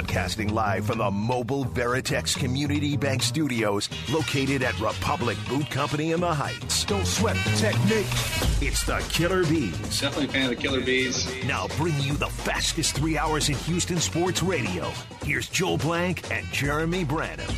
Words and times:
Broadcasting 0.00 0.54
live 0.54 0.86
from 0.86 0.96
the 0.96 1.10
mobile 1.10 1.66
Veritex 1.66 2.34
Community 2.34 2.96
Bank 2.96 3.22
Studios, 3.22 3.90
located 4.10 4.62
at 4.62 4.80
Republic 4.80 5.36
Boot 5.46 5.68
Company 5.68 6.12
in 6.12 6.20
the 6.20 6.32
Heights. 6.32 6.86
Don't 6.86 7.06
sweat 7.06 7.36
the 7.44 7.50
technique. 7.58 8.06
It's 8.62 8.82
the 8.86 9.04
Killer 9.10 9.44
Bees. 9.44 10.00
Definitely 10.00 10.24
a 10.24 10.28
fan 10.28 10.44
of 10.44 10.56
the 10.56 10.56
Killer 10.56 10.80
Bees. 10.80 11.30
Now 11.44 11.66
bring 11.76 12.00
you 12.00 12.14
the 12.14 12.30
fastest 12.30 12.96
three 12.96 13.18
hours 13.18 13.50
in 13.50 13.56
Houston 13.56 13.98
sports 13.98 14.42
radio. 14.42 14.90
Here's 15.22 15.50
Joel 15.50 15.76
Blank 15.76 16.30
and 16.32 16.46
Jeremy 16.46 17.04
Branham. 17.04 17.54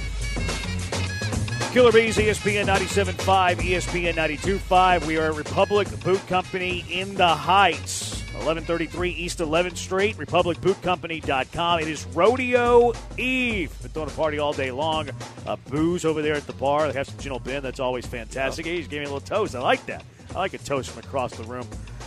Killer 1.72 1.92
Bees, 1.92 2.16
ESPN 2.16 2.66
97.5, 2.66 3.58
ESPN 3.58 4.14
92.5. 4.14 5.06
We 5.06 5.16
are 5.16 5.30
at 5.30 5.36
Republic 5.36 5.86
Boot 6.02 6.26
Company 6.26 6.84
in 6.90 7.14
the 7.14 7.28
Heights. 7.28 8.01
1133 8.34 9.10
East 9.10 9.38
11th 9.38 9.76
Street, 9.76 10.16
republicbootcompany.com. 10.16 11.80
It 11.80 11.88
is 11.88 12.06
Rodeo 12.06 12.92
Eve. 13.18 13.70
Been 13.82 13.90
throwing 13.90 14.08
a 14.10 14.12
party 14.12 14.38
all 14.38 14.52
day 14.52 14.70
long. 14.70 15.10
Uh, 15.46 15.56
booze 15.68 16.04
over 16.04 16.22
there 16.22 16.34
at 16.34 16.46
the 16.46 16.52
bar. 16.54 16.88
They 16.88 16.98
have 16.98 17.08
some 17.08 17.18
Gin 17.18 17.38
Ben. 17.44 17.62
That's 17.62 17.80
always 17.80 18.06
fantastic. 18.06 18.66
He's 18.66 18.88
giving 18.88 19.04
me 19.04 19.10
a 19.10 19.14
little 19.14 19.26
toast. 19.26 19.54
I 19.54 19.60
like 19.60 19.84
that. 19.86 20.04
I 20.34 20.38
like 20.38 20.54
a 20.54 20.58
toast 20.58 20.90
from 20.90 21.04
across 21.04 21.36
the 21.36 21.44
room. 21.44 21.66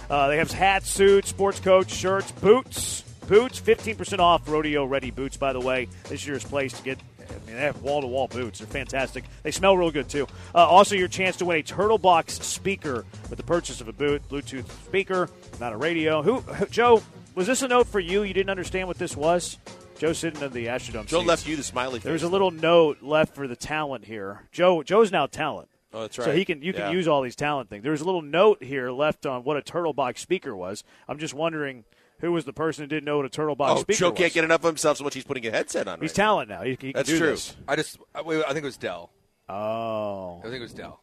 Uh, 0.09 0.27
they 0.27 0.38
have 0.38 0.52
hats, 0.52 0.89
suits, 0.89 1.30
sports 1.30 1.59
coats, 1.59 1.95
shirts, 1.95 2.31
boots. 2.31 3.03
Boots, 3.27 3.59
15% 3.59 4.19
off 4.19 4.47
rodeo 4.47 4.85
ready 4.85 5.09
boots, 5.09 5.35
by 5.38 5.52
the 5.52 5.59
way. 5.59 5.88
This 6.09 6.27
year's 6.27 6.44
place 6.44 6.73
to 6.73 6.83
get 6.83 6.99
I 7.29 7.34
mean, 7.47 7.55
they 7.55 7.61
have 7.61 7.81
wall 7.81 8.02
to 8.02 8.07
wall 8.07 8.27
boots. 8.27 8.59
They're 8.59 8.67
fantastic. 8.67 9.23
They 9.43 9.52
smell 9.52 9.77
real 9.77 9.91
good, 9.91 10.09
too. 10.09 10.27
Uh, 10.53 10.59
also, 10.59 10.95
your 10.95 11.07
chance 11.07 11.38
to 11.38 11.45
win 11.45 11.57
a 11.57 11.63
Turtle 11.63 11.97
Box 11.97 12.33
speaker 12.45 13.05
with 13.29 13.38
the 13.38 13.43
purchase 13.43 13.81
of 13.81 13.88
a 13.88 13.93
boot, 13.93 14.27
Bluetooth 14.29 14.70
speaker, 14.85 15.30
not 15.59 15.73
a 15.73 15.77
radio. 15.77 16.21
Who, 16.21 16.43
Joe, 16.69 17.02
was 17.35 17.47
this 17.47 17.61
a 17.61 17.67
note 17.67 17.88
for 17.88 17.99
you? 17.99 18.23
You 18.23 18.33
didn't 18.33 18.49
understand 18.49 18.88
what 18.88 18.97
this 18.97 19.16
was? 19.16 19.58
Joe 19.97 20.11
sitting 20.13 20.41
in 20.41 20.52
the 20.52 20.66
Astrodome. 20.67 21.05
Joe 21.08 21.19
seats. 21.19 21.27
left 21.27 21.47
you 21.47 21.55
the 21.55 21.63
smiley 21.63 22.00
face. 22.00 22.03
There's 22.03 22.23
a 22.23 22.27
little 22.27 22.52
note 22.52 23.02
left 23.02 23.33
for 23.33 23.47
the 23.47 23.55
talent 23.55 24.03
here. 24.05 24.41
Joe, 24.52 24.83
Joe's 24.83 25.11
now 25.11 25.25
talent. 25.25 25.69
Oh, 25.94 26.02
that's 26.02 26.17
right. 26.17 26.25
So 26.25 26.31
he 26.33 26.44
can 26.44 26.61
you 26.61 26.73
Yeah. 26.73 26.88
can 26.88 26.91
use 26.91 27.07
all 27.07 27.22
these 27.22 27.38
talent 27.38 27.69
things. 27.69 27.81
There's 27.81 28.02
a 28.02 28.05
little 28.05 28.22
note 28.22 28.61
here 28.61 28.91
left 28.91 29.25
on 29.25 29.45
what 29.45 29.55
a 29.55 29.61
turtle 29.61 29.94
box 29.94 30.19
speaker 30.22 30.53
was. 30.53 30.83
I'm 31.07 31.17
just 31.17 31.33
wondering 31.33 31.85
who 32.19 32.31
was 32.31 32.45
the 32.45 32.53
person 32.53 32.83
who 32.83 32.88
didn't 32.88 33.05
know 33.05 33.17
what 33.17 33.25
a 33.25 33.30
turtle 33.30 33.55
box 33.55 33.80
Oh, 33.80 33.81
speaker 33.81 33.97
Joe 33.99 34.09
was. 34.11 34.17
can't 34.17 34.33
get 34.33 34.44
enough 34.44 34.61
of 34.61 34.66
himself 34.67 34.97
so 34.97 35.03
much 35.03 35.13
he's 35.13 35.23
putting 35.23 35.45
a 35.47 35.52
headset 35.52 35.88
on. 35.88 35.99
He's 35.99 36.11
right 36.11 36.16
talent 36.16 36.49
now. 36.49 36.61
He, 36.63 36.72
he 36.72 36.77
can 36.77 36.91
That's 36.94 37.09
do 37.09 37.17
true. 37.17 37.31
this. 37.31 37.55
I 37.67 37.75
just, 37.75 37.97
I, 38.13 38.22
wait, 38.22 38.44
I 38.44 38.47
think 38.53 38.59
it 38.59 38.63
was 38.66 38.77
Dell. 38.77 39.11
Oh, 39.49 40.39
I 40.39 40.44
think 40.44 40.55
it 40.55 40.61
was 40.61 40.73
Dell. 40.73 40.99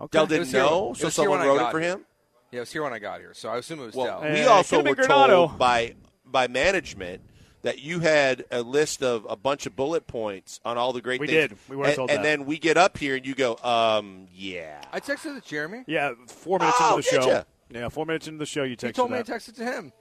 okay. 0.00 0.08
Dell 0.10 0.26
didn't 0.26 0.52
know, 0.52 0.94
so 0.96 1.08
someone 1.08 1.40
wrote 1.40 1.60
it 1.66 1.70
for 1.70 1.80
him. 1.80 2.04
Yeah, 2.52 2.58
it 2.58 2.60
was 2.60 2.72
here 2.72 2.82
when 2.82 2.92
I 2.92 2.98
got 2.98 3.20
here, 3.20 3.32
so 3.32 3.48
I 3.48 3.58
assume 3.58 3.80
it 3.80 3.86
was 3.86 3.94
Well, 3.94 4.20
Dell. 4.20 4.24
Eh, 4.24 4.34
we 4.34 4.46
also 4.46 4.76
could've 4.82 4.90
were 4.90 4.96
been 4.96 5.08
told 5.08 5.56
by 5.58 5.94
by 6.26 6.46
management 6.48 7.22
that 7.62 7.78
you 7.80 8.00
had 8.00 8.44
a 8.50 8.62
list 8.62 9.02
of 9.02 9.26
a 9.28 9.36
bunch 9.36 9.66
of 9.66 9.76
bullet 9.76 10.06
points 10.06 10.60
on 10.64 10.76
all 10.78 10.92
the 10.92 11.00
great 11.02 11.20
We 11.20 11.26
things. 11.26 11.50
did. 11.50 11.58
We 11.68 11.76
were 11.76 11.84
and, 11.84 11.94
told 11.94 12.10
and 12.10 12.18
that. 12.18 12.22
then 12.22 12.44
we 12.46 12.58
get 12.58 12.76
up 12.76 12.96
here 12.98 13.16
and 13.16 13.26
you 13.26 13.34
go, 13.34 13.56
um, 13.62 14.26
yeah. 14.32 14.80
I 14.92 15.00
texted 15.00 15.36
it 15.36 15.42
to 15.44 15.48
Jeremy. 15.48 15.84
Yeah, 15.86 16.12
four 16.28 16.58
minutes 16.58 16.76
Oh, 16.80 16.96
into 16.96 17.10
the 17.10 17.22
show. 17.22 17.28
ya? 17.30 17.42
Yeah, 17.70 17.88
four 17.90 18.06
minutes 18.06 18.26
into 18.28 18.38
the 18.38 18.46
show, 18.46 18.62
you 18.62 18.76
texted 18.76 18.86
He 18.86 18.92
told 18.94 19.10
me 19.10 19.18
that. 19.18 19.26
to 19.26 19.32
text 19.32 19.48
it 19.50 19.56
to 19.56 19.64
him. 19.64 19.92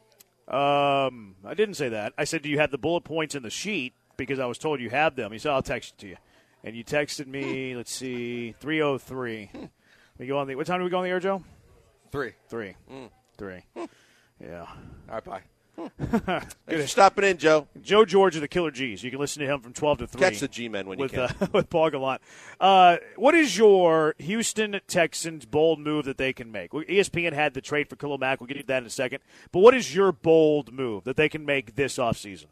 Um, 0.49 1.35
I 1.45 1.53
didn't 1.53 1.75
say 1.75 1.89
that. 1.89 2.13
I 2.17 2.23
said, 2.23 2.41
"Do 2.41 2.49
you 2.49 2.59
have 2.59 2.71
the 2.71 2.77
bullet 2.77 3.03
points 3.03 3.35
in 3.35 3.43
the 3.43 3.49
sheet?" 3.49 3.93
Because 4.17 4.39
I 4.39 4.45
was 4.47 4.57
told 4.57 4.81
you 4.81 4.89
have 4.89 5.15
them. 5.15 5.31
He 5.31 5.37
said, 5.39 5.51
"I'll 5.51 5.61
text 5.61 5.93
it 5.93 5.97
to 5.99 6.07
you." 6.07 6.17
And 6.63 6.75
you 6.75 6.83
texted 6.83 7.27
me. 7.27 7.75
let's 7.77 7.91
see, 7.93 8.53
three 8.59 8.81
oh 8.81 8.97
three. 8.97 9.51
We 10.17 10.27
go 10.27 10.37
on 10.39 10.47
the. 10.47 10.55
What 10.55 10.67
time 10.67 10.79
do 10.79 10.83
we 10.83 10.89
go 10.89 10.97
on 10.97 11.03
the 11.03 11.09
air, 11.09 11.19
Joe? 11.19 11.43
Three. 12.11 12.33
Three. 12.47 12.75
Three. 13.37 13.63
Yeah. 14.41 14.61
All 15.09 15.15
right, 15.15 15.23
bye. 15.25 15.41
Thanks 15.99 16.55
for 16.67 16.87
stopping 16.87 17.23
in, 17.25 17.37
Joe. 17.37 17.67
Joe 17.81 18.05
George 18.05 18.35
of 18.35 18.41
the 18.41 18.47
Killer 18.47 18.71
G's. 18.71 19.03
You 19.03 19.11
can 19.11 19.19
listen 19.19 19.41
to 19.41 19.47
him 19.47 19.61
from 19.61 19.73
twelve 19.73 19.99
to 19.99 20.07
three. 20.07 20.21
Catch 20.21 20.39
the 20.39 20.47
G-men 20.47 20.87
when 20.87 20.99
you 20.99 21.03
with 21.03 21.11
can. 21.13 21.21
uh, 21.21 21.47
with 21.53 21.69
Paul 21.69 21.89
Gallant. 21.89 22.21
Uh, 22.59 22.97
what 23.15 23.35
is 23.35 23.57
your 23.57 24.15
Houston 24.17 24.79
Texans 24.87 25.45
bold 25.45 25.79
move 25.79 26.05
that 26.05 26.17
they 26.17 26.33
can 26.33 26.51
make? 26.51 26.71
ESPN 26.71 27.33
had 27.33 27.53
the 27.53 27.61
trade 27.61 27.89
for 27.89 27.95
Khalil 27.95 28.17
Mack. 28.17 28.39
We'll 28.39 28.47
get 28.47 28.57
into 28.57 28.67
that 28.67 28.83
in 28.83 28.87
a 28.87 28.91
second. 28.91 29.19
But 29.51 29.59
what 29.59 29.73
is 29.73 29.95
your 29.95 30.11
bold 30.11 30.73
move 30.73 31.03
that 31.05 31.17
they 31.17 31.29
can 31.29 31.45
make 31.45 31.75
this 31.75 31.97
offseason? 31.97 32.45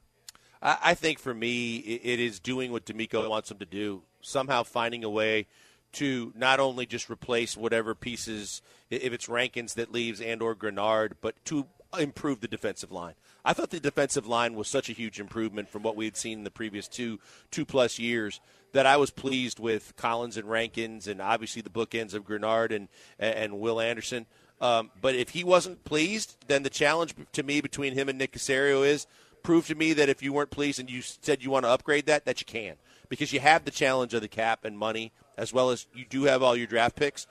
I, 0.61 0.77
I 0.83 0.93
think 0.93 1.19
for 1.19 1.33
me, 1.33 1.77
it 1.77 2.19
is 2.19 2.39
doing 2.39 2.71
what 2.71 2.85
DeMeco 2.85 3.29
wants 3.29 3.49
them 3.49 3.59
to 3.59 3.65
do. 3.65 4.03
Somehow 4.21 4.63
finding 4.63 5.03
a 5.03 5.09
way 5.09 5.47
to 5.93 6.33
not 6.35 6.59
only 6.59 6.85
just 6.85 7.09
replace 7.09 7.55
whatever 7.55 7.95
pieces, 7.95 8.61
if 8.89 9.13
it's 9.13 9.29
Rankins 9.29 9.75
that 9.75 9.91
leaves 9.91 10.19
and 10.21 10.41
or 10.41 10.55
Greenard, 10.55 11.13
but 11.21 11.33
to 11.45 11.65
improve 11.99 12.41
the 12.41 12.47
defensive 12.47 12.91
line. 12.91 13.13
I 13.43 13.53
thought 13.53 13.69
the 13.69 13.79
defensive 13.79 14.27
line 14.27 14.55
was 14.55 14.67
such 14.67 14.89
a 14.89 14.93
huge 14.93 15.19
improvement 15.19 15.69
from 15.69 15.83
what 15.83 15.95
we 15.95 16.05
had 16.05 16.17
seen 16.17 16.39
in 16.39 16.43
the 16.43 16.51
previous 16.51 16.87
two 16.87 17.19
two 17.51 17.65
plus 17.65 17.99
years 17.99 18.39
that 18.73 18.85
I 18.85 18.97
was 18.97 19.11
pleased 19.11 19.59
with 19.59 19.95
Collins 19.95 20.37
and 20.37 20.49
Rankins 20.49 21.07
and 21.07 21.21
obviously 21.21 21.61
the 21.61 21.69
bookends 21.69 22.13
of 22.13 22.25
Greenard 22.25 22.75
and 22.75 22.87
and 23.19 23.59
Will 23.59 23.79
Anderson. 23.79 24.25
Um, 24.59 24.91
but 25.01 25.15
if 25.15 25.29
he 25.29 25.43
wasn't 25.43 25.83
pleased, 25.83 26.35
then 26.47 26.63
the 26.63 26.69
challenge 26.69 27.13
to 27.33 27.43
me 27.43 27.61
between 27.61 27.93
him 27.93 28.09
and 28.09 28.17
Nick 28.17 28.33
Caserio 28.33 28.85
is 28.85 29.05
prove 29.43 29.67
to 29.67 29.75
me 29.75 29.93
that 29.93 30.09
if 30.09 30.21
you 30.21 30.33
weren't 30.33 30.49
pleased 30.49 30.79
and 30.79 30.89
you 30.89 31.01
said 31.01 31.43
you 31.43 31.49
want 31.49 31.63
to 31.63 31.69
upgrade 31.69 32.05
that, 32.07 32.25
that 32.25 32.41
you 32.41 32.45
can. 32.45 32.75
Because 33.07 33.31
you 33.31 33.39
have 33.39 33.63
the 33.63 33.71
challenge 33.71 34.13
of 34.13 34.21
the 34.21 34.27
cap 34.27 34.65
and 34.65 34.77
money, 34.77 35.13
as 35.37 35.53
well 35.53 35.69
as 35.69 35.87
you 35.93 36.05
do 36.09 36.23
have 36.23 36.43
all 36.43 36.55
your 36.55 36.67
draft 36.67 36.97
picks. 36.97 37.27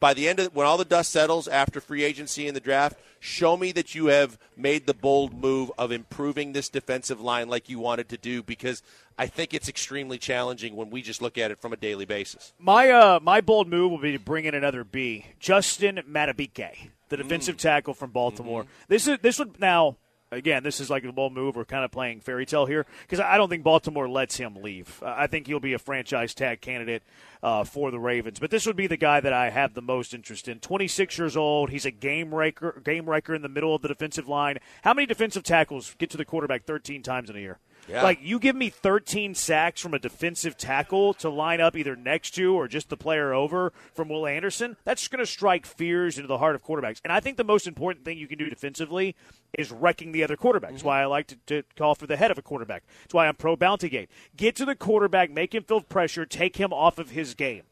By 0.00 0.14
the 0.14 0.28
end 0.28 0.40
of 0.40 0.54
when 0.54 0.66
all 0.66 0.76
the 0.76 0.84
dust 0.84 1.10
settles 1.10 1.48
after 1.48 1.80
free 1.80 2.04
agency 2.04 2.46
and 2.46 2.54
the 2.54 2.60
draft, 2.60 2.98
show 3.20 3.56
me 3.56 3.72
that 3.72 3.94
you 3.94 4.06
have 4.06 4.38
made 4.56 4.86
the 4.86 4.94
bold 4.94 5.34
move 5.34 5.72
of 5.76 5.90
improving 5.90 6.52
this 6.52 6.68
defensive 6.68 7.20
line 7.20 7.48
like 7.48 7.68
you 7.68 7.78
wanted 7.78 8.08
to 8.10 8.16
do 8.16 8.42
because 8.42 8.82
I 9.18 9.26
think 9.26 9.52
it's 9.52 9.68
extremely 9.68 10.18
challenging 10.18 10.76
when 10.76 10.90
we 10.90 11.02
just 11.02 11.20
look 11.20 11.36
at 11.36 11.50
it 11.50 11.58
from 11.58 11.72
a 11.72 11.76
daily 11.76 12.04
basis. 12.04 12.52
My 12.58 12.90
uh, 12.90 13.20
my 13.20 13.40
bold 13.40 13.68
move 13.68 13.90
will 13.90 13.98
be 13.98 14.12
to 14.12 14.18
bring 14.18 14.44
in 14.44 14.54
another 14.54 14.84
B, 14.84 15.26
Justin 15.40 16.00
Madubuike, 16.08 16.90
the 17.08 17.16
defensive 17.16 17.56
tackle 17.56 17.94
from 17.94 18.10
Baltimore. 18.10 18.66
This 18.86 19.08
is 19.08 19.18
this 19.20 19.38
would 19.38 19.58
now 19.58 19.96
again. 20.30 20.62
This 20.62 20.80
is 20.80 20.90
like 20.90 21.04
a 21.04 21.12
bold 21.12 21.32
move. 21.32 21.56
We're 21.56 21.64
kind 21.64 21.84
of 21.84 21.90
playing 21.90 22.20
fairy 22.20 22.46
tale 22.46 22.66
here 22.66 22.86
because 23.02 23.20
I 23.20 23.36
don't 23.36 23.48
think 23.48 23.62
Baltimore 23.62 24.08
lets 24.08 24.36
him 24.36 24.56
leave. 24.56 25.02
I 25.04 25.26
think 25.26 25.46
he'll 25.46 25.60
be 25.60 25.72
a 25.72 25.78
franchise 25.78 26.34
tag 26.34 26.60
candidate 26.60 27.02
uh, 27.42 27.64
for 27.64 27.90
the 27.90 27.98
Ravens. 27.98 28.38
But 28.38 28.50
this 28.50 28.66
would 28.66 28.76
be 28.76 28.86
the 28.86 28.96
guy 28.96 29.20
that 29.20 29.32
I 29.32 29.50
have 29.50 29.74
the 29.74 29.82
most 29.82 30.14
interest 30.14 30.48
in. 30.48 30.60
Twenty 30.60 30.88
six 30.88 31.18
years 31.18 31.36
old. 31.36 31.70
He's 31.70 31.86
a 31.86 31.90
game 31.90 32.34
wrecker, 32.34 32.80
game 32.84 33.08
wrecker 33.08 33.34
in 33.34 33.42
the 33.42 33.48
middle 33.48 33.74
of 33.74 33.82
the 33.82 33.88
defensive 33.88 34.28
line. 34.28 34.58
How 34.82 34.94
many 34.94 35.06
defensive 35.06 35.42
tackles 35.42 35.94
get 35.98 36.10
to 36.10 36.16
the 36.16 36.24
quarterback 36.24 36.64
thirteen 36.64 37.02
times 37.02 37.30
in 37.30 37.36
a 37.36 37.40
year? 37.40 37.58
Yeah. 37.88 38.02
Like 38.02 38.18
you 38.22 38.38
give 38.38 38.54
me 38.54 38.70
13 38.70 39.34
sacks 39.34 39.80
from 39.80 39.94
a 39.94 39.98
defensive 39.98 40.56
tackle 40.56 41.14
to 41.14 41.30
line 41.30 41.60
up 41.60 41.76
either 41.76 41.96
next 41.96 42.32
to 42.32 42.54
or 42.54 42.68
just 42.68 42.88
the 42.88 42.96
player 42.96 43.32
over 43.32 43.72
from 43.94 44.08
Will 44.08 44.26
Anderson, 44.26 44.76
that's 44.84 45.08
going 45.08 45.20
to 45.20 45.26
strike 45.26 45.64
fears 45.64 46.18
into 46.18 46.28
the 46.28 46.38
heart 46.38 46.54
of 46.54 46.62
quarterbacks. 46.62 47.00
And 47.02 47.12
I 47.12 47.20
think 47.20 47.36
the 47.36 47.44
most 47.44 47.66
important 47.66 48.04
thing 48.04 48.18
you 48.18 48.28
can 48.28 48.38
do 48.38 48.50
defensively 48.50 49.16
is 49.56 49.72
wrecking 49.72 50.12
the 50.12 50.22
other 50.22 50.36
quarterback. 50.36 50.70
That's 50.70 50.80
mm-hmm. 50.80 50.88
why 50.88 51.02
I 51.02 51.06
like 51.06 51.28
to, 51.28 51.36
to 51.46 51.62
call 51.76 51.94
for 51.94 52.06
the 52.06 52.16
head 52.16 52.30
of 52.30 52.38
a 52.38 52.42
quarterback. 52.42 52.84
That's 53.02 53.14
why 53.14 53.26
I'm 53.26 53.36
pro 53.36 53.56
bounty 53.56 53.88
gate. 53.88 54.10
Get 54.36 54.54
to 54.56 54.64
the 54.64 54.74
quarterback, 54.74 55.30
make 55.30 55.54
him 55.54 55.62
feel 55.62 55.80
pressure, 55.80 56.26
take 56.26 56.56
him 56.56 56.72
off 56.72 56.98
of 56.98 57.10
his 57.10 57.34
game 57.34 57.62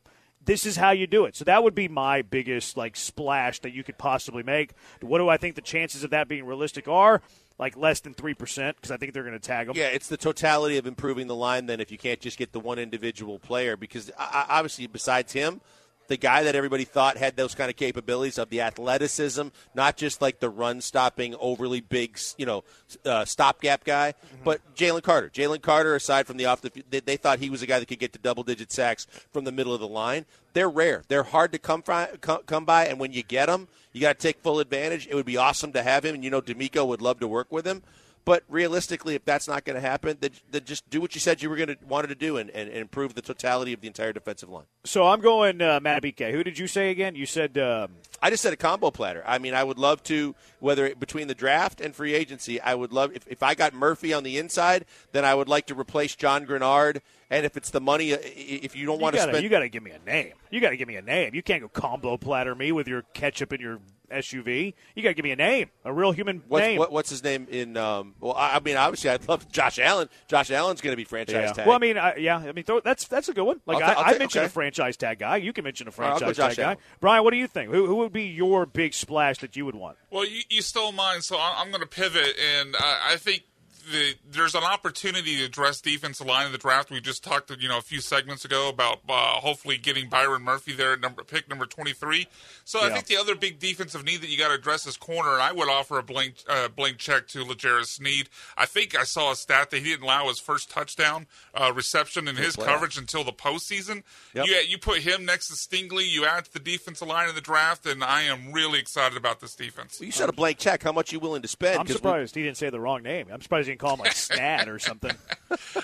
this 0.47 0.65
is 0.65 0.77
how 0.77 0.93
you 0.93 1.09
do 1.09 1.25
it. 1.25 1.37
So 1.37 1.45
that 1.45 1.65
would 1.65 1.75
be 1.75 1.89
my 1.89 2.23
biggest 2.23 2.77
like 2.77 2.97
splash 2.97 3.59
that 3.61 3.73
you 3.73 3.83
could 3.83 3.99
possibly 3.99 4.45
make. 4.45 4.71
What 5.03 5.19
do 5.19 5.29
I 5.29 5.37
think 5.37 5.57
the 5.57 5.61
chances 5.61 6.05
of 6.05 6.11
that 6.11 6.29
being 6.29 6.47
realistic 6.47 6.87
are? 6.89 7.21
Like 7.59 7.77
less 7.77 8.01
than 8.01 8.13
three 8.13 8.35
percent 8.35 8.77
because 8.77 8.91
I 8.91 8.99
think 8.99 9.15
they're 9.15 9.23
going 9.23 9.33
to 9.33 9.39
tag 9.39 9.69
them. 9.69 9.77
Yeah, 9.77 9.87
it's 9.87 10.09
the 10.09 10.19
totality 10.19 10.77
of 10.77 10.87
improving 10.87 11.27
the 11.27 11.35
line. 11.35 11.67
Then, 11.67 11.81
if 11.81 11.91
you 11.91 11.97
can't 11.97 12.21
just 12.21 12.37
get 12.37 12.53
the 12.53 12.61
one 12.61 12.79
individual 12.79 13.39
player, 13.39 13.77
because 13.79 14.11
I- 14.19 14.45
obviously, 14.51 14.87
besides 14.87 15.33
him, 15.33 15.63
the 16.09 16.17
guy 16.17 16.43
that 16.45 16.55
everybody 16.55 16.85
thought 16.85 17.17
had 17.17 17.37
those 17.37 17.55
kind 17.55 17.71
of 17.71 17.77
capabilities 17.77 18.39
of 18.39 18.51
the 18.51 18.61
athleticism, 18.61 19.49
not 19.75 19.97
just 19.97 20.23
like 20.23 20.41
the 20.41 20.49
run 20.49 20.81
stopping, 20.81 21.35
overly 21.41 21.81
big, 21.81 22.19
you 22.37 22.47
know, 22.47 22.65
uh, 23.05 23.25
stopgap 23.25 23.85
guy, 23.85 24.15
but 24.45 24.61
Jalen 24.75 25.03
Carter. 25.03 25.31
Jalen 25.31 25.63
Carter, 25.63 25.95
aside 25.95 26.27
from 26.27 26.37
the 26.37 26.47
off 26.47 26.61
the, 26.61 26.71
they, 26.91 27.01
they 27.01 27.17
thought 27.17 27.39
he 27.39 27.51
was 27.51 27.63
a 27.63 27.67
guy 27.67 27.79
that 27.79 27.87
could 27.87 27.99
get 27.99 28.13
to 28.13 28.19
double 28.19 28.43
digit 28.43 28.73
sacks 28.73 29.07
from 29.33 29.45
the 29.45 29.53
middle 29.53 29.75
of 29.75 29.81
the 29.81 29.89
line. 29.89 30.25
They're 30.53 30.71
rare. 30.71 31.03
They're 31.09 31.23
hard 31.23 31.53
to 31.53 31.59
come, 31.59 31.83
come, 31.83 32.43
come 32.47 32.65
by, 32.65 32.87
and 32.87 32.99
when 32.99 33.13
you 33.13 33.23
get 33.23 33.47
them, 33.47 33.69
you 33.93 34.01
got 34.01 34.19
to 34.19 34.27
take 34.27 34.43
full 34.43 34.61
advantage. 34.61 35.07
It 35.07 35.15
would 35.15 35.27
be 35.27 35.37
awesome 35.37 35.73
to 35.73 35.83
have 35.83 36.05
him, 36.05 36.15
and 36.15 36.25
you 36.25 36.31
know, 36.31 36.41
DeMeco 36.41 36.87
would 36.87 37.03
love 37.03 37.21
to 37.21 37.29
work 37.29 37.51
with 37.51 37.67
him. 37.67 37.83
But 38.27 38.43
realistically, 38.49 39.15
if 39.15 39.25
that's 39.25 39.49
not 39.49 39.65
going 39.65 39.77
to 39.77 39.81
happen, 39.81 40.19
then, 40.21 40.33
then 40.51 40.65
just 40.65 40.91
do 40.91 41.01
what 41.01 41.15
you 41.15 41.21
said 41.21 41.41
you 41.41 41.49
were 41.49 41.57
going 41.57 41.69
to 41.69 41.79
wanted 41.89 42.09
to 42.09 42.15
do 42.15 42.37
and, 42.37 42.51
and, 42.51 42.69
and 42.69 42.79
improve 42.79 43.15
the 43.15 43.23
totality 43.23 43.73
of 43.73 43.81
the 43.81 43.87
entire 43.87 44.13
defensive 44.13 44.51
line. 44.51 44.67
So 44.85 45.07
I'm 45.07 45.21
going 45.21 45.63
uh, 45.63 45.81
Madubuike. 45.81 46.33
Who 46.33 46.45
did 46.45 46.59
you 46.59 46.67
say 46.67 46.91
again? 46.91 47.15
You 47.15 47.25
said 47.25 47.57
um, 47.57 47.93
I 48.21 48.31
just 48.31 48.43
said 48.43 48.53
a 48.53 48.57
combo 48.57 48.91
platter. 48.91 49.23
I 49.27 49.39
mean, 49.39 49.55
I 49.55 49.63
would 49.63 49.79
love 49.79 50.03
to, 50.05 50.35
whether 50.59 50.87
it, 50.87 50.99
between 50.99 51.29
the 51.29 51.35
draft 51.35 51.81
and 51.81 51.95
free 51.95 52.15
agency, 52.15 52.61
I 52.61 52.75
would 52.75 52.93
love, 52.93 53.13
if, 53.15 53.27
if 53.29 53.43
I 53.43 53.55
got 53.55 53.75
Murphy 53.75 54.13
on 54.13 54.23
the 54.23 54.39
inside, 54.39 54.87
then 55.13 55.25
I 55.25 55.35
would 55.35 55.49
like 55.49 55.67
to 55.67 55.79
replace 55.79 56.17
John 56.17 56.47
Greenard. 56.47 57.01
And 57.29 57.45
if 57.45 57.57
it's 57.57 57.71
the 57.71 57.81
money, 57.81 58.13
uh, 58.15 58.19
if 58.23 58.75
you 58.77 58.87
don't 58.87 58.99
you 58.99 59.03
want 59.03 59.15
to 59.15 59.21
gotta, 59.21 59.33
spend. 59.33 59.45
you 59.45 59.51
got 59.51 59.61
to 59.61 59.69
give 59.69 59.83
me 59.83 59.91
a 59.91 59.99
name. 59.99 60.33
You 60.51 60.61
got 60.61 60.71
to 60.71 60.77
give 60.77 60.89
me 60.89 60.97
a 60.97 61.03
name. 61.03 61.35
You 61.35 61.43
can't 61.43 61.61
go 61.61 61.69
combo 61.69 62.17
platter 62.17 62.55
me 62.55 62.73
with 62.73 62.89
your 62.89 63.03
ketchup 63.15 63.53
and 63.53 63.61
your 63.61 63.81
SUV. 64.11 64.75
You 64.95 65.03
got 65.03 65.11
to 65.11 65.15
give 65.15 65.25
me 65.25 65.33
a 65.33 65.37
name, 65.37 65.71
a 65.85 65.93
real 65.93 66.13
human 66.13 66.43
What's, 66.49 66.63
name. 66.63 66.79
what, 66.79 66.93
what's 66.93 67.11
his 67.11 67.23
name 67.23 67.47
in? 67.51 67.77
Um, 67.77 68.15
well, 68.21 68.35
I, 68.35 68.57
I 68.57 68.61
mean, 68.61 68.77
obviously, 68.77 69.11
I'd 69.11 69.29
love 69.29 69.51
Josh 69.51 69.79
Allen. 69.79 70.09
Josh 70.29 70.51
Allen's 70.51 70.81
going 70.81 70.93
to 70.93 70.97
be 70.97 71.05
franchise 71.05 71.35
yeah. 71.35 71.53
tag. 71.53 71.67
Well, 71.67 71.77
I 71.77 71.79
mean, 71.79 71.99
I, 71.99 72.17
yeah, 72.17 72.39
I 72.39 72.53
mean, 72.53 72.65
throw, 72.65 72.81
that's 72.81 73.09
that's 73.09 73.29
a 73.29 73.33
good 73.33 73.45
one. 73.45 73.61
Like 73.67 73.83
I'll 73.83 73.95
ta- 73.95 74.01
I, 74.01 74.05
I'll 74.05 74.15
I 74.15 74.19
mentioned 74.19 74.43
okay. 74.43 74.47
a 74.47 74.51
franchise 74.51 74.97
tag 74.97 75.19
guy. 75.19 75.37
You 75.37 75.53
can 75.53 75.65
mention 75.65 75.87
a 75.87 75.91
right, 75.91 75.97
franchise 75.97 76.37
Josh 76.37 76.57
tag 76.57 76.79
guy. 76.79 76.83
Brian, 77.01 77.25
what 77.25 77.31
do 77.31 77.37
you 77.37 77.47
think? 77.47 77.71
Who, 77.71 77.87
who 77.87 77.97
would 77.97 78.13
be 78.13 78.25
your 78.25 78.67
big 78.67 78.95
splash 78.95 79.39
that 79.39 79.57
you 79.57 79.65
would 79.65 79.77
want? 79.77 79.97
Well, 80.11 80.25
you, 80.25 80.43
you 80.49 80.63
stole 80.63 80.93
mine, 80.93 81.23
so 81.23 81.37
I- 81.37 81.57
I'm 81.59 81.71
going 81.71 81.81
to 81.83 81.87
pivot, 81.87 82.37
and 82.59 82.77
I, 82.79 83.13
I 83.13 83.17
think 83.17 83.45
the, 83.91 84.15
there's 84.31 84.55
an 84.55 84.65
opportunity 84.65 85.37
to 85.39 85.45
address 85.45 85.81
defensive 85.81 86.27
line 86.27 86.47
in 86.47 86.53
the 86.53 86.59
draft. 86.59 86.91
We 86.91 87.01
just 87.01 87.23
talked, 87.25 87.51
you 87.61 87.69
know, 87.69 87.79
a 87.79 87.83
few 87.83 88.01
segments 88.01 88.45
ago 88.45 88.69
about 88.69 88.99
uh, 89.09 89.13
hopefully 89.41 89.77
getting 89.79 90.09
Byron 90.09 90.43
Murphy 90.43 90.73
there 90.73 90.93
at 90.93 91.01
number 91.01 91.23
pick 91.25 91.49
number 91.49 91.67
23. 91.67 92.27
So 92.65 92.81
I 92.83 92.91
think 92.91 93.07
the 93.07 93.17
other 93.17 93.35
big 93.35 93.59
defensive 93.59 94.05
need 94.05 94.21
that 94.23 94.29
you 94.29 94.37
got 94.39 94.49
to 94.49 94.55
address 94.55 94.87
is 94.87 94.97
corner, 94.97 95.33
and 95.33 95.43
I 95.43 95.53
would 95.53 95.69
offer 95.69 95.99
a 95.99 96.03
blank 96.03 96.35
uh, 96.49 96.69
blank 96.69 96.99
check 96.99 97.29
to 97.29 97.43
L'Jarius 97.45 97.87
Sneed. 97.87 98.29
I 98.57 98.67
think 98.67 98.99
I 98.99 99.05
saw 99.05 99.31
a 99.33 99.37
stat 99.37 99.71
that 99.71 99.79
he 99.79 99.85
didn't 99.91 100.03
allow 100.05 100.29
his 100.29 100.39
first 100.41 100.71
touchdown 100.71 101.27
uh, 101.55 101.73
reception 101.75 102.27
in 102.29 102.37
his 102.37 102.57
playoff. 102.57 102.65
coverage 102.67 102.99
until 102.99 103.23
the 103.25 103.33
postseason. 103.33 104.03
Yep. 104.35 104.47
You 104.47 104.55
you 104.69 104.79
put 104.79 104.99
him 104.99 105.25
next 105.25 105.49
to 105.49 105.55
Stingley, 105.55 106.09
you 106.11 106.25
add 106.27 106.47
to 106.47 106.53
the 106.53 106.59
defensive 106.59 107.07
line 107.09 107.29
in 107.29 107.35
the 107.35 107.41
draft, 107.41 107.87
and 107.87 108.03
I 108.03 108.23
am 108.23 108.53
really 108.53 108.79
excited 108.81 109.17
about 109.17 109.41
this 109.41 109.55
defense. 109.55 110.01
you 110.01 110.11
said 110.11 110.29
a 110.29 110.33
blank 110.33 110.59
check. 110.59 110.83
How 110.83 110.93
much 110.93 111.13
you 111.13 111.21
willing 111.21 111.43
to 111.43 111.49
spend? 111.49 111.79
I'm 111.79 111.87
'Cause 111.87 111.95
we- 111.95 111.99
surprised 111.99 112.35
he 112.35 112.43
didn't 112.43 112.57
say 112.57 112.71
the 112.71 112.81
wrong 112.81 113.03
name. 113.03 113.29
I'm 113.33 113.41
surprised 113.41 113.69
he 113.69 113.76
didn't 113.77 113.81
call 113.89 113.95
him 113.95 114.01
like 114.01 114.13
Snad 114.13 114.69
or 114.69 114.79
something. 114.79 115.13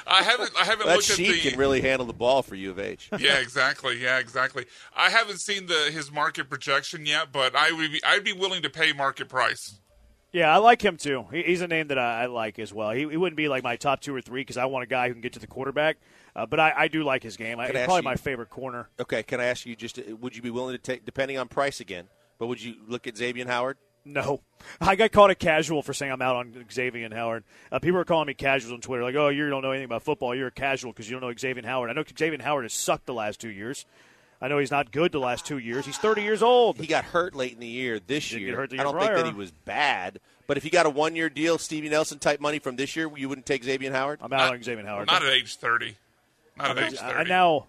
I 0.06 0.23
haven't 0.23 0.50
I 0.59 0.65
haven't 0.65 0.87
that 0.87 0.97
looked 0.97 1.11
at 1.11 1.17
sheet 1.17 1.43
the 1.43 1.50
can 1.50 1.59
really 1.59 1.81
handle 1.81 2.06
the 2.06 2.12
ball 2.12 2.43
for 2.43 2.55
U 2.55 2.71
of 2.71 2.79
H. 2.79 3.11
yeah, 3.19 3.39
exactly. 3.39 3.99
Yeah, 4.03 4.19
exactly. 4.19 4.67
I 4.97 5.11
haven't 5.11 5.39
seen 5.41 5.67
the 5.67 5.91
his 5.93 6.11
market 6.11 6.49
projection 6.49 7.06
yet, 7.06 7.33
but 7.33 7.55
I 7.55 7.73
would 7.73 7.93
be 7.93 8.00
I'd 8.05 8.25
be 8.25 8.33
willing 8.33 8.62
to 8.62 8.71
pay 8.71 8.93
market 8.93 9.29
price. 9.29 9.79
Yeah, 10.33 10.53
I 10.53 10.56
like 10.59 10.81
him 10.83 10.97
too. 10.97 11.27
He, 11.31 11.43
he's 11.43 11.61
a 11.61 11.69
name 11.69 11.89
that 11.89 11.99
I, 11.99 12.23
I 12.23 12.27
like 12.27 12.59
as 12.59 12.73
well. 12.73 12.91
He, 12.93 13.00
he 13.00 13.17
wouldn't 13.19 13.37
be 13.37 13.49
like 13.49 13.62
my 13.62 13.77
top 13.77 14.00
two 14.00 14.15
or 14.15 14.23
three 14.23 14.41
because 14.41 14.56
I 14.56 14.65
want 14.65 14.83
a 14.83 14.87
guy 14.87 15.09
who 15.09 15.15
can 15.15 15.21
get 15.21 15.35
to 15.35 15.39
the 15.39 15.47
quarterback. 15.47 15.99
Uh, 16.35 16.47
but 16.47 16.59
I, 16.59 16.73
I 16.75 16.89
do 16.89 17.05
like 17.05 17.23
his 17.23 17.37
game. 17.37 17.61
I, 17.61 17.67
I 17.69 17.73
probably 17.73 17.97
you- 17.97 18.03
my 18.03 18.17
favorite 18.17 18.49
corner. 18.49 18.89
Okay, 18.99 19.23
can 19.23 19.41
I 19.41 19.44
ask 19.44 19.67
you 19.67 19.77
just? 19.77 19.99
uh, 19.99 20.17
Would 20.23 20.35
you 20.35 20.41
be 20.41 20.49
willing 20.49 20.73
to 20.75 20.79
take, 20.79 21.05
depending 21.05 21.37
on 21.37 21.49
price 21.49 21.81
again? 21.81 22.09
But 22.39 22.47
would 22.47 22.62
you 22.62 22.77
look 22.89 23.06
at 23.06 23.15
Xavier 23.19 23.47
Howard? 23.47 23.77
No, 24.04 24.40
I 24.81 24.96
got 24.96 25.12
called 25.12 25.31
a 25.31 25.34
casual 25.34 25.82
for 25.82 25.93
saying 25.93 26.10
I'm 26.10 26.20
out 26.22 26.34
on 26.37 26.64
Xavier 26.72 27.04
and 27.04 27.14
Howard. 27.14 27.44
Uh, 27.70 27.78
people 27.78 27.99
are 28.00 28.04
calling 28.04 28.26
me 28.26 28.34
casual 28.34 28.75
on 28.75 28.81
Twitter, 28.81 29.02
like, 29.04 29.14
"Oh, 29.14 29.28
you 29.28 29.49
don't 29.49 29.62
know 29.62 29.70
anything 29.70 29.84
about 29.84 30.02
football. 30.02 30.34
You're 30.34 30.49
a 30.49 30.50
casual 30.52 30.93
because 30.93 31.08
you 31.08 31.19
don't 31.19 31.28
know 31.28 31.34
Xavier 31.37 31.64
Howard." 31.66 31.88
I 31.90 31.93
know 31.93 32.02
Xavier 32.19 32.43
Howard 32.43 32.64
has 32.64 32.72
sucked 32.72 33.06
the 33.06 33.14
last 33.14 33.40
two 33.40 33.50
years. 33.50 33.87
I 34.40 34.49
know 34.49 34.58
he's 34.58 34.72
not 34.72 34.90
good 34.90 35.12
the 35.12 35.20
last 35.20 35.46
two 35.46 35.58
years. 35.58 35.87
He's 35.87 35.99
30 35.99 36.22
years 36.22 36.43
old. 36.43 36.76
He 36.78 36.88
got 36.88 37.04
hurt 37.04 37.32
late 37.37 37.52
in 37.52 37.60
the 37.60 37.66
year. 37.69 38.00
This 38.04 38.28
Didn't 38.28 38.43
year, 38.43 38.50
get 38.50 38.56
hurt 38.58 38.70
the 38.70 38.81
I 38.81 38.82
don't 38.82 38.99
think 38.99 39.14
that 39.14 39.26
he 39.26 39.32
was 39.32 39.52
bad. 39.52 40.19
But 40.48 40.56
if 40.56 40.64
you 40.64 40.70
got 40.72 40.84
a 40.84 40.90
one-year 40.90 41.31
deal, 41.31 41.58
Steven 41.58 41.93
Nelson 41.93 42.19
type 42.19 42.40
money 42.40 42.58
from 42.58 42.75
this 42.75 42.96
year, 42.96 43.08
you 43.16 43.28
wouldn't 43.28 43.46
take 43.46 43.62
Xavier 43.62 43.93
Howard. 43.93 44.19
I'm 44.20 44.32
out 44.32 44.52
on 44.52 44.60
Xavier 44.60 44.84
Howard. 44.84 45.06
Not 45.06 45.22
at 45.22 45.32
age 45.32 45.55
thirty. 45.56 45.96
Not 46.56 46.76
at 46.76 46.93
age 46.93 46.98
I, 47.00 47.08
I 47.10 47.12
thirty. 47.19 47.28
now 47.31 47.66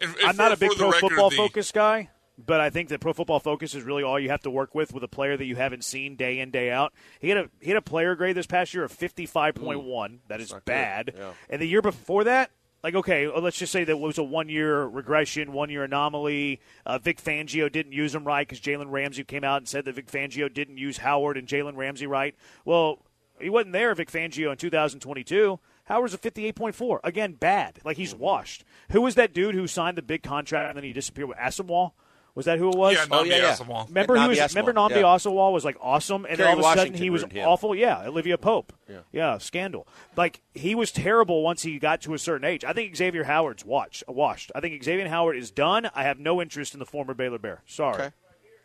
And- 0.00 0.16
and 0.16 0.26
I'm 0.26 0.36
not 0.36 0.52
a 0.52 0.56
big 0.56 0.70
pro 0.72 0.86
record, 0.90 1.00
football 1.10 1.28
the- 1.28 1.36
focus 1.36 1.70
guy, 1.70 2.08
but 2.44 2.60
I 2.60 2.70
think 2.70 2.88
that 2.88 3.00
pro 3.00 3.12
football 3.12 3.40
focus 3.40 3.74
is 3.74 3.84
really 3.84 4.02
all 4.02 4.18
you 4.18 4.30
have 4.30 4.42
to 4.42 4.50
work 4.50 4.74
with 4.74 4.92
with 4.92 5.04
a 5.04 5.08
player 5.08 5.36
that 5.36 5.44
you 5.44 5.56
haven't 5.56 5.84
seen 5.84 6.16
day 6.16 6.38
in 6.38 6.50
day 6.50 6.70
out. 6.70 6.92
He 7.20 7.28
had 7.28 7.38
a 7.38 7.50
he 7.60 7.70
had 7.70 7.76
a 7.76 7.82
player 7.82 8.14
grade 8.14 8.36
this 8.36 8.46
past 8.46 8.74
year 8.74 8.84
of 8.84 8.92
55.1. 8.92 10.18
That 10.28 10.40
is 10.40 10.54
bad. 10.64 11.14
Yeah. 11.16 11.32
And 11.48 11.60
the 11.60 11.66
year 11.66 11.82
before 11.82 12.24
that, 12.24 12.50
like 12.82 12.94
okay, 12.94 13.28
let's 13.28 13.58
just 13.58 13.72
say 13.72 13.84
that 13.84 13.96
was 13.98 14.18
a 14.18 14.22
one 14.22 14.48
year 14.48 14.84
regression, 14.84 15.52
one 15.52 15.70
year 15.70 15.84
anomaly. 15.84 16.60
Uh, 16.86 16.98
Vic 16.98 17.22
Fangio 17.22 17.70
didn't 17.70 17.92
use 17.92 18.14
him 18.14 18.24
right 18.24 18.46
because 18.46 18.60
Jalen 18.60 18.90
Ramsey 18.90 19.24
came 19.24 19.44
out 19.44 19.58
and 19.58 19.68
said 19.68 19.84
that 19.84 19.94
Vic 19.94 20.10
Fangio 20.10 20.52
didn't 20.52 20.78
use 20.78 20.98
Howard 20.98 21.36
and 21.36 21.46
Jalen 21.46 21.76
Ramsey 21.76 22.06
right. 22.06 22.34
Well, 22.64 23.00
he 23.40 23.50
wasn't 23.50 23.72
there, 23.72 23.94
Vic 23.94 24.10
Fangio, 24.10 24.50
in 24.52 24.58
2022. 24.58 25.58
Howard's 25.84 26.14
a 26.14 26.18
58.4. 26.18 27.00
Again, 27.02 27.32
bad. 27.32 27.80
Like 27.84 27.96
he's 27.96 28.14
washed. 28.14 28.64
Who 28.92 29.00
was 29.00 29.16
that 29.16 29.34
dude 29.34 29.54
who 29.54 29.66
signed 29.66 29.98
the 29.98 30.02
big 30.02 30.22
contract 30.22 30.68
and 30.68 30.76
then 30.76 30.84
he 30.84 30.92
disappeared 30.92 31.28
with 31.28 31.38
Asomugha? 31.38 31.92
Was 32.34 32.46
that 32.46 32.58
who 32.58 32.70
it 32.70 32.76
was? 32.76 32.94
Yeah, 32.94 33.06
Oh, 33.10 33.22
Nnamdi 33.24 33.26
yeah, 33.28 33.36
yeah. 33.38 33.52
Asomugha. 33.54 33.88
Remember 33.88 34.14
he 34.16 34.20
Nnamdi 34.22 34.28
was 34.28 34.38
Asomugha, 34.38 34.48
remember 34.56 34.72
Nnamdi 34.72 34.90
yeah. 34.90 35.02
Asomugha 35.02 35.52
was 35.52 35.64
like 35.64 35.76
awesome, 35.80 36.24
and 36.24 36.36
Kerry 36.36 36.48
all 36.48 36.54
of 36.54 36.60
a 36.60 36.78
sudden 36.78 36.94
he 36.94 37.10
was 37.10 37.24
him. 37.24 37.46
awful. 37.48 37.74
Yeah, 37.74 38.06
Olivia 38.06 38.38
Pope. 38.38 38.72
Yeah. 38.88 38.98
yeah. 39.12 39.38
scandal. 39.38 39.86
Like 40.16 40.40
he 40.54 40.74
was 40.74 40.92
terrible 40.92 41.42
once 41.42 41.62
he 41.62 41.78
got 41.78 42.00
to 42.02 42.14
a 42.14 42.18
certain 42.18 42.44
age. 42.44 42.64
I 42.64 42.72
think 42.72 42.96
Xavier 42.96 43.24
Howard's 43.24 43.64
watched, 43.64 44.04
uh, 44.08 44.12
washed. 44.12 44.52
I 44.54 44.60
think 44.60 44.82
Xavier 44.82 45.08
Howard 45.08 45.36
is 45.36 45.50
done. 45.50 45.90
I 45.94 46.04
have 46.04 46.18
no 46.18 46.40
interest 46.40 46.74
in 46.74 46.78
the 46.80 46.86
former 46.86 47.14
Baylor 47.14 47.38
Bear. 47.38 47.62
Sorry. 47.66 47.94
Okay. 47.94 48.10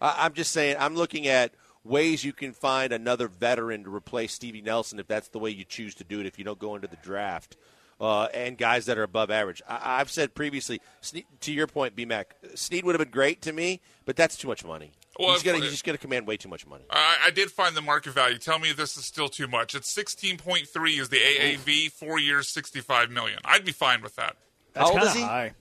I, 0.01 0.25
I'm 0.25 0.33
just 0.33 0.51
saying, 0.51 0.75
I'm 0.79 0.95
looking 0.95 1.27
at 1.27 1.51
ways 1.83 2.23
you 2.23 2.33
can 2.33 2.51
find 2.51 2.91
another 2.91 3.27
veteran 3.27 3.83
to 3.83 3.93
replace 3.93 4.33
Steven 4.33 4.63
Nelson 4.63 4.99
if 4.99 5.07
that's 5.07 5.27
the 5.29 5.39
way 5.39 5.49
you 5.51 5.63
choose 5.63 5.93
to 5.95 6.03
do 6.03 6.19
it. 6.19 6.25
If 6.25 6.37
you 6.39 6.45
don't 6.45 6.59
go 6.59 6.75
into 6.75 6.87
the 6.87 6.97
draft. 6.97 7.57
Uh, 7.99 8.25
and 8.33 8.57
guys 8.57 8.87
that 8.87 8.97
are 8.97 9.03
above 9.03 9.31
average. 9.31 9.61
I, 9.69 9.99
I've 10.01 10.11
said 10.11 10.35
previously, 10.35 10.81
Sne- 11.01 11.23
to 11.41 11.53
your 11.53 11.65
point, 11.65 11.95
BMAC, 11.95 12.25
Sneed 12.53 12.83
would 12.83 12.93
have 12.93 12.99
been 12.99 13.11
great 13.11 13.41
to 13.43 13.53
me, 13.53 13.79
but 14.03 14.17
that's 14.17 14.35
too 14.35 14.49
much 14.49 14.65
money. 14.65 14.91
Well, 15.17 15.31
he's 15.31 15.43
gonna 15.43 15.61
just 15.61 15.85
gonna 15.85 15.97
command 15.97 16.27
way 16.27 16.35
too 16.35 16.49
much 16.49 16.67
money. 16.67 16.83
I, 16.89 17.15
I 17.27 17.29
did 17.29 17.49
find 17.51 17.73
the 17.75 17.81
market 17.81 18.11
value. 18.11 18.37
Tell 18.37 18.59
me 18.59 18.73
this 18.73 18.97
is 18.97 19.05
still 19.05 19.29
too 19.29 19.47
much. 19.47 19.75
It's 19.75 19.89
sixteen 19.89 20.37
point 20.37 20.67
three 20.67 20.99
is 20.99 21.07
the 21.07 21.17
AAV, 21.19 21.91
four 21.91 22.19
years, 22.19 22.49
sixty 22.49 22.81
five 22.81 23.09
million. 23.09 23.39
I'd 23.45 23.63
be 23.63 23.71
fine 23.71 24.01
with 24.01 24.17
that. 24.17 24.35
That's 24.73 24.89
How 24.89 24.93
old 24.93 24.99
kinda 24.99 25.11
is 25.11 25.15
he? 25.15 25.21
High. 25.23 25.53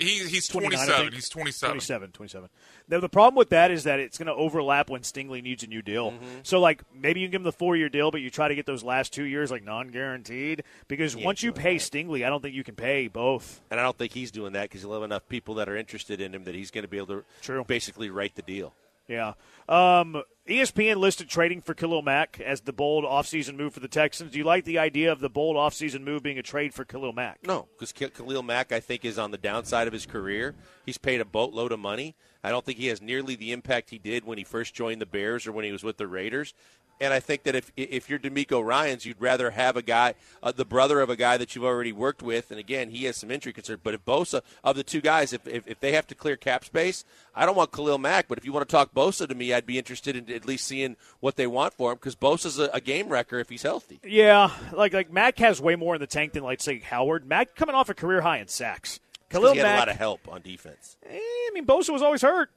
He, 0.00 0.26
he's 0.26 0.48
27. 0.48 1.12
He's 1.12 1.28
27. 1.28 1.70
27, 1.72 2.12
27. 2.12 2.48
Now, 2.88 3.00
the 3.00 3.08
problem 3.10 3.36
with 3.36 3.50
that 3.50 3.70
is 3.70 3.84
that 3.84 4.00
it's 4.00 4.16
going 4.16 4.28
to 4.28 4.34
overlap 4.34 4.88
when 4.88 5.02
Stingley 5.02 5.42
needs 5.42 5.62
a 5.62 5.66
new 5.66 5.82
deal. 5.82 6.12
Mm-hmm. 6.12 6.24
So, 6.42 6.58
like, 6.58 6.82
maybe 6.94 7.20
you 7.20 7.26
can 7.26 7.32
give 7.32 7.40
him 7.40 7.44
the 7.44 7.52
four 7.52 7.76
year 7.76 7.90
deal, 7.90 8.10
but 8.10 8.22
you 8.22 8.30
try 8.30 8.48
to 8.48 8.54
get 8.54 8.64
those 8.64 8.82
last 8.82 9.12
two 9.12 9.24
years, 9.24 9.50
like, 9.50 9.62
non 9.62 9.88
guaranteed. 9.88 10.64
Because 10.88 11.14
once 11.14 11.42
you 11.42 11.52
pay 11.52 11.76
that. 11.76 11.82
Stingley, 11.82 12.24
I 12.24 12.30
don't 12.30 12.40
think 12.40 12.54
you 12.54 12.64
can 12.64 12.76
pay 12.76 13.08
both. 13.08 13.60
And 13.70 13.78
I 13.78 13.82
don't 13.82 13.98
think 13.98 14.12
he's 14.12 14.30
doing 14.30 14.54
that 14.54 14.62
because 14.62 14.80
he'll 14.80 14.94
have 14.94 15.02
enough 15.02 15.28
people 15.28 15.56
that 15.56 15.68
are 15.68 15.76
interested 15.76 16.20
in 16.20 16.34
him 16.34 16.44
that 16.44 16.54
he's 16.54 16.70
going 16.70 16.82
to 16.82 16.88
be 16.88 16.96
able 16.96 17.08
to 17.08 17.24
True. 17.42 17.64
basically 17.64 18.08
write 18.08 18.36
the 18.36 18.42
deal. 18.42 18.72
Yeah. 19.08 19.32
Um, 19.68 20.22
ESPN 20.48 20.96
listed 20.96 21.28
trading 21.28 21.60
for 21.60 21.74
Khalil 21.74 22.02
Mack 22.02 22.40
as 22.40 22.62
the 22.62 22.72
bold 22.72 23.04
offseason 23.04 23.56
move 23.56 23.72
for 23.72 23.80
the 23.80 23.88
Texans. 23.88 24.32
Do 24.32 24.38
you 24.38 24.44
like 24.44 24.64
the 24.64 24.78
idea 24.78 25.12
of 25.12 25.20
the 25.20 25.28
bold 25.28 25.56
offseason 25.56 26.02
move 26.02 26.22
being 26.22 26.38
a 26.38 26.42
trade 26.42 26.74
for 26.74 26.84
Khalil 26.84 27.12
Mack? 27.12 27.40
No, 27.44 27.68
because 27.78 27.92
Khalil 27.92 28.42
Mack, 28.42 28.72
I 28.72 28.80
think, 28.80 29.04
is 29.04 29.18
on 29.18 29.30
the 29.30 29.38
downside 29.38 29.86
of 29.86 29.92
his 29.92 30.06
career. 30.06 30.54
He's 30.84 30.98
paid 30.98 31.20
a 31.20 31.24
boatload 31.24 31.72
of 31.72 31.78
money. 31.78 32.16
I 32.42 32.50
don't 32.50 32.64
think 32.64 32.78
he 32.78 32.86
has 32.86 33.02
nearly 33.02 33.36
the 33.36 33.52
impact 33.52 33.90
he 33.90 33.98
did 33.98 34.24
when 34.24 34.38
he 34.38 34.44
first 34.44 34.74
joined 34.74 35.00
the 35.00 35.06
Bears 35.06 35.46
or 35.46 35.52
when 35.52 35.64
he 35.64 35.72
was 35.72 35.84
with 35.84 35.98
the 35.98 36.08
Raiders. 36.08 36.54
And 37.00 37.14
I 37.14 37.20
think 37.20 37.44
that 37.44 37.54
if 37.54 37.72
if 37.76 38.10
you're 38.10 38.18
DeMeco 38.18 38.62
Ryan's, 38.64 39.06
you'd 39.06 39.20
rather 39.20 39.50
have 39.52 39.76
a 39.76 39.82
guy, 39.82 40.14
uh, 40.42 40.52
the 40.52 40.66
brother 40.66 41.00
of 41.00 41.08
a 41.08 41.16
guy 41.16 41.38
that 41.38 41.54
you've 41.54 41.64
already 41.64 41.92
worked 41.92 42.22
with. 42.22 42.50
And 42.50 42.60
again, 42.60 42.90
he 42.90 43.04
has 43.04 43.16
some 43.16 43.30
injury 43.30 43.52
concerns. 43.54 43.80
But 43.82 43.94
if 43.94 44.04
Bosa, 44.04 44.42
of 44.62 44.76
the 44.76 44.84
two 44.84 45.00
guys, 45.00 45.32
if, 45.32 45.46
if, 45.48 45.66
if 45.66 45.80
they 45.80 45.92
have 45.92 46.06
to 46.08 46.14
clear 46.14 46.36
cap 46.36 46.64
space, 46.64 47.04
I 47.34 47.46
don't 47.46 47.56
want 47.56 47.72
Khalil 47.72 47.96
Mack. 47.96 48.28
But 48.28 48.36
if 48.36 48.44
you 48.44 48.52
want 48.52 48.68
to 48.68 48.70
talk 48.70 48.92
Bosa 48.92 49.26
to 49.26 49.34
me, 49.34 49.54
I'd 49.54 49.64
be 49.64 49.78
interested 49.78 50.14
in 50.14 50.30
at 50.30 50.44
least 50.44 50.66
seeing 50.66 50.96
what 51.20 51.36
they 51.36 51.46
want 51.46 51.72
for 51.72 51.92
him 51.92 51.96
because 51.96 52.16
Bosa's 52.16 52.58
a, 52.58 52.68
a 52.74 52.80
game 52.82 53.08
wrecker 53.08 53.38
if 53.38 53.48
he's 53.48 53.62
healthy. 53.62 54.00
Yeah, 54.04 54.50
like 54.72 54.92
like 54.92 55.10
Mack 55.10 55.38
has 55.38 55.60
way 55.60 55.76
more 55.76 55.94
in 55.94 56.00
the 56.02 56.06
tank 56.06 56.34
than 56.34 56.42
like 56.42 56.60
say 56.60 56.80
Howard. 56.80 57.26
Mack 57.26 57.54
coming 57.54 57.74
off 57.74 57.88
a 57.88 57.94
career 57.94 58.20
high 58.20 58.38
in 58.38 58.48
sacks. 58.48 59.00
Khalil 59.30 59.52
he 59.52 59.58
had 59.60 59.64
Mack. 59.64 59.76
a 59.76 59.78
lot 59.78 59.88
of 59.88 59.96
help 59.96 60.28
on 60.28 60.42
defense. 60.42 60.96
eh, 61.08 61.16
I 61.16 61.50
mean, 61.54 61.64
Bosa 61.64 61.90
was 61.90 62.02
always 62.02 62.20
hurt. 62.20 62.50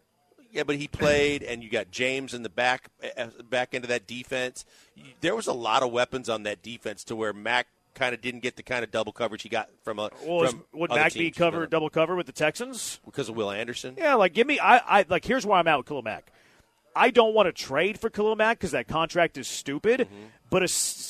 Yeah, 0.54 0.64
but 0.64 0.76
he 0.76 0.88
played, 0.88 1.42
and 1.44 1.64
you 1.64 1.70
got 1.70 1.90
James 1.90 2.34
in 2.34 2.44
the 2.44 2.50
back 2.50 2.90
uh, 3.18 3.28
back 3.50 3.74
into 3.74 3.88
that 3.88 4.06
defense. 4.08 4.66
There 5.22 5.36
was 5.36 5.48
a 5.48 5.54
lot 5.54 5.82
of 5.82 5.92
weapons 5.92 6.30
on 6.30 6.44
that 6.44 6.62
defense 6.62 7.04
to 7.06 7.16
where 7.16 7.34
Mac 7.34 7.68
kind 7.96 8.14
of 8.14 8.22
didn't 8.22 8.42
get 8.42 8.56
the 8.56 8.64
kind 8.64 8.84
of 8.84 8.92
double 8.92 9.12
coverage 9.12 9.42
he 9.42 9.50
got 9.50 9.70
from 9.84 9.98
a. 9.98 10.12
Well, 10.26 10.44
is- 10.44 10.52
from 10.52 10.64
would 10.74 10.92
Mack 10.92 11.14
be 11.14 11.32
covered 11.32 11.72
double 11.72 11.90
cover 11.90 12.16
with 12.16 12.28
the 12.28 12.32
Texans? 12.32 13.00
because 13.04 13.30
of 13.30 13.36
Will 13.36 13.50
Anderson? 13.52 13.96
Yeah, 13.98 14.14
like 14.16 14.34
give 14.34 14.46
me. 14.46 14.60
I, 14.60 15.00
I 15.00 15.06
like 15.10 15.26
here's 15.26 15.46
why 15.46 15.60
I'm 15.60 15.68
out 15.68 15.80
with 15.80 15.88
Khalil 15.88 16.04
Mack. 16.04 16.32
I 16.96 17.10
don't 17.10 17.34
want 17.34 17.48
to 17.48 17.52
trade 17.52 18.00
for 18.00 18.12
Khalil 18.12 18.36
Mack 18.36 18.60
because 18.60 18.72
that 18.72 18.88
contract 18.88 19.40
is 19.40 19.48
stupid. 19.48 20.02
Mm-hmm. 20.02 20.26
But 20.52 20.70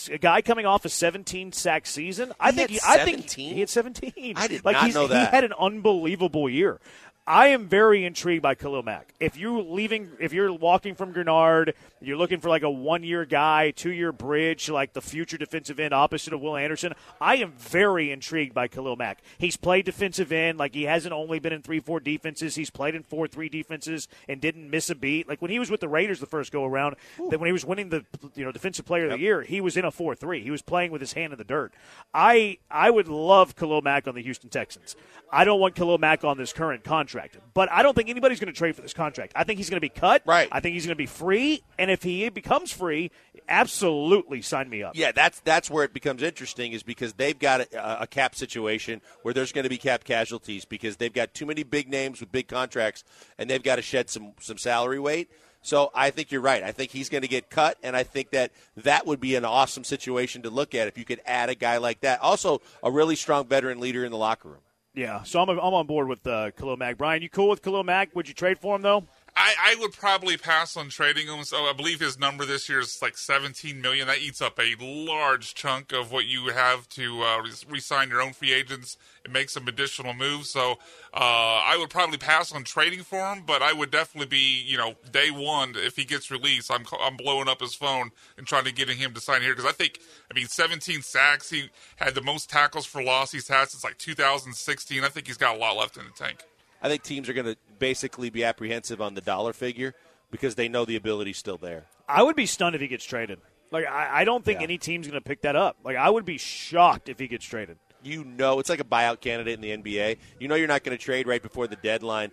a 0.09 0.17
guy 0.19 0.41
coming 0.41 0.65
off 0.65 0.85
a 0.85 0.89
17 0.89 1.51
sack 1.51 1.85
season, 1.85 2.31
I 2.39 2.51
He 2.51 2.57
think 2.57 2.71
had 2.81 3.01
I 3.01 3.03
think 3.03 3.17
17? 3.17 3.53
he 3.55 3.59
had 3.59 3.69
17. 3.69 4.33
I 4.37 4.47
did 4.47 4.63
like 4.63 4.75
not 4.75 4.93
know 4.93 5.07
He 5.07 5.15
had 5.15 5.43
an 5.43 5.51
unbelievable 5.59 6.49
year. 6.49 6.79
I 7.25 7.47
am 7.47 7.67
very 7.69 8.03
intrigued 8.03 8.43
by 8.43 8.53
Khalil 8.53 8.83
Mack. 8.83 9.13
If 9.17 9.37
you 9.37 9.61
leaving, 9.61 10.09
if 10.19 10.33
you're 10.33 10.51
walking 10.51 10.93
from 10.93 11.13
Greenard, 11.13 11.73
you're 12.01 12.17
looking 12.17 12.41
for 12.41 12.49
like 12.49 12.63
a 12.63 12.69
one-year 12.69 13.23
guy, 13.23 13.71
two-year 13.71 14.11
bridge, 14.11 14.69
like 14.69 14.91
the 14.91 15.01
future 15.01 15.37
defensive 15.37 15.79
end 15.79 15.93
opposite 15.93 16.33
of 16.33 16.41
Will 16.41 16.57
Anderson. 16.57 16.91
I 17.21 17.37
am 17.37 17.53
very 17.53 18.11
intrigued 18.11 18.53
by 18.53 18.67
Khalil 18.67 18.97
Mack. 18.97 19.21
He's 19.37 19.55
played 19.55 19.85
defensive 19.85 20.33
end, 20.33 20.57
like 20.57 20.73
he 20.73 20.83
hasn't 20.83 21.13
only 21.13 21.39
been 21.39 21.53
in 21.53 21.61
three-four 21.61 22.01
defenses. 22.01 22.55
He's 22.55 22.69
played 22.69 22.93
in 22.93 23.03
four-three 23.03 23.47
defenses 23.47 24.09
and 24.27 24.41
didn't 24.41 24.69
miss 24.69 24.89
a 24.89 24.95
beat. 24.95 25.29
Like 25.29 25.41
when 25.41 25.51
he 25.51 25.59
was 25.59 25.71
with 25.71 25.79
the 25.79 25.87
Raiders 25.87 26.19
the 26.19 26.25
first 26.25 26.51
go 26.51 26.65
around, 26.65 26.97
that 27.29 27.39
when 27.39 27.47
he 27.47 27.53
was 27.53 27.63
winning 27.63 27.87
the 27.87 28.03
you 28.35 28.43
know 28.43 28.51
defensive 28.51 28.85
player 28.85 29.05
of 29.05 29.11
the 29.11 29.19
year, 29.19 29.43
he 29.43 29.61
was 29.61 29.77
in 29.77 29.85
a 29.85 29.91
four-three. 29.91 30.43
He 30.43 30.51
was 30.51 30.61
playing 30.61 30.91
with 30.91 30.99
his 30.99 31.13
hand 31.13 31.31
in 31.31 31.37
the 31.37 31.45
dirt. 31.45 31.71
I 32.13 32.57
I 32.69 32.89
would 32.89 33.07
love 33.07 33.55
Khalil 33.55 33.81
Mack 33.81 34.09
on 34.09 34.15
the 34.15 34.21
Houston 34.23 34.49
Texans. 34.49 34.97
I 35.31 35.45
don't 35.45 35.61
want 35.61 35.75
Khalil 35.75 35.99
Mack 35.99 36.25
on 36.25 36.37
this 36.37 36.51
current 36.51 36.83
contract. 36.83 37.12
Contract. 37.13 37.37
But 37.53 37.71
I 37.71 37.83
don't 37.83 37.95
think 37.95 38.09
anybody's 38.09 38.39
going 38.39 38.51
to 38.51 38.57
trade 38.57 38.75
for 38.75 38.81
this 38.81 38.93
contract. 38.93 39.33
I 39.35 39.43
think 39.43 39.57
he's 39.57 39.69
going 39.69 39.77
to 39.77 39.81
be 39.81 39.89
cut. 39.89 40.23
Right. 40.25 40.47
I 40.51 40.59
think 40.59 40.73
he's 40.73 40.85
going 40.85 40.95
to 40.95 40.97
be 40.97 41.05
free. 41.05 41.63
And 41.77 41.91
if 41.91 42.03
he 42.03 42.27
becomes 42.29 42.71
free, 42.71 43.11
absolutely 43.47 44.41
sign 44.41 44.69
me 44.69 44.83
up. 44.83 44.93
Yeah, 44.95 45.11
that's 45.11 45.39
that's 45.41 45.69
where 45.69 45.83
it 45.83 45.93
becomes 45.93 46.23
interesting 46.23 46.73
is 46.73 46.83
because 46.83 47.13
they've 47.13 47.37
got 47.37 47.61
a, 47.61 48.03
a 48.03 48.07
cap 48.07 48.35
situation 48.35 49.01
where 49.21 49.33
there's 49.33 49.51
going 49.51 49.63
to 49.63 49.69
be 49.69 49.77
cap 49.77 50.03
casualties 50.03 50.65
because 50.65 50.97
they've 50.97 51.13
got 51.13 51.33
too 51.33 51.45
many 51.45 51.63
big 51.63 51.89
names 51.89 52.19
with 52.19 52.31
big 52.31 52.47
contracts 52.47 53.03
and 53.37 53.49
they've 53.49 53.63
got 53.63 53.77
to 53.77 53.81
shed 53.81 54.09
some 54.09 54.33
some 54.39 54.57
salary 54.57 54.99
weight. 54.99 55.29
So 55.65 55.91
I 55.95 56.09
think 56.09 56.29
you're 56.29 56.41
right. 56.41 56.61
I 56.61 56.73
think 56.73 56.91
he's 56.91 57.07
going 57.07 57.21
to 57.21 57.27
get 57.29 57.49
cut, 57.49 57.77
and 57.83 57.95
I 57.95 58.03
think 58.03 58.31
that 58.31 58.51
that 58.75 59.07
would 59.07 59.21
be 59.21 59.35
an 59.35 59.45
awesome 59.45 59.85
situation 59.85 60.41
to 60.41 60.49
look 60.49 60.75
at 60.75 60.89
if 60.89 60.97
you 60.97 61.05
could 61.05 61.21
add 61.25 61.47
a 61.47 61.55
guy 61.55 61.77
like 61.77 62.01
that. 62.01 62.19
Also, 62.19 62.61
a 62.83 62.91
really 62.91 63.15
strong 63.15 63.47
veteran 63.47 63.79
leader 63.79 64.03
in 64.03 64.11
the 64.11 64.17
locker 64.17 64.49
room. 64.49 64.59
Yeah, 64.95 65.23
so 65.23 65.41
I'm, 65.41 65.49
I'm 65.49 65.59
on 65.59 65.87
board 65.87 66.07
with 66.07 66.25
uh, 66.27 66.51
Khalil 66.51 66.77
Mack. 66.77 66.97
Brian, 66.97 67.23
you 67.23 67.29
cool 67.29 67.49
with 67.49 67.63
Khalil 67.63 67.83
Mack? 67.83 68.15
Would 68.15 68.27
you 68.27 68.35
trade 68.35 68.59
for 68.59 68.75
him 68.75 68.83
though? 68.83 69.03
I, 69.35 69.55
I 69.59 69.75
would 69.79 69.93
probably 69.93 70.37
pass 70.37 70.77
on 70.77 70.89
trading 70.89 71.27
him. 71.27 71.43
So 71.43 71.63
I 71.63 71.73
believe 71.73 71.99
his 71.99 72.19
number 72.19 72.45
this 72.45 72.69
year 72.69 72.79
is 72.79 73.01
like 73.01 73.17
17 73.17 73.81
million. 73.81 74.07
That 74.07 74.19
eats 74.19 74.41
up 74.41 74.59
a 74.59 74.75
large 74.79 75.55
chunk 75.55 75.91
of 75.91 76.11
what 76.11 76.25
you 76.25 76.49
have 76.49 76.87
to 76.89 77.21
uh, 77.23 77.43
re-sign 77.67 78.09
your 78.09 78.21
own 78.21 78.33
free 78.33 78.53
agents 78.53 78.95
and 79.23 79.33
make 79.33 79.49
some 79.49 79.67
additional 79.67 80.13
moves. 80.13 80.51
So 80.51 80.73
uh, 81.13 81.15
I 81.15 81.77
would 81.79 81.89
probably 81.89 82.17
pass 82.17 82.53
on 82.53 82.63
trading 82.63 83.01
for 83.01 83.33
him, 83.33 83.43
but 83.45 83.63
I 83.63 83.73
would 83.73 83.89
definitely 83.89 84.27
be, 84.27 84.63
you 84.65 84.77
know, 84.77 84.93
day 85.11 85.31
one 85.31 85.73
if 85.77 85.95
he 85.95 86.05
gets 86.05 86.29
released. 86.29 86.71
I'm 86.71 86.85
I'm 87.01 87.17
blowing 87.17 87.47
up 87.47 87.59
his 87.59 87.73
phone 87.73 88.11
and 88.37 88.45
trying 88.45 88.65
to 88.65 88.73
get 88.73 88.87
him 88.87 89.13
to 89.13 89.21
sign 89.21 89.41
here 89.41 89.55
because 89.55 89.69
I 89.69 89.73
think, 89.73 89.99
I 90.29 90.35
mean, 90.35 90.47
17 90.47 91.01
sacks. 91.01 91.49
He 91.49 91.69
had 91.95 92.13
the 92.13 92.21
most 92.21 92.51
tackles 92.51 92.85
for 92.85 93.01
loss 93.01 93.31
he's 93.31 93.47
had 93.47 93.69
since 93.69 93.83
like 93.83 93.97
2016. 93.97 95.03
I 95.03 95.09
think 95.09 95.25
he's 95.25 95.37
got 95.37 95.55
a 95.55 95.59
lot 95.59 95.75
left 95.75 95.97
in 95.97 96.03
the 96.03 96.11
tank. 96.11 96.43
I 96.83 96.89
think 96.89 97.01
teams 97.01 97.29
are 97.29 97.33
going 97.33 97.45
to 97.47 97.57
basically 97.79 98.29
be 98.29 98.43
apprehensive 98.43 99.01
on 99.01 99.15
the 99.15 99.21
dollar 99.21 99.53
figure 99.53 99.95
because 100.29 100.55
they 100.55 100.67
know 100.67 100.83
the 100.85 100.95
ability's 100.97 101.37
still 101.37 101.57
there. 101.57 101.85
I 102.07 102.21
would 102.21 102.35
be 102.35 102.45
stunned 102.45 102.75
if 102.75 102.81
he 102.81 102.87
gets 102.87 103.05
traded. 103.05 103.39
Like 103.71 103.85
I, 103.87 104.21
I 104.21 104.23
don't 104.25 104.43
think 104.45 104.59
Yeah. 104.59 104.65
any 104.65 104.77
team's 104.77 105.07
going 105.07 105.19
to 105.19 105.27
pick 105.27 105.41
that 105.41 105.55
up. 105.55 105.77
Like 105.83 105.95
I 105.95 106.09
would 106.09 106.25
be 106.25 106.37
shocked 106.37 107.07
if 107.09 107.17
he 107.19 107.27
gets 107.27 107.45
traded. 107.45 107.77
You 108.03 108.23
know, 108.23 108.59
it's 108.59 108.69
like 108.69 108.79
a 108.79 108.85
buyout 108.85 109.21
candidate 109.21 109.53
in 109.53 109.61
the 109.61 109.77
NBA. 109.77 110.17
You 110.39 110.47
know, 110.47 110.55
you're 110.55 110.67
not 110.67 110.83
going 110.83 110.97
to 110.97 111.03
trade 111.03 111.27
right 111.27 111.41
before 111.41 111.67
the 111.67 111.75
deadline. 111.77 112.31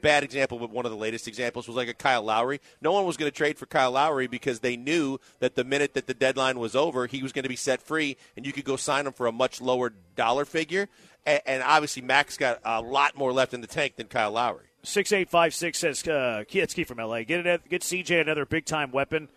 Bad 0.00 0.24
example, 0.24 0.58
but 0.58 0.70
one 0.70 0.84
of 0.84 0.90
the 0.90 0.96
latest 0.96 1.28
examples 1.28 1.66
was 1.66 1.76
like 1.76 1.88
a 1.88 1.94
Kyle 1.94 2.22
Lowry. 2.22 2.60
No 2.80 2.92
one 2.92 3.04
was 3.04 3.16
going 3.16 3.30
to 3.30 3.36
trade 3.36 3.58
for 3.58 3.66
Kyle 3.66 3.92
Lowry 3.92 4.26
because 4.26 4.60
they 4.60 4.76
knew 4.76 5.18
that 5.38 5.54
the 5.54 5.64
minute 5.64 5.94
that 5.94 6.06
the 6.06 6.14
deadline 6.14 6.58
was 6.58 6.74
over, 6.74 7.06
he 7.06 7.22
was 7.22 7.32
going 7.32 7.44
to 7.44 7.48
be 7.48 7.56
set 7.56 7.82
free, 7.82 8.16
and 8.36 8.44
you 8.44 8.52
could 8.52 8.64
go 8.64 8.76
sign 8.76 9.06
him 9.06 9.12
for 9.12 9.26
a 9.26 9.32
much 9.32 9.60
lower 9.60 9.92
dollar 10.16 10.44
figure. 10.44 10.88
And, 11.26 11.62
obviously, 11.62 12.02
Max 12.02 12.36
got 12.36 12.60
a 12.64 12.82
lot 12.82 13.16
more 13.16 13.32
left 13.32 13.54
in 13.54 13.62
the 13.62 13.66
tank 13.66 13.96
than 13.96 14.08
Kyle 14.08 14.32
Lowry. 14.32 14.66
Six 14.82 15.10
eight 15.12 15.30
five 15.30 15.54
six 15.54 15.78
says 15.78 16.06
uh, 16.06 16.44
from 16.86 16.98
LA. 16.98 17.22
Get 17.22 17.46
it. 17.46 17.68
Get 17.70 17.80
CJ 17.80 18.20
another 18.20 18.44
big 18.44 18.66
time 18.66 18.90
weapon. 18.90 19.28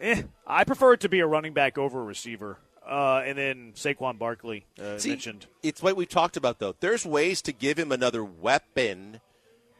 Eh, 0.00 0.22
I 0.46 0.64
prefer 0.64 0.94
it 0.94 1.00
to 1.00 1.10
be 1.10 1.20
a 1.20 1.26
running 1.26 1.52
back 1.52 1.76
over 1.76 2.00
a 2.00 2.04
receiver. 2.04 2.58
Uh, 2.88 3.22
and 3.24 3.36
then 3.36 3.72
Saquon 3.74 4.18
Barkley 4.18 4.64
uh, 4.80 4.96
See, 4.98 5.10
mentioned. 5.10 5.46
It's 5.62 5.82
what 5.82 5.94
we've 5.94 6.08
talked 6.08 6.38
about, 6.38 6.58
though. 6.58 6.74
There's 6.80 7.04
ways 7.04 7.42
to 7.42 7.52
give 7.52 7.78
him 7.78 7.92
another 7.92 8.24
weapon 8.24 9.20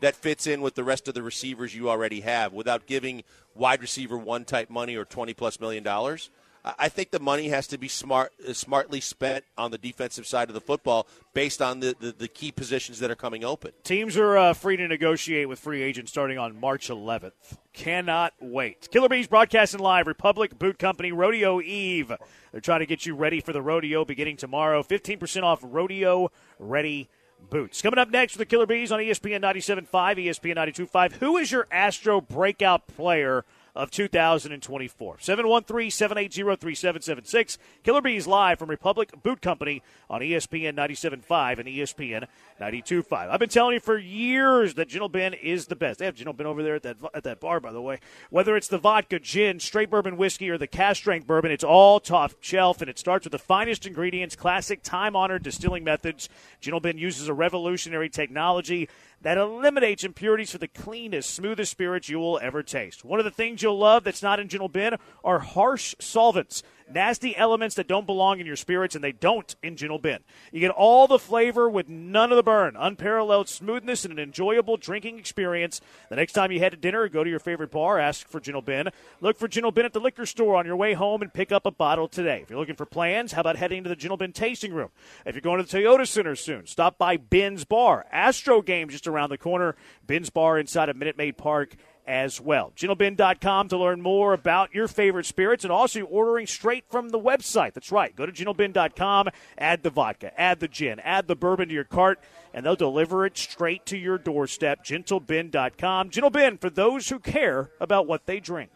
that 0.01 0.15
fits 0.15 0.47
in 0.47 0.61
with 0.61 0.75
the 0.75 0.85
rest 0.85 1.09
of 1.09 1.15
the 1.15 1.23
receivers 1.23 1.75
you 1.75 1.89
already 1.89 2.21
have 2.21 2.53
without 2.53 2.87
giving 2.87 3.25
wide 3.55 3.81
receiver 3.81 4.17
one 4.17 4.45
type 4.45 4.69
money 4.69 4.95
or 4.95 5.05
20 5.05 5.33
plus 5.35 5.59
million 5.59 5.83
dollars. 5.83 6.31
I 6.65 6.89
think 6.89 7.11
the 7.11 7.21
money 7.21 7.49
has 7.49 7.67
to 7.69 7.79
be 7.79 7.89
smart, 7.89 8.33
uh, 8.47 8.53
smartly 8.53 9.01
spent 9.01 9.45
on 9.57 9.71
the 9.71 9.79
defensive 9.79 10.27
side 10.27 10.49
of 10.49 10.55
the 10.55 10.61
football 10.61 11.07
based 11.33 11.63
on 11.63 11.81
the, 11.81 11.97
the, 11.99 12.13
the 12.13 12.29
key 12.29 12.53
positions 12.53 12.99
that 12.99 13.11
are 13.11 13.17
coming 13.17 13.45
open. 13.45 13.73
Teams 13.85 14.17
are 14.17 14.37
uh, 14.37 14.55
free 14.55 14.77
to 14.77 14.87
negotiate 14.89 15.49
with 15.49 15.59
free 15.59 15.83
agents 15.83 16.11
starting 16.11 16.39
on 16.39 16.59
March 16.59 16.89
11th. 16.89 17.33
Cannot 17.73 18.35
wait. 18.41 18.89
Killer 18.91 19.09
Bees 19.09 19.29
broadcasting 19.29 19.81
live, 19.81 20.07
Republic 20.07 20.59
Boot 20.59 20.79
Company, 20.79 21.13
Rodeo 21.13 21.61
Eve. 21.61 22.13
They're 22.53 22.61
trying 22.61 22.81
to 22.81 22.87
get 22.87 23.07
you 23.07 23.15
ready 23.15 23.41
for 23.41 23.53
the 23.53 23.63
rodeo 23.63 24.05
beginning 24.05 24.37
tomorrow. 24.37 24.83
15% 24.83 25.43
off 25.43 25.61
rodeo 25.63 26.31
ready 26.59 27.09
boots. 27.51 27.83
Coming 27.83 27.99
up 27.99 28.11
next 28.11 28.35
with 28.35 28.41
the 28.41 28.47
Killer 28.47 28.67
Bees 28.67 28.93
on 28.93 28.99
ESPN 29.01 29.43
97.5, 29.43 29.89
ESPN 29.91 30.57
92.5. 30.57 31.13
Who 31.15 31.37
is 31.37 31.53
your 31.53 31.67
Astro 31.71 32.21
breakout 32.21 32.87
player 32.89 33.45
of 33.79 33.91
2024? 33.93 35.17
713-780-3776. 35.19 37.59
Killer 37.85 38.03
Bees 38.03 38.27
live 38.27 38.59
from 38.59 38.69
Republic 38.69 39.13
Boot 39.23 39.41
Company 39.41 39.85
on 40.11 40.21
ESPN 40.21 40.75
97.5 40.75 41.61
and 41.61 41.69
ESPN 41.69 42.27
92.5. 42.61 43.31
I've 43.31 43.39
been 43.39 43.49
telling 43.49 43.75
you 43.75 43.81
for 43.81 43.97
years 43.97 44.75
that 44.75 44.89
Gentle 44.89 45.09
Ben 45.09 45.33
is 45.33 45.67
the 45.67 45.77
best. 45.77 45.99
They 45.99 46.07
have 46.07 46.17
Gentle 46.17 46.33
Ben 46.33 46.47
over 46.47 46.63
there 46.63 46.75
at 46.75 46.83
that 46.83 46.97
at 47.15 47.25
that 47.25 47.41
bar, 47.41 47.61
by 47.61 47.73
the 47.73 47.81
way. 47.81 48.01
Whether 48.31 48.57
it's 48.57 48.69
the 48.69 48.79
vodka, 48.79 49.21
gin, 49.21 49.61
straight 49.61 49.91
bourbon 49.91 50.17
whiskey, 50.17 50.51
or 50.51 50.59
the 50.59 50.67
cash 50.67 50.99
strength 50.99 51.27
bourbon, 51.27 51.53
it's 51.53 51.63
all 51.63 52.01
top 52.01 52.33
shelf, 52.41 52.81
and 52.81 52.91
it 52.91 52.99
starts 52.99 53.25
with 53.25 53.33
the 53.33 53.39
finest 53.39 53.87
ingredients, 53.87 54.35
classic, 54.35 54.83
time 54.83 55.15
honored 55.15 55.45
distilling 55.45 55.85
methods. 55.85 56.29
Gentle 56.61 56.81
Ben 56.81 56.99
uses 56.99 57.29
a 57.29 57.35
revolutionary 57.35 58.09
technology 58.09 58.89
that 59.23 59.39
eliminates 59.39 60.05
impurities 60.05 60.53
for 60.53 60.59
the 60.59 60.69
cleanest, 60.69 61.35
smoothest 61.35 61.71
spirits 61.71 62.09
you 62.09 62.19
will 62.19 62.39
ever 62.41 62.63
taste. 62.63 63.05
One 63.05 63.19
of 63.19 63.25
the 63.25 63.31
things 63.31 63.63
you'll 63.63 63.79
love 63.79 64.05
that's 64.05 64.23
not 64.23 64.39
in 64.39 64.49
Gentle 64.49 64.69
Ben 64.69 64.97
are 65.25 65.41
harsh 65.41 65.95
solvents. 65.99 66.63
Nasty 66.93 67.37
elements 67.37 67.75
that 67.77 67.89
don't 67.89 68.07
belong 68.07 68.41
in 68.41 68.47
your 68.47 68.57
spirits, 68.57 68.95
and 68.95 69.05
they 69.05 69.13
don't 69.13 69.55
in 69.63 69.77
Gentle 69.77 69.99
Ben. 69.99 70.21
You 70.53 70.61
get 70.61 70.71
all 70.71 71.07
the 71.07 71.19
flavor 71.19 71.69
with 71.69 71.89
none 71.89 72.33
of 72.33 72.37
the 72.37 72.43
burn, 72.43 72.77
unparalleled 72.77 73.49
smoothness, 73.49 74.05
and 74.05 74.13
an 74.13 74.19
enjoyable 74.19 74.77
drinking 74.77 75.19
experience. 75.19 75.81
The 76.09 76.17
next 76.17 76.33
time 76.33 76.51
you 76.51 76.61
head 76.61 76.71
to 76.71 76.77
dinner 76.77 77.03
or 77.03 77.09
go 77.09 77.23
to 77.25 77.31
your 77.31 77.39
favorite 77.39 77.71
bar, 77.71 77.99
ask 77.99 78.27
for 78.29 78.41
Gentle 78.41 78.63
Ben. 78.63 78.89
Look 79.21 79.39
for 79.39 79.49
Gentle 79.49 79.73
Ben 79.73 79.85
at 79.85 79.93
the 79.93 80.01
liquor 80.01 80.27
store 80.27 80.57
on 80.57 80.67
your 80.67 80.77
way 80.77 80.95
home 80.95 81.23
and 81.23 81.33
pick 81.33 81.53
up 81.53 81.67
a 81.67 81.71
bottle 81.71 82.09
today. 82.09 82.41
If 82.43 82.51
you're 82.51 82.59
looking 82.59 82.75
for 82.75 82.87
plans, 82.87 83.33
how 83.33 83.41
about 83.43 83.57
heading 83.57 83.83
to 83.83 83.89
the 83.89 83.97
Gentle 83.97 84.17
Ben 84.17 84.33
tasting 84.33 84.73
room? 84.73 84.91
If 85.27 85.35
you're 85.35 85.43
going 85.43 85.63
to 85.63 85.71
the 85.71 85.79
Toyota 85.79 86.07
Center 86.07 86.37
soon, 86.37 86.67
stop 86.67 86.99
by 86.99 87.17
Ben's 87.17 87.65
Bar. 87.65 88.07
Astro 88.11 88.63
game 88.63 88.89
just 88.89 89.07
around 89.07 89.31
the 89.31 89.39
corner. 89.39 89.77
Ben's 90.07 90.31
Bar 90.31 90.59
inside 90.59 90.89
of 90.89 90.97
Minute 90.97 91.19
Maid 91.19 91.37
Park 91.37 91.77
as 92.09 92.41
well. 92.41 92.73
GentleBen.com 92.75 93.69
to 93.69 93.77
learn 93.77 94.01
more 94.01 94.33
about 94.33 94.75
your 94.75 94.89
favorite 94.89 95.27
spirits 95.27 95.63
and 95.63 95.71
also 95.71 96.01
ordering 96.01 96.47
straight 96.47 96.85
from 96.89 97.11
the 97.11 97.21
website. 97.21 97.75
That's 97.75 97.93
right. 97.93 98.17
Go 98.17 98.25
to 98.25 98.33
GentleBen.com, 98.33 99.29
add 99.59 99.83
the 99.83 99.91
vodka, 99.91 100.33
add 100.41 100.59
the 100.61 100.69
gin, 100.69 100.99
add 101.01 101.29
the 101.29 101.37
bourbon 101.37 101.69
to 101.69 101.75
your 101.75 101.85
cart, 101.85 102.19
and 102.55 102.65
they'll 102.65 102.77
deliver 102.77 103.27
it 103.27 103.37
straight 103.37 103.85
to 103.87 103.99
your 103.99 104.17
doorstep. 104.17 104.83
GentleBen.com. 104.83 106.09
GentleBen 106.09 106.59
for 106.59 106.71
those 106.71 107.11
who 107.11 107.19
care 107.19 107.71
about 107.79 108.07
what 108.07 108.25
they 108.25 108.41
drink. 108.41 108.71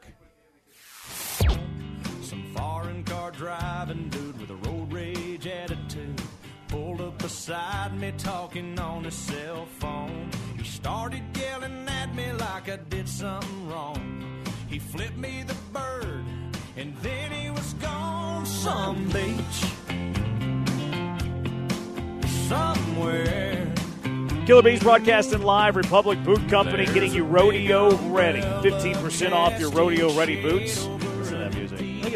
Some 2.21 2.55
foreign 2.55 3.03
car 3.05 3.31
driving 3.31 4.11
dude 4.11 4.39
with 4.39 4.51
a 4.51 4.57
road 4.69 4.93
rage 4.93 5.47
attitude 5.47 6.21
pulled 6.69 7.01
up 7.01 7.19
beside 7.19 7.99
me 7.99 8.13
talking 8.19 8.79
on 8.79 9.05
his 9.05 9.15
cell 9.15 9.67
phone. 9.79 10.31
Started 10.73 11.23
yelling 11.37 11.87
at 11.87 12.15
me 12.15 12.33
like 12.33 12.69
I 12.71 12.79
did 12.89 13.07
something 13.07 13.69
wrong. 13.69 14.43
He 14.69 14.79
flipped 14.79 15.19
me 15.19 15.45
the 15.47 15.55
bird 15.71 16.25
and 16.79 16.97
then 17.03 17.31
he 17.31 17.51
was 17.51 17.75
gone 17.75 18.47
some 18.47 19.05
beach 19.11 19.59
somewhere. 22.49 23.73
Killer 24.47 24.63
Bees 24.63 24.83
broadcasting 24.83 25.43
live, 25.43 25.77
Republic 25.77 26.25
Boot 26.25 26.49
Company 26.49 26.87
getting 26.87 27.13
you 27.13 27.25
rodeo 27.25 27.95
ready. 28.09 28.41
15% 28.41 29.33
off 29.33 29.61
your 29.61 29.71
rodeo 29.71 30.11
ready 30.15 30.41
boots. 30.41 30.89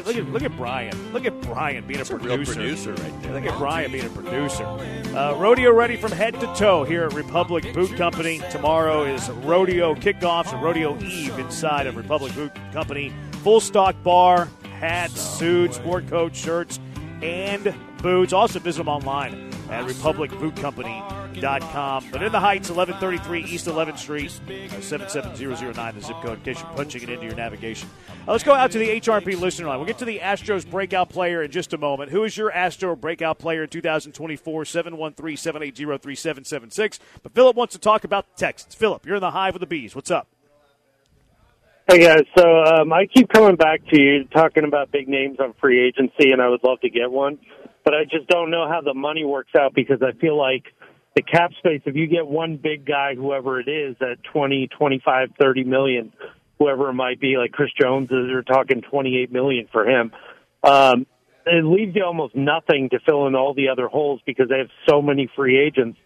At, 0.06 0.14
look 0.14 0.16
at, 0.16 0.32
look 0.32 0.42
at 0.42 0.56
Brian. 0.56 1.12
Look 1.12 1.24
at 1.24 1.40
Brian 1.42 1.86
being 1.86 2.00
a 2.00 2.02
a 2.02 2.16
real 2.16 2.36
producer. 2.36 2.54
producer 2.54 2.94
right 2.94 3.22
there. 3.22 3.32
Look 3.34 3.44
at 3.44 3.58
Brian 3.58 3.92
being 3.92 4.06
a 4.06 4.10
producer. 4.10 4.64
Uh, 4.64 5.34
rodeo 5.36 5.72
ready 5.72 5.96
from 5.96 6.12
head 6.12 6.38
to 6.40 6.46
toe 6.54 6.84
here 6.84 7.04
at 7.04 7.12
Republic 7.14 7.72
Boot 7.74 7.96
Company. 7.96 8.40
Tomorrow 8.50 9.04
is 9.04 9.28
rodeo 9.30 9.94
kickoffs 9.94 10.52
and 10.52 10.62
rodeo 10.62 10.98
eve 11.00 11.38
inside 11.38 11.86
of 11.86 11.96
Republic 11.96 12.34
Boot 12.34 12.52
Company. 12.72 13.12
Full 13.42 13.60
stock 13.60 14.00
bar, 14.02 14.48
hats, 14.80 15.20
suits, 15.20 15.76
sport 15.76 16.08
coat, 16.08 16.34
shirts, 16.34 16.80
and 17.22 17.74
boots. 18.02 18.32
Also 18.32 18.58
visit 18.58 18.78
them 18.78 18.88
online 18.88 19.50
at 19.70 19.84
But 22.10 22.22
in 22.22 22.32
the 22.32 22.40
Heights, 22.40 22.70
1133 22.70 23.44
East 23.44 23.66
11th 23.66 23.98
Street, 23.98 24.40
uh, 24.48 24.80
77009, 24.80 25.94
the 25.94 26.00
zip 26.00 26.16
code, 26.22 26.38
in 26.38 26.44
case 26.44 26.60
you're 26.60 26.70
punching 26.72 27.02
it 27.02 27.10
into 27.10 27.26
your 27.26 27.34
navigation. 27.34 27.88
Uh, 28.26 28.32
let's 28.32 28.44
go 28.44 28.54
out 28.54 28.70
to 28.70 28.78
the 28.78 29.00
HRP 29.00 29.38
listener 29.38 29.68
line. 29.68 29.78
We'll 29.78 29.86
get 29.86 29.98
to 29.98 30.04
the 30.04 30.18
Astros 30.20 30.68
breakout 30.68 31.10
player 31.10 31.42
in 31.42 31.50
just 31.50 31.72
a 31.72 31.78
moment. 31.78 32.10
Who 32.10 32.24
is 32.24 32.36
your 32.36 32.50
Astro 32.50 32.96
breakout 32.96 33.38
player 33.38 33.62
in 33.62 33.68
2024? 33.68 34.64
713 34.64 35.36
780 35.36 35.84
3776. 35.98 36.98
But 37.22 37.32
Philip 37.32 37.56
wants 37.56 37.74
to 37.74 37.80
talk 37.80 38.04
about 38.04 38.26
the 38.34 38.40
Texans. 38.40 38.74
Philip, 38.74 39.06
you're 39.06 39.16
in 39.16 39.20
the 39.20 39.30
hive 39.30 39.54
with 39.54 39.60
the 39.60 39.66
bees. 39.66 39.94
What's 39.94 40.10
up? 40.10 40.28
Hey 41.88 42.00
guys, 42.00 42.24
so 42.36 42.64
um, 42.64 42.92
I 42.92 43.06
keep 43.06 43.28
coming 43.28 43.54
back 43.54 43.80
to 43.92 44.00
you 44.00 44.24
talking 44.24 44.64
about 44.64 44.90
big 44.90 45.08
names 45.08 45.38
on 45.38 45.54
free 45.60 45.86
agency, 45.86 46.32
and 46.32 46.42
I 46.42 46.48
would 46.48 46.64
love 46.64 46.80
to 46.80 46.90
get 46.90 47.12
one, 47.12 47.38
but 47.84 47.94
I 47.94 48.02
just 48.02 48.26
don't 48.26 48.50
know 48.50 48.68
how 48.68 48.80
the 48.80 48.92
money 48.92 49.24
works 49.24 49.52
out 49.56 49.72
because 49.72 50.02
I 50.02 50.10
feel 50.18 50.36
like 50.36 50.64
the 51.16 51.22
cap 51.22 51.50
space, 51.58 51.80
if 51.86 51.96
you 51.96 52.06
get 52.06 52.26
one 52.26 52.58
big 52.58 52.84
guy, 52.84 53.14
whoever 53.14 53.58
it 53.58 53.68
is, 53.68 53.96
at 54.02 54.22
20, 54.32 54.68
25, 54.68 55.30
30 55.40 55.64
million, 55.64 56.12
whoever 56.58 56.90
it 56.90 56.92
might 56.92 57.18
be, 57.18 57.38
like 57.38 57.52
Chris 57.52 57.70
Jones, 57.80 58.08
they're 58.10 58.42
talking 58.42 58.82
28 58.82 59.32
million 59.32 59.66
for 59.72 59.88
him. 59.88 60.12
Um, 60.62 61.06
it 61.46 61.64
leaves 61.64 61.96
you 61.96 62.04
almost 62.04 62.36
nothing 62.36 62.90
to 62.90 62.98
fill 63.00 63.26
in 63.26 63.34
all 63.34 63.54
the 63.54 63.68
other 63.68 63.88
holes 63.88 64.20
because 64.26 64.48
they 64.50 64.58
have 64.58 64.68
so 64.88 65.00
many 65.00 65.28
free 65.34 65.58
agents. 65.58 65.98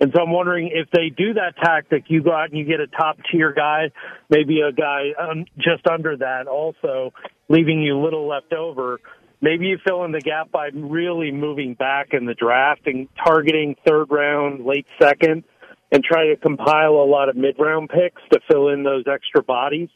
And 0.00 0.12
so 0.14 0.22
I'm 0.22 0.32
wondering 0.32 0.70
if 0.72 0.90
they 0.90 1.10
do 1.16 1.34
that 1.34 1.54
tactic, 1.62 2.04
you 2.08 2.22
go 2.22 2.32
out 2.32 2.50
and 2.50 2.58
you 2.58 2.64
get 2.64 2.80
a 2.80 2.88
top 2.88 3.18
tier 3.30 3.52
guy, 3.52 3.92
maybe 4.28 4.60
a 4.62 4.72
guy 4.72 5.12
um, 5.18 5.44
just 5.56 5.86
under 5.86 6.16
that 6.16 6.48
also, 6.48 7.12
leaving 7.48 7.80
you 7.82 7.98
little 7.98 8.28
left 8.28 8.52
over. 8.52 8.98
Maybe 9.40 9.66
you 9.66 9.78
fill 9.86 10.04
in 10.04 10.12
the 10.12 10.20
gap 10.20 10.50
by 10.50 10.70
really 10.74 11.30
moving 11.30 11.74
back 11.74 12.08
in 12.12 12.24
the 12.24 12.34
draft 12.34 12.86
and 12.86 13.08
targeting 13.22 13.76
third 13.86 14.10
round, 14.10 14.64
late 14.64 14.86
second, 15.00 15.44
and 15.92 16.02
try 16.02 16.28
to 16.28 16.36
compile 16.36 16.92
a 16.92 17.06
lot 17.06 17.28
of 17.28 17.36
mid 17.36 17.56
round 17.58 17.90
picks 17.90 18.22
to 18.32 18.40
fill 18.50 18.68
in 18.68 18.82
those 18.82 19.04
extra 19.06 19.42
bodies. 19.42 19.88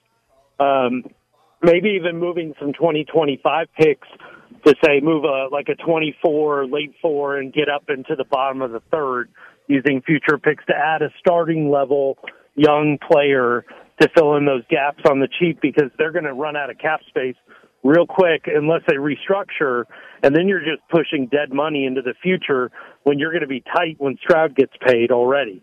Um, 0.59 1.05
maybe 1.63 1.91
even 2.01 2.19
moving 2.19 2.55
some 2.61 2.73
2025 2.73 3.69
picks 3.77 4.09
to 4.67 4.75
say 4.85 5.01
move 5.01 5.25
a 5.25 5.49
like 5.51 5.69
a 5.69 5.75
24 5.75 6.67
late 6.67 6.95
four 7.01 7.39
and 7.39 7.53
get 7.53 7.69
up 7.69 7.85
into 7.89 8.15
the 8.15 8.25
bottom 8.25 8.61
of 8.61 8.73
the 8.73 8.83
third 8.91 9.31
using 9.69 10.03
future 10.03 10.37
picks 10.37 10.65
to 10.67 10.75
add 10.75 11.01
a 11.01 11.11
starting 11.19 11.71
level 11.71 12.19
young 12.57 12.99
player 13.11 13.65
to 14.01 14.09
fill 14.15 14.37
in 14.37 14.45
those 14.45 14.65
gaps 14.69 15.03
on 15.09 15.21
the 15.21 15.29
cheap 15.39 15.61
because 15.63 15.91
they're 15.97 16.13
going 16.13 16.25
to 16.25 16.35
run 16.35 16.57
out 16.57 16.71
of 16.71 16.79
cap 16.79 17.01
space 17.09 17.37
real 17.83 18.07
quick 18.07 18.45
unless 18.47 18.83
they 18.87 18.97
restructure 18.97 19.85
and 20.23 20.35
then 20.35 20.49
you're 20.49 20.61
just 20.61 20.83
pushing 20.91 21.27
dead 21.27 21.53
money 21.53 21.87
into 21.87 22.03
the 22.03 22.15
future 22.23 22.71
when 23.05 23.19
you're 23.19 23.31
going 23.31 23.43
to 23.43 23.47
be 23.47 23.63
tight 23.75 23.97
when 23.99 24.19
Stroud 24.23 24.55
gets 24.55 24.73
paid 24.87 25.11
already. 25.11 25.63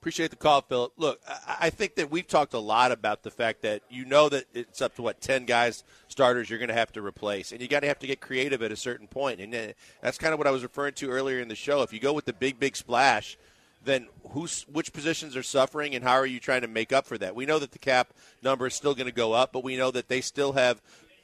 Appreciate 0.00 0.30
the 0.30 0.36
call, 0.36 0.62
Philip. 0.62 0.92
Look, 0.96 1.20
I 1.60 1.70
think 1.70 1.96
that 1.96 2.08
we've 2.08 2.26
talked 2.26 2.54
a 2.54 2.58
lot 2.60 2.92
about 2.92 3.24
the 3.24 3.32
fact 3.32 3.62
that 3.62 3.82
you 3.90 4.04
know 4.04 4.28
that 4.28 4.44
it's 4.54 4.80
up 4.80 4.94
to 4.94 5.02
what 5.02 5.20
ten 5.20 5.44
guys 5.44 5.82
starters 6.06 6.48
you're 6.48 6.60
going 6.60 6.68
to 6.68 6.74
have 6.74 6.92
to 6.92 7.02
replace, 7.02 7.50
and 7.50 7.60
you 7.60 7.66
got 7.66 7.80
to 7.80 7.88
have 7.88 7.98
to 7.98 8.06
get 8.06 8.20
creative 8.20 8.62
at 8.62 8.70
a 8.70 8.76
certain 8.76 9.08
point, 9.08 9.40
and 9.40 9.52
uh, 9.52 9.72
that's 10.00 10.16
kind 10.16 10.32
of 10.32 10.38
what 10.38 10.46
I 10.46 10.52
was 10.52 10.62
referring 10.62 10.94
to 10.94 11.10
earlier 11.10 11.40
in 11.40 11.48
the 11.48 11.56
show. 11.56 11.82
If 11.82 11.92
you 11.92 11.98
go 11.98 12.12
with 12.12 12.26
the 12.26 12.32
big 12.32 12.60
big 12.60 12.76
splash, 12.76 13.36
then 13.88 14.08
who's 14.30 14.66
which 14.70 14.92
positions 14.92 15.36
are 15.36 15.42
suffering, 15.42 15.94
and 15.94 16.04
how 16.04 16.14
are 16.14 16.26
you 16.26 16.40
trying 16.40 16.62
to 16.62 16.68
make 16.68 16.92
up 16.92 17.06
for 17.06 17.18
that? 17.18 17.34
We 17.34 17.46
know 17.46 17.58
that 17.58 17.72
the 17.72 17.78
cap 17.78 18.12
number 18.42 18.66
is 18.66 18.74
still 18.74 18.94
going 18.94 19.06
to 19.06 19.12
go 19.12 19.32
up, 19.32 19.52
but 19.52 19.64
we 19.64 19.76
know 19.76 19.90
that 19.90 20.08
they 20.08 20.20
still 20.20 20.52
have 20.52 20.80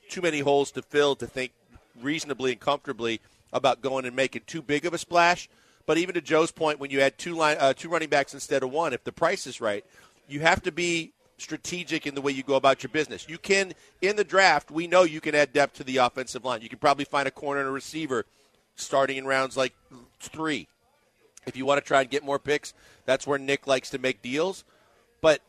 too 0.09 0.23
many 0.23 0.41
holes 0.41 0.71
to 0.73 0.83
fill 0.83 1.15
to 1.17 1.27
think 1.27 1.53
reasonably 2.01 2.53
and 2.53 2.61
comfortably 2.61 3.21
about 3.53 3.81
going 3.81 4.05
and 4.05 4.17
making 4.17 4.43
too 4.47 4.63
big 4.63 4.85
of 4.85 4.95
a 4.95 4.99
splash. 4.99 5.49
But 5.87 5.99
even 5.99 6.15
to 6.15 6.21
Joe's 6.21 6.51
point, 6.51 6.81
when 6.81 6.91
you 6.91 7.01
add 7.01 7.19
two 7.19 7.35
line, 7.35 7.57
uh, 7.61 7.75
two 7.75 7.89
running 7.89 8.09
backs 8.09 8.35
instead 8.35 8.63
of 8.63 8.71
one, 8.71 8.93
if 8.93 9.05
the 9.05 9.13
price 9.13 9.47
is 9.47 9.61
right, 9.61 9.85
you 10.29 10.41
have 10.41 10.63
to 10.63 10.73
be 10.73 11.13
strategic 11.37 12.07
in 12.07 12.15
the 12.15 12.21
way 12.21 12.33
you 12.33 12.43
go 12.43 12.55
about 12.55 12.83
your 12.83 12.91
business. 12.91 13.29
You 13.29 13.39
can 13.39 13.75
in 14.01 14.17
the 14.17 14.25
draft, 14.25 14.71
we 14.71 14.87
know 14.87 15.03
you 15.03 15.21
can 15.21 15.35
add 15.35 15.53
depth 15.53 15.77
to 15.77 15.85
the 15.85 15.99
offensive 15.99 16.45
line. 16.45 16.63
You 16.63 16.69
can 16.69 16.79
probably 16.79 17.05
find 17.05 17.29
a 17.29 17.31
corner 17.31 17.61
and 17.61 17.69
a 17.69 17.73
receiver 17.73 18.25
starting 18.77 19.19
in 19.19 19.27
rounds 19.27 19.57
like 19.57 19.75
three. 20.21 20.69
If 21.47 21.57
you 21.57 21.67
want 21.67 21.83
to 21.83 21.87
try 21.87 22.03
and 22.03 22.11
get 22.11 22.25
more 22.25 22.39
picks, 22.39 22.75
that's 23.05 23.27
where 23.27 23.39
Nick 23.39 23.67
likes 23.67 23.91
to 23.91 23.99
make 23.99 24.23
deals. 24.23 24.65
But 25.21 25.41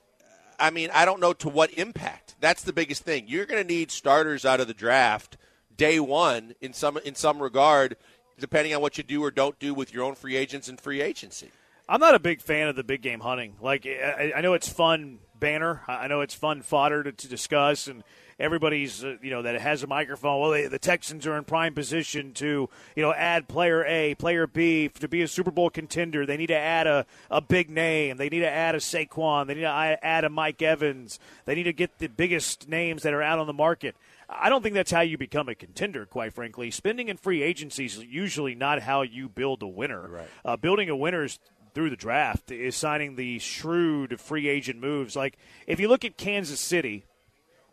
I 0.60 0.70
mean, 0.70 0.90
I 0.94 1.06
don't 1.06 1.20
know 1.20 1.34
to 1.34 1.50
what 1.50 1.72
impact. 1.72 2.36
That's 2.40 2.64
the 2.64 2.74
biggest 2.74 3.04
thing. 3.04 3.25
You're 3.28 3.46
going 3.46 3.62
to 3.62 3.68
need 3.68 3.92
starters 3.92 4.46
out 4.46 4.60
of 4.60 4.68
the 4.68 4.74
draft 4.74 5.38
day 5.75 6.00
one 6.00 6.56
in 6.62 6.74
some 6.74 6.98
in 6.98 7.16
some 7.16 7.42
regard 7.42 7.98
depending 8.40 8.74
on 8.75 8.82
what 8.82 8.98
you 8.98 9.04
do 9.04 9.24
or 9.24 9.32
don't 9.32 9.58
do 9.60 9.74
with 9.74 9.94
your 9.94 10.04
own 10.04 10.16
free 10.16 10.36
agents 10.36 10.68
and 10.68 10.80
free 10.80 11.02
agency. 11.02 11.50
I'm 11.88 12.00
not 12.00 12.16
a 12.16 12.20
big 12.20 12.42
fan 12.42 12.68
of 12.68 12.75
the 12.75 12.84
big 12.84 13.02
game 13.02 13.20
hunting. 13.20 13.56
Like 13.62 13.86
I, 13.86 14.34
I 14.36 14.42
know 14.42 14.54
it's 14.54 14.68
fun 14.68 15.20
banner. 15.40 15.82
I 15.88 16.08
know 16.08 16.22
it's 16.22 16.34
fun 16.34 16.62
fodder 16.62 17.04
to, 17.04 17.12
to 17.12 17.28
discuss, 17.28 17.88
and 17.88 18.04
everybody's 18.39 19.04
uh, 19.04 19.15
you 19.22 19.30
know 19.30 19.42
that 19.42 19.60
has 19.60 19.84
a 19.84 19.88
microphone. 19.88 20.42
Well, 20.42 20.51
they, 20.51 20.68
the 20.68 20.80
Texans 20.80 21.25
are 21.27 21.38
in 21.38 21.44
prime 21.44 21.74
position 21.74 22.34
to 22.34 22.70
you 22.95 23.04
know 23.04 23.13
add 23.13 23.48
player 23.48 23.86
A, 23.86 24.15
player 24.15 24.48
B 24.48 24.89
to 25.00 25.08
be 25.08 25.21
a 25.21 25.28
Super 25.28 25.52
Bowl 25.52 25.69
contender. 25.69 26.26
They 26.26 26.38
need 26.38 26.48
to 26.48 26.58
add 26.58 26.88
a, 26.88 27.06
a 27.30 27.41
big 27.41 27.69
name. 27.69 28.17
They 28.17 28.30
need 28.30 28.39
to 28.39 28.50
add 28.50 28.76
a 28.76 28.80
Saquon. 28.80 29.48
They 29.48 29.56
need 29.56 29.62
to 29.62 29.98
add 30.02 30.24
a 30.24 30.30
Mike 30.30 30.62
Evans. 30.62 31.19
They 31.45 31.56
need 31.56 31.63
to 31.63 31.74
get 31.74 32.00
the 32.00 32.08
biggest 32.08 32.67
names 32.67 33.04
that 33.04 33.13
are 33.13 33.21
out 33.21 33.39
on 33.39 33.48
the 33.48 33.54
market. 33.54 33.95
I 34.28 34.50
don't 34.50 34.63
think 34.63 34.74
that's 34.74 34.91
how 34.91 35.02
you 35.02 35.17
become 35.17 35.50
a 35.50 35.56
contender, 35.56 36.06
quite 36.06 36.34
frankly. 36.34 36.71
Spending 36.71 37.10
in 37.10 37.17
free 37.17 37.43
agency 37.43 37.86
is 37.86 38.00
usually 38.00 38.56
not 38.56 38.82
how 38.82 39.04
you 39.04 39.30
build 39.30 39.62
a 39.62 39.67
winner. 39.67 40.08
Right. 40.08 40.28
Uh, 40.43 40.58
building 40.58 40.89
a 40.89 40.95
winner 40.95 41.26
is 41.26 41.39
through 41.76 41.91
the 41.91 41.95
draft, 41.95 42.52
is 42.52 42.76
signing 42.76 43.15
the 43.15 43.38
shrewd 43.38 44.19
free 44.19 44.48
agent 44.48 44.80
moves. 44.80 45.15
Like, 45.15 45.38
if 45.67 45.80
you 45.80 45.88
look 45.88 46.06
at 46.06 46.17
Kansas 46.17 46.60
City, 46.60 47.06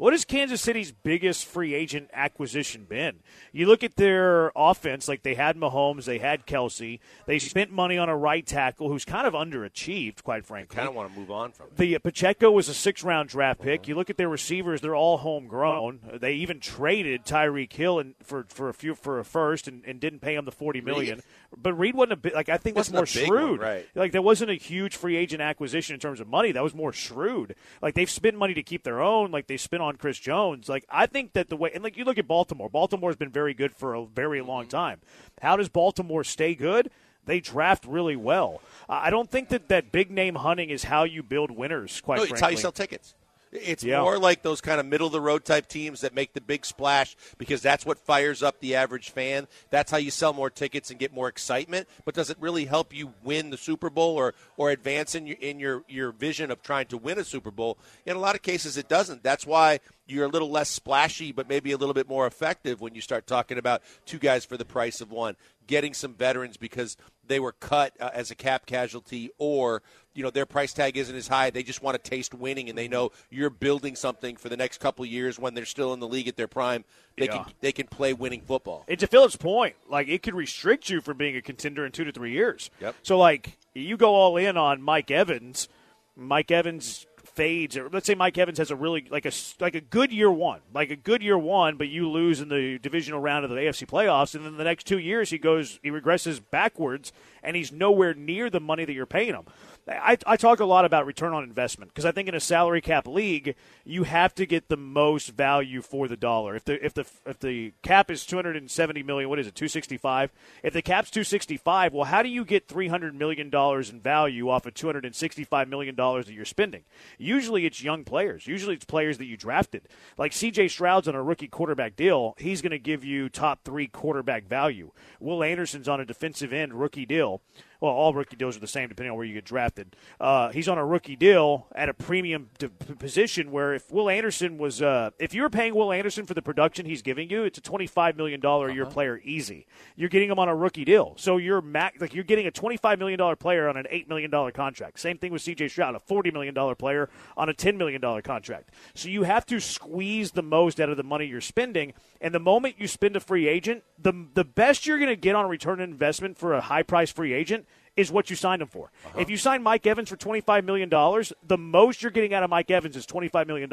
what 0.03 0.13
has 0.13 0.25
Kansas 0.25 0.61
City's 0.61 0.91
biggest 0.91 1.47
free 1.47 1.75
agent 1.75 2.11
acquisition 2.13 2.87
been? 2.89 3.21
You 3.53 3.67
look 3.67 3.85
at 3.85 3.95
their 3.95 4.51
offense, 4.57 5.07
like 5.07 5.23
they 5.23 5.37
had 5.37 5.57
Mahomes, 5.57 6.07
they 6.07 6.19
had 6.19 6.45
Kelce, 6.45 6.99
they 7.27 7.39
spent 7.39 7.71
money 7.71 7.99
on 7.99 8.09
a 8.09 8.17
right 8.17 8.45
tackle 8.45 8.89
who's 8.89 9.05
kind 9.05 9.29
of 9.29 9.33
underachieved, 9.35 10.25
quite 10.25 10.45
frankly. 10.45 10.75
kind 10.75 10.89
of 10.89 10.97
want 10.97 11.13
to 11.13 11.21
move 11.21 11.31
on 11.31 11.53
from. 11.53 11.69
The 11.77 11.95
uh, 11.95 11.99
Pacheco 12.01 12.51
was 12.51 12.69
a 12.69 12.75
six-round 12.75 13.29
draft 13.29 13.61
pick. 13.61 13.87
You 13.87 13.95
look 13.95 14.11
at 14.11 14.17
their 14.17 14.29
receivers; 14.29 14.81
they're 14.81 14.97
all 14.97 15.19
homegrown. 15.19 16.01
They 16.15 16.33
even 16.33 16.59
traded 16.59 17.25
Tyreek 17.25 17.73
Hill 17.73 18.01
and 18.01 18.17
for 18.25 18.45
for 18.49 18.69
a 18.69 18.75
few 18.75 18.97
for 18.97 19.21
a 19.21 19.25
first 19.25 19.69
and, 19.69 19.85
and 19.87 20.01
didn't 20.01 20.19
pay 20.19 20.35
him 20.35 20.47
the 20.47 20.51
forty 20.51 20.81
million. 20.81 21.23
But 21.57 21.75
Reid 21.75 21.95
wasn't 21.95 22.13
a 22.13 22.17
bit 22.17 22.35
like 22.35 22.49
I 22.49 22.57
think 22.57 22.77
that's 22.77 22.91
more 22.91 23.05
big 23.05 23.29
one, 23.29 23.39
shrewd. 23.39 23.61
right. 23.61 23.87
Like 23.95 24.13
that 24.13 24.23
wasn't 24.23 24.51
a 24.51 24.55
huge 24.55 24.97
free 24.97 25.17
agent 25.17 25.43
acquisition 25.43 25.95
in 25.95 26.01
terms 26.01 26.21
of 26.21 26.29
money. 26.29 26.53
That 26.53 26.63
was 26.63 26.75
more 26.75 26.93
shrewd. 26.93 27.55
Like 27.81 27.95
they've 27.95 28.11
spent 28.11 28.37
money 28.37 28.55
to 28.55 28.63
keep 28.63 28.85
their 28.85 29.01
own. 29.01 29.31
Like 29.31 29.47
they 29.47 29.57
spent 29.57 29.83
on 29.83 29.97
Chris 29.97 30.19
Jones. 30.19 30.69
Like 30.69 30.85
I 30.89 31.07
think 31.07 31.35
that 31.35 31.49
the 31.49 31.57
way 31.57 31.71
and 31.75 31.85
like 31.85 31.97
you 31.97 32.05
look 32.05 32.19
at 32.19 32.27
Baltimore. 32.27 32.69
Baltimore's 32.69 33.17
been 33.17 33.31
very 33.31 33.55
good 33.55 33.75
for 33.75 33.95
a 33.95 34.05
very 34.05 34.41
long 34.41 34.65
mm-hmm. 34.65 34.77
time. 34.77 35.01
How 35.41 35.57
does 35.57 35.69
Baltimore 35.69 36.25
stay 36.25 36.55
good? 36.55 36.91
They 37.25 37.41
draft 37.41 37.85
really 37.87 38.17
well. 38.17 38.61
I 38.89 39.11
don't 39.11 39.31
think 39.31 39.51
that 39.51 39.69
that 39.69 39.93
big 39.93 40.11
name 40.11 40.35
hunting 40.35 40.71
is 40.71 40.85
how 40.85 41.05
you 41.05 41.23
build 41.23 41.53
winners. 41.53 42.01
Quite 42.01 42.17
No, 42.17 42.23
frankly, 42.23 42.35
it's 42.35 42.41
how 42.41 42.49
you 42.49 42.57
sell 42.57 42.73
tickets. 42.73 43.15
It's 43.53 43.85
Yeah. 43.85 44.01
more 44.01 44.19
like 44.19 44.43
those 44.43 44.61
kind 44.63 44.81
of 44.81 44.87
middle 44.87 45.07
of 45.07 45.13
the 45.13 45.21
road 45.21 45.45
type 45.45 45.69
teams 45.69 46.01
that 46.01 46.15
make 46.15 46.33
the 46.33 46.41
big 46.41 46.65
splash 46.65 47.15
because 47.37 47.61
that's 47.61 47.85
what 47.85 47.99
fires 47.99 48.43
up 48.43 48.61
the 48.61 48.75
average 48.75 49.11
fan. 49.11 49.47
That's 49.71 49.91
how 49.91 49.99
you 49.99 50.11
sell 50.11 50.33
more 50.33 50.49
tickets 50.49 50.91
and 50.91 50.99
get 50.99 51.13
more 51.13 51.29
excitement. 51.29 51.87
But 52.07 52.15
does 52.15 52.31
it 52.31 52.39
really 52.41 52.65
help 52.65 52.95
you 52.95 53.13
win 53.23 53.51
the 53.51 53.59
Super 53.59 53.91
Bowl 53.91 54.17
or 54.17 54.35
or 54.57 54.71
advance 54.71 55.15
in 55.15 55.27
your 55.27 55.37
in 55.39 55.61
your 55.61 55.85
your 55.87 56.13
vision 56.13 56.51
of 56.51 56.63
trying 56.63 56.87
to 56.87 56.97
win 56.97 57.19
a 57.19 57.25
Super 57.25 57.51
Bowl? 57.51 57.77
In 58.07 58.17
a 58.17 58.21
lot 58.21 58.35
of 58.35 58.43
cases, 58.43 58.77
it 58.79 58.89
doesn't. 58.89 59.23
That's 59.23 59.47
why 59.47 59.81
you're 60.13 60.27
a 60.27 60.29
little 60.29 60.51
less 60.51 60.69
splashy, 60.69 61.33
but 61.33 61.49
maybe 61.49 61.73
a 61.73 61.77
little 61.77 61.95
bit 61.95 62.09
more 62.09 62.27
effective 62.27 62.81
when 62.81 62.95
you 62.95 63.01
start 63.01 63.27
talking 63.27 63.59
about 63.59 63.83
two 64.07 64.19
guys 64.19 64.45
for 64.45 64.57
the 64.57 64.65
price 64.65 65.01
of 65.01 65.11
one, 65.11 65.37
getting 65.67 65.95
some 65.95 66.15
veterans 66.15 66.57
because 66.57 66.97
they 67.27 67.41
were 67.41 67.53
cut 67.53 67.95
uh, 68.01 68.11
as 68.13 68.31
a 68.31 68.35
cap 68.35 68.67
casualty, 68.67 69.31
or 69.39 69.83
you 70.15 70.23
know 70.23 70.31
their 70.31 70.45
price 70.47 70.73
tag 70.73 70.97
isn't 70.97 71.15
as 71.17 71.29
high. 71.29 71.51
They 71.51 71.63
just 71.63 71.83
want 71.83 72.03
to 72.03 72.11
taste 72.11 72.35
winning, 72.35 72.69
and 72.69 72.77
they 72.77 72.89
know 72.89 73.13
you're 73.31 73.49
building 73.51 73.95
something 73.97 74.37
for 74.37 74.49
the 74.49 74.57
next 74.57 74.79
couple 74.79 75.05
of 75.05 75.11
years 75.11 75.39
when 75.39 75.55
they're 75.55 75.65
still 75.65 75.93
in 75.95 76.01
the 76.01 76.09
league 76.09 76.29
at 76.29 76.37
their 76.37 76.49
prime. 76.49 76.85
They 77.17 77.27
Yeah. 77.27 77.45
can 77.45 77.53
they 77.61 77.73
can 77.73 77.87
play 77.87 78.13
winning 78.13 78.43
football. 78.43 78.85
And 78.89 78.99
to 78.99 79.07
phillips 79.07 79.37
point, 79.37 79.77
like 79.89 80.09
it 80.09 80.23
could 80.23 80.35
restrict 80.35 80.91
you 80.91 81.01
from 81.01 81.17
being 81.17 81.37
a 81.37 81.43
contender 81.43 81.87
in 81.87 81.93
two 81.93 82.05
to 82.05 82.13
three 82.13 82.33
years. 82.33 82.71
Yep. 82.81 82.97
So 83.03 83.17
like 83.19 83.57
you 83.75 83.97
go 83.97 84.15
all 84.15 84.37
in 84.37 84.57
on 84.57 84.83
Mike 84.83 85.11
Evans, 85.11 85.69
Mike 86.17 86.51
Evans 86.51 87.07
fades. 87.35 87.79
Let's 87.91 88.07
say 88.07 88.15
Mike 88.15 88.37
Evans 88.39 88.59
has 88.59 88.71
a 88.71 88.77
really 88.77 89.07
like 89.11 89.27
a 89.27 89.33
like 89.61 89.75
a 89.75 89.81
good 89.81 90.13
year 90.13 90.31
one, 90.31 90.61
like 90.73 90.91
a 90.91 90.97
good 90.97 91.23
year 91.23 91.39
one, 91.39 91.77
but 91.77 91.89
you 91.89 92.09
lose 92.09 92.41
in 92.41 92.49
the 92.49 92.79
divisional 92.79 93.21
round 93.21 93.45
of 93.45 93.51
the 93.51 93.57
AFC 93.57 93.87
playoffs, 93.87 94.35
and 94.35 94.45
then 94.45 94.57
the 94.57 94.65
next 94.65 94.87
two 94.87 94.99
years 94.99 95.31
he 95.31 95.39
goes 95.39 95.79
he 95.83 95.91
regresses 95.91 96.41
backwards, 96.51 97.13
and 97.43 97.57
he's 97.57 97.73
nowhere 97.73 98.15
near 98.15 98.51
the 98.51 98.61
money 98.61 98.85
that 98.85 98.93
you're 98.93 99.07
paying 99.07 99.35
him. 99.35 99.45
I, 99.89 100.17
I 100.27 100.37
talk 100.37 100.61
a 100.61 100.65
lot 100.65 100.85
about 100.85 101.07
return 101.07 101.33
on 101.33 101.43
investment 101.43 101.91
because 101.91 102.05
I 102.05 102.13
think 102.13 102.29
in 102.29 102.37
a 102.37 102.41
salary 102.41 102.81
cap 102.81 103.07
league 103.07 103.57
you 103.85 104.05
have 104.05 104.33
to 104.37 104.47
get 104.47 104.69
the 104.69 104.77
most 104.77 105.31
value 105.31 105.83
for 105.83 106.07
the 106.07 106.17
dollar. 106.17 106.55
If 106.55 106.65
the 106.65 106.85
if 106.85 106.95
the 106.95 107.05
if 107.27 107.41
the 107.41 107.73
cap 107.83 108.09
is 108.09 108.25
270 108.25 109.03
million, 109.03 109.29
what 109.29 109.41
is 109.41 109.49
it 109.49 109.57
265? 109.57 110.31
If 110.63 110.73
the 110.73 110.83
cap's 110.83 111.11
265, 111.11 111.93
well, 111.93 112.05
how 112.05 112.23
do 112.23 112.29
you 112.29 112.45
get 112.45 112.69
300 112.69 113.15
million 113.15 113.51
dollars 113.51 113.91
in 113.91 114.01
value 114.01 114.49
off 114.49 114.67
of 114.67 114.75
265 114.75 115.69
million 115.69 115.97
dollars 115.97 116.27
that 116.27 116.35
you're 116.35 116.45
spending? 116.45 116.85
Usually 117.19 117.67
it's 117.67 117.83
young 117.83 118.05
players. 118.05 118.47
Usually 118.47 118.77
it's 118.77 118.85
players 118.85 119.19
that 119.19 119.27
you 119.27 119.37
drafted. 119.37 119.89
Like 120.17 120.33
C.J. 120.33 120.69
Stroud's 120.69 121.09
on 121.09 121.17
a 121.17 121.23
rookie 121.23 121.49
quarterback 121.49 121.97
deal. 121.97 122.37
He's 122.39 122.63
going 122.63 122.71
to 122.71 122.79
give 122.79 123.05
you 123.05 123.29
top 123.29 123.65
three 123.65 123.89
quarterback 123.89 124.47
value. 124.47 124.93
Will 125.19 125.43
Anderson's 125.43 125.89
on 125.89 126.01
a 126.01 126.05
defensive 126.05 126.53
end 126.53 126.75
rookie 126.75 127.07
deal. 127.07 127.43
Well, 127.83 127.91
all 127.91 128.15
rookie 128.15 128.37
deals 128.37 128.57
are 128.57 128.61
the 128.61 128.69
same 128.69 128.89
depending 128.89 129.11
on 129.11 129.17
where 129.17 129.27
you 129.27 129.35
get 129.35 129.45
drafted. 129.45 129.97
Uh, 130.21 130.51
he's 130.51 130.69
on 130.69 130.79
a 130.79 130.87
rookie 130.87 131.17
deal 131.17 131.67
at 131.75 131.89
a 131.89 131.95
premium 131.95 132.49
d- 132.57 132.69
position 132.69 133.51
where 133.51 133.75
if 133.75 133.91
Will 133.91 134.09
Anderson 134.09 134.57
was, 134.57 134.81
uh, 134.81 135.11
if 135.19 135.35
you 135.35 135.43
were 135.43 135.51
paying 135.51 135.75
Will 135.75 135.91
Anderson 135.91 136.25
for 136.25 136.33
the 136.33 136.43
production 136.43 136.87
he's 136.87 137.03
giving 137.03 137.29
you, 137.29 137.43
it's 137.43 137.59
a 137.59 137.61
$25 137.61 138.17
million 138.17 138.41
a 138.45 138.73
year 138.73 138.87
player 138.87 139.21
easy. 139.25 139.67
You're 139.97 140.11
getting 140.11 140.31
him 140.31 140.39
on 140.39 140.49
a 140.49 140.55
rookie 140.55 140.85
deal. 140.85 141.15
So 141.17 141.39
you're 141.39 141.61
max, 141.61 142.01
like 142.01 142.15
you're 142.15 142.23
getting 142.23 142.47
a 142.47 142.53
$25 142.53 143.01
million 143.01 143.37
player 143.37 143.69
on 143.69 143.77
an 143.77 143.87
$8 143.93 144.07
million 144.07 144.31
contract. 144.53 145.01
Same 145.01 145.19
thing 145.19 145.33
with 145.33 145.43
CJ 145.43 145.69
Stroud, 145.69 145.97
a 145.97 145.99
$40 145.99 146.33
million 146.33 146.55
player 146.77 147.11
on 147.37 147.49
a 147.49 147.53
$10 147.53 147.77
million 147.77 148.01
contract. 148.23 148.71
So 148.95 149.09
you 149.09 149.25
have 149.25 149.45
to 149.47 149.59
squeeze 149.59 150.31
the 150.31 150.43
most 150.43 150.81
out 150.81 150.89
of 150.89 150.97
the 150.97 151.03
money 151.03 151.27
you're 151.27 151.41
spending. 151.41 151.95
And 152.21 152.33
the 152.33 152.39
moment 152.39 152.77
you 152.79 152.87
spend 152.87 153.17
a 153.17 153.21
free 153.21 153.49
agent, 153.49 153.83
the, 154.01 154.13
the 154.35 154.45
best 154.45 154.87
you're 154.87 154.99
going 154.99 155.11
to 155.11 155.17
get 155.17 155.35
on 155.35 155.49
return 155.49 155.81
on 155.81 155.91
investment 155.91 156.39
for 156.39 156.55
a 156.55 156.61
high 156.61 156.85
price 156.85 157.11
free 157.11 157.33
agent 157.33 157.67
is 157.97 158.11
what 158.11 158.31
you 158.31 158.37
signed 158.37 158.63
him 158.63 158.69
for. 158.69 158.91
If 159.19 159.29
you 159.29 159.37
sign 159.37 159.63
Mike 159.63 159.87
Evans 159.87 160.09
for 160.09 160.17
$25 160.17 160.65
million, 160.65 160.89
the 160.89 161.59
most 161.59 162.03
you're 162.03 162.11
getting 162.11 162.33
out 162.33 162.43
of 162.43 162.51
Mike 162.51 162.71
Evans 162.71 162.97
is 162.97 163.07
$25 163.07 163.47
million. 163.47 163.71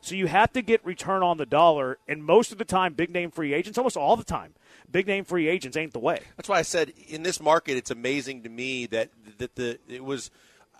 So 0.00 0.14
you 0.14 0.26
have 0.26 0.52
to 0.52 0.62
get 0.62 0.84
return 0.84 1.22
on 1.22 1.38
the 1.38 1.46
dollar, 1.46 1.98
and 2.06 2.22
most 2.22 2.52
of 2.52 2.58
the 2.58 2.64
time, 2.64 2.92
big 2.92 3.10
name 3.10 3.30
free 3.30 3.54
agents, 3.54 3.78
almost 3.78 3.96
all 3.96 4.16
the 4.16 4.24
time, 4.24 4.54
big 4.90 5.06
name 5.06 5.24
free 5.24 5.48
agents 5.48 5.76
ain't 5.76 5.92
the 5.92 5.98
way. 5.98 6.20
That's 6.36 6.48
why 6.48 6.58
I 6.58 6.62
said 6.62 6.92
in 7.08 7.22
this 7.22 7.40
market, 7.40 7.76
it's 7.76 7.90
amazing 7.90 8.42
to 8.42 8.48
me 8.50 8.86
that 8.86 9.10
that 9.38 9.54
the 9.54 9.78
it 9.88 10.04
was 10.04 10.30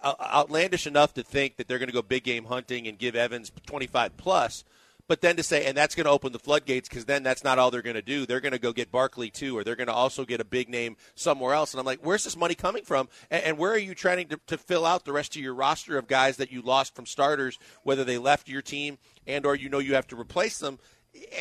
uh, 0.02 0.14
outlandish 0.20 0.86
enough 0.86 1.14
to 1.14 1.22
think 1.22 1.56
that 1.56 1.68
they're 1.68 1.78
going 1.78 1.88
to 1.88 1.94
go 1.94 2.02
big 2.02 2.24
game 2.24 2.44
hunting 2.44 2.86
and 2.86 2.98
give 2.98 3.16
Evans 3.16 3.50
25 3.66 4.16
plus. 4.16 4.64
But 5.08 5.20
then 5.20 5.36
to 5.36 5.42
say, 5.42 5.66
and 5.66 5.76
that's 5.76 5.94
going 5.94 6.06
to 6.06 6.10
open 6.10 6.32
the 6.32 6.38
floodgates 6.38 6.88
because 6.88 7.04
then 7.04 7.22
that's 7.22 7.44
not 7.44 7.58
all 7.58 7.70
they're 7.70 7.82
going 7.82 7.94
to 7.94 8.02
do. 8.02 8.26
They're 8.26 8.40
going 8.40 8.52
to 8.52 8.58
go 8.58 8.72
get 8.72 8.90
Barkley 8.90 9.30
too, 9.30 9.56
or 9.56 9.62
they're 9.62 9.76
going 9.76 9.86
to 9.86 9.92
also 9.92 10.24
get 10.24 10.40
a 10.40 10.44
big 10.44 10.68
name 10.68 10.96
somewhere 11.14 11.54
else. 11.54 11.72
And 11.72 11.78
I'm 11.78 11.86
like, 11.86 12.00
where's 12.02 12.24
this 12.24 12.36
money 12.36 12.56
coming 12.56 12.82
from? 12.82 13.08
And, 13.30 13.44
and 13.44 13.58
where 13.58 13.70
are 13.70 13.78
you 13.78 13.94
trying 13.94 14.26
to, 14.28 14.40
to 14.48 14.58
fill 14.58 14.84
out 14.84 15.04
the 15.04 15.12
rest 15.12 15.36
of 15.36 15.42
your 15.42 15.54
roster 15.54 15.96
of 15.96 16.08
guys 16.08 16.38
that 16.38 16.50
you 16.50 16.60
lost 16.60 16.96
from 16.96 17.06
starters, 17.06 17.58
whether 17.84 18.02
they 18.02 18.18
left 18.18 18.48
your 18.48 18.62
team 18.62 18.98
and 19.26 19.46
or 19.46 19.54
you 19.54 19.68
know 19.68 19.78
you 19.78 19.94
have 19.94 20.08
to 20.08 20.20
replace 20.20 20.58
them? 20.58 20.78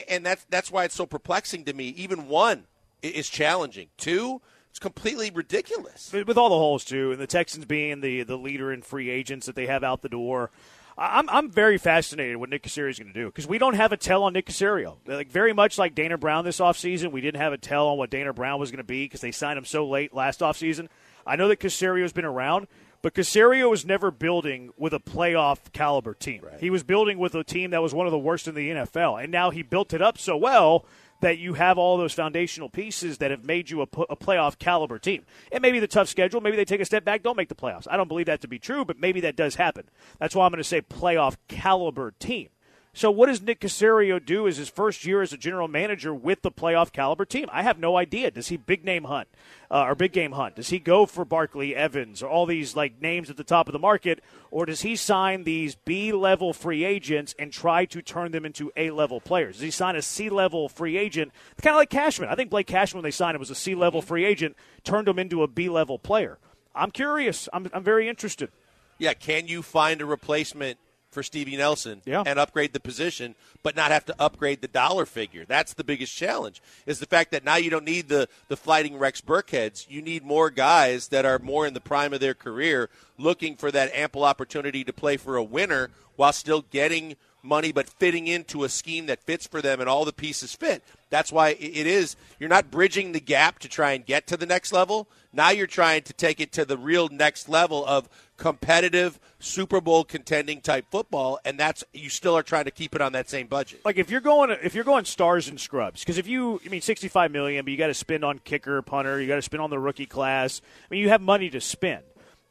And 0.08 0.26
that's 0.26 0.46
that's 0.50 0.72
why 0.72 0.86
it's 0.86 0.96
so 0.96 1.06
perplexing 1.06 1.66
to 1.66 1.74
me. 1.74 1.90
Even 1.90 2.28
one 2.28 2.66
is 3.02 3.30
challenging. 3.30 3.88
Two, 3.98 4.42
it's 4.70 4.80
completely 4.80 5.32
ridiculous. 5.32 6.14
with 6.14 6.38
all 6.38 6.50
the 6.50 6.56
holes 6.56 6.86
too, 6.86 7.12
and 7.12 7.20
the 7.20 7.28
Texans 7.28 7.66
being 7.66 8.02
the 8.02 8.24
the 8.24 8.38
leader 8.38 8.72
in 8.72 8.82
free 8.82 9.10
agents 9.10 9.48
that 9.48 9.56
they 9.56 9.66
have 9.66 9.84
out 9.84 10.02
the 10.02 10.10
door. 10.10 10.52
I'm 10.98 11.30
I'm 11.30 11.52
very 11.52 11.78
fascinated 11.78 12.38
what 12.38 12.50
Nick 12.50 12.64
Caserio 12.64 12.90
is 12.90 13.00
going 13.00 13.12
to 13.12 13.20
do 13.20 13.26
because 13.26 13.48
we 13.48 13.58
don't 13.58 13.74
have 13.74 13.92
a 13.92 13.98
tell 13.98 14.24
on 14.24 14.34
Nick 14.34 14.46
Caserio. 14.46 14.98
Like 15.06 15.30
very 15.30 15.52
much 15.52 15.78
like 15.78 15.94
Dana 15.94 16.18
Brown 16.18 16.46
this 16.46 16.60
offseason, 16.60 17.12
we 17.12 17.22
didn't 17.22 17.42
have 17.42 17.54
a 17.54 17.58
tell 17.58 17.88
on 17.88 17.98
what 17.98 18.10
Dana 18.10 18.34
Brown 18.34 18.60
was 18.60 18.72
going 18.72 18.78
to 18.78 18.84
be 18.84 19.06
because 19.06 19.22
they 19.22 19.32
signed 19.32 19.58
him 19.58 19.66
so 19.66 19.86
late 19.88 20.14
last 20.14 20.40
offseason. 20.40 20.88
I 21.28 21.36
know 21.36 21.48
that 21.50 21.60
Caserio's 21.60 22.14
been 22.14 22.24
around, 22.24 22.68
but 23.02 23.14
Caserio 23.14 23.70
was 23.70 23.86
never 23.86 24.10
building 24.10 24.72
with 24.78 24.94
a 24.94 25.00
playoff 25.00 25.72
caliber 25.74 26.14
team. 26.14 26.44
He 26.60 26.70
was 26.70 26.84
building 26.84 27.18
with 27.18 27.36
a 27.36 27.44
team 27.44 27.72
that 27.72 27.82
was 27.82 27.94
one 27.94 28.08
of 28.08 28.12
the 28.12 28.20
worst 28.20 28.48
in 28.48 28.56
the 28.56 28.70
NFL, 28.70 29.22
and 29.22 29.32
now 29.32 29.50
he 29.50 29.64
built 29.64 29.94
it 29.94 30.02
up 30.02 30.18
so 30.18 30.38
well 30.38 30.86
that 31.22 31.38
you 31.38 31.54
have 31.54 31.78
all 31.78 31.98
those 31.98 32.14
foundational 32.14 32.70
pieces 32.70 33.18
that 33.20 33.32
have 33.32 33.46
made 33.46 33.70
you 33.70 33.82
a, 33.82 33.84
a 33.84 34.16
playoff 34.16 34.58
caliber 34.58 35.00
team. 35.00 35.26
And 35.52 35.62
maybe 35.62 35.80
the 35.80 35.88
tough 35.88 36.08
schedule, 36.08 36.42
maybe 36.42 36.58
they 36.58 36.66
take 36.66 36.82
a 36.82 36.86
step 36.86 37.06
back, 37.06 37.24
don't 37.24 37.38
make 37.38 37.50
the 37.50 37.56
playoffs. 37.56 37.88
I 37.90 37.98
don't 37.98 38.08
believe 38.08 38.28
that 38.28 38.42
to 38.42 38.48
be 38.48 38.60
true, 38.60 38.86
but 38.86 39.00
maybe 39.00 39.22
that 39.22 39.36
does 39.36 39.56
happen. 39.56 39.86
That's 40.20 40.36
why 40.36 40.46
I'm 40.46 40.52
going 40.52 40.58
to 40.58 40.64
say 40.64 40.82
playoff 40.82 41.38
caliber 41.48 42.14
team. 42.20 42.50
So 42.96 43.12
what 43.12 43.26
does 43.26 43.42
Nick 43.42 43.60
Caserio 43.60 44.26
do 44.26 44.48
as 44.48 44.56
his 44.56 44.70
first 44.70 45.06
year 45.06 45.22
as 45.22 45.34
a 45.34 45.38
general 45.38 45.68
manager 45.68 46.14
with 46.14 46.44
the 46.44 46.52
playoff 46.52 46.94
caliber 46.94 47.26
team? 47.26 47.50
I 47.52 47.62
have 47.62 47.78
no 47.78 47.98
idea. 47.98 48.32
Does 48.32 48.48
he 48.48 48.56
big 48.56 48.86
name 48.86 49.04
hunt 49.04 49.28
uh, 49.70 49.84
or 49.84 49.96
big 49.96 50.14
game 50.14 50.32
hunt? 50.32 50.56
Does 50.56 50.70
he 50.70 50.80
go 50.80 51.06
for 51.06 51.26
Barkley 51.26 51.76
Evans 51.76 52.24
or 52.24 52.30
all 52.30 52.46
these 52.46 52.74
like 52.74 53.02
names 53.02 53.30
at 53.30 53.36
the 53.36 53.44
top 53.44 53.68
of 53.68 53.74
the 53.74 53.80
market, 53.80 54.24
or 54.50 54.66
does 54.66 54.84
he 54.84 54.96
sign 54.96 55.44
these 55.44 55.76
B 55.76 56.14
level 56.14 56.54
free 56.54 56.86
agents 56.86 57.36
and 57.38 57.52
try 57.52 57.84
to 57.84 58.02
turn 58.02 58.32
them 58.32 58.46
into 58.46 58.72
A 58.78 58.92
level 58.92 59.20
players? 59.20 59.56
Does 59.56 59.64
he 59.64 59.72
sign 59.72 59.98
a 59.98 60.02
C 60.02 60.30
level 60.30 60.70
free 60.70 60.96
agent, 60.96 61.34
kind 61.62 61.76
of 61.76 61.80
like 61.80 61.90
Cashman? 61.90 62.30
I 62.30 62.36
think 62.36 62.50
Blake 62.50 62.68
Cashman 62.68 63.00
when 63.00 63.04
they 63.04 63.12
signed 63.12 63.36
him 63.36 63.42
was 63.42 63.50
a 63.50 63.56
C 63.56 63.76
level 63.76 64.02
free 64.02 64.24
agent, 64.24 64.56
turned 64.86 65.10
him 65.10 65.20
into 65.20 65.44
a 65.44 65.50
B 65.50 65.68
level 65.68 66.00
player. 66.00 66.38
I'm 66.74 66.92
curious. 66.92 67.50
I'm, 67.52 67.70
I'm 67.74 67.84
very 67.84 68.08
interested. 68.08 68.52
Yeah, 68.98 69.14
can 69.14 69.50
you 69.50 69.62
find 69.62 70.00
a 70.00 70.06
replacement 70.06 70.80
for 71.16 71.24
Steven 71.24 71.58
Nelson 71.58 72.04
Yeah. 72.06 72.22
and 72.28 72.38
upgrade 72.38 72.74
the 72.74 72.80
position, 72.80 73.34
but 73.64 73.76
not 73.76 73.90
have 73.90 74.06
to 74.06 74.16
upgrade 74.20 74.62
the 74.62 74.68
dollar 74.68 75.08
figure? 75.08 75.46
That's 75.46 75.74
the 75.74 75.84
biggest 75.84 76.16
challenge. 76.16 76.62
Is 76.86 77.00
the 77.00 77.08
fact 77.08 77.32
that 77.32 77.44
now 77.44 77.56
you 77.56 77.72
don't 77.72 77.86
need 77.86 78.10
the 78.10 78.30
the 78.50 78.58
fighting 78.58 78.98
Rex 79.00 79.22
Burkheads. 79.22 79.88
You 79.90 80.04
need 80.04 80.24
more 80.24 80.52
guys 80.52 81.08
that 81.08 81.26
are 81.26 81.40
more 81.40 81.66
in 81.66 81.74
the 81.74 81.82
prime 81.82 82.14
of 82.14 82.20
their 82.20 82.36
career, 82.36 82.90
looking 83.18 83.56
for 83.56 83.72
that 83.72 83.92
ample 83.96 84.24
opportunity 84.24 84.84
to 84.84 84.94
play 84.94 85.18
for 85.18 85.36
a 85.38 85.44
winner 85.44 85.90
while 86.16 86.34
still 86.34 86.62
getting 86.70 87.16
money 87.42 87.72
but 87.72 87.88
fitting 87.88 88.26
into 88.26 88.64
a 88.64 88.70
scheme 88.70 89.06
that 89.06 89.22
fits 89.22 89.46
for 89.46 89.62
them 89.62 89.80
and 89.80 89.88
all 89.88 90.04
the 90.04 90.12
pieces 90.12 90.56
fit. 90.56 90.84
That's 91.12 91.32
why 91.32 91.50
it 91.50 91.86
is 91.88 92.16
you're 92.40 92.50
not 92.50 92.72
bridging 92.72 93.12
the 93.12 93.20
gap 93.20 93.60
to 93.60 93.70
try 93.70 93.92
and 93.92 94.06
get 94.06 94.26
to 94.28 94.38
the 94.38 94.48
next 94.48 94.74
level. 94.74 95.08
Now 95.32 95.52
you're 95.52 95.68
trying 95.68 96.02
to 96.04 96.14
take 96.14 96.40
it 96.40 96.52
to 96.54 96.66
the 96.66 96.78
real 96.78 97.08
next 97.08 97.48
level 97.48 97.86
of 97.86 98.10
competitive 98.38 99.20
Super 99.46 99.80
Bowl 99.80 100.04
contending 100.04 100.60
type 100.60 100.86
football 100.90 101.40
and 101.46 101.60
that's 101.60 101.84
you 101.94 102.10
still 102.10 102.36
are 102.36 102.44
trying 102.44 102.66
to 102.66 102.72
keep 102.72 102.96
it 102.96 103.02
on 103.02 103.14
that 103.14 103.30
same 103.30 103.48
budget. 103.48 103.82
like 103.86 103.98
if 103.98 104.10
you're 104.10 104.22
going 104.22 104.50
if 104.64 104.74
you're 104.74 104.84
going 104.84 105.06
stars 105.06 105.48
and 105.48 105.60
scrubs 105.60 106.02
because 106.02 106.18
if 106.18 106.28
you 106.28 106.60
I 106.66 106.70
mean 106.70 106.82
65 106.82 107.32
million 107.32 107.64
but 107.64 107.72
you 107.72 107.78
got 107.78 107.88
to 107.88 107.94
spend 107.94 108.26
on 108.26 108.40
kicker 108.40 108.82
punter 108.82 109.22
you 109.22 109.28
got 109.28 109.36
to 109.36 109.42
spend 109.42 109.62
on 109.62 109.70
the 109.70 109.80
rookie 109.80 110.06
class 110.08 110.62
I 110.90 110.94
mean 110.94 111.02
you 111.02 111.10
have 111.10 111.22
money 111.22 111.50
to 111.52 111.62
spend 111.62 112.04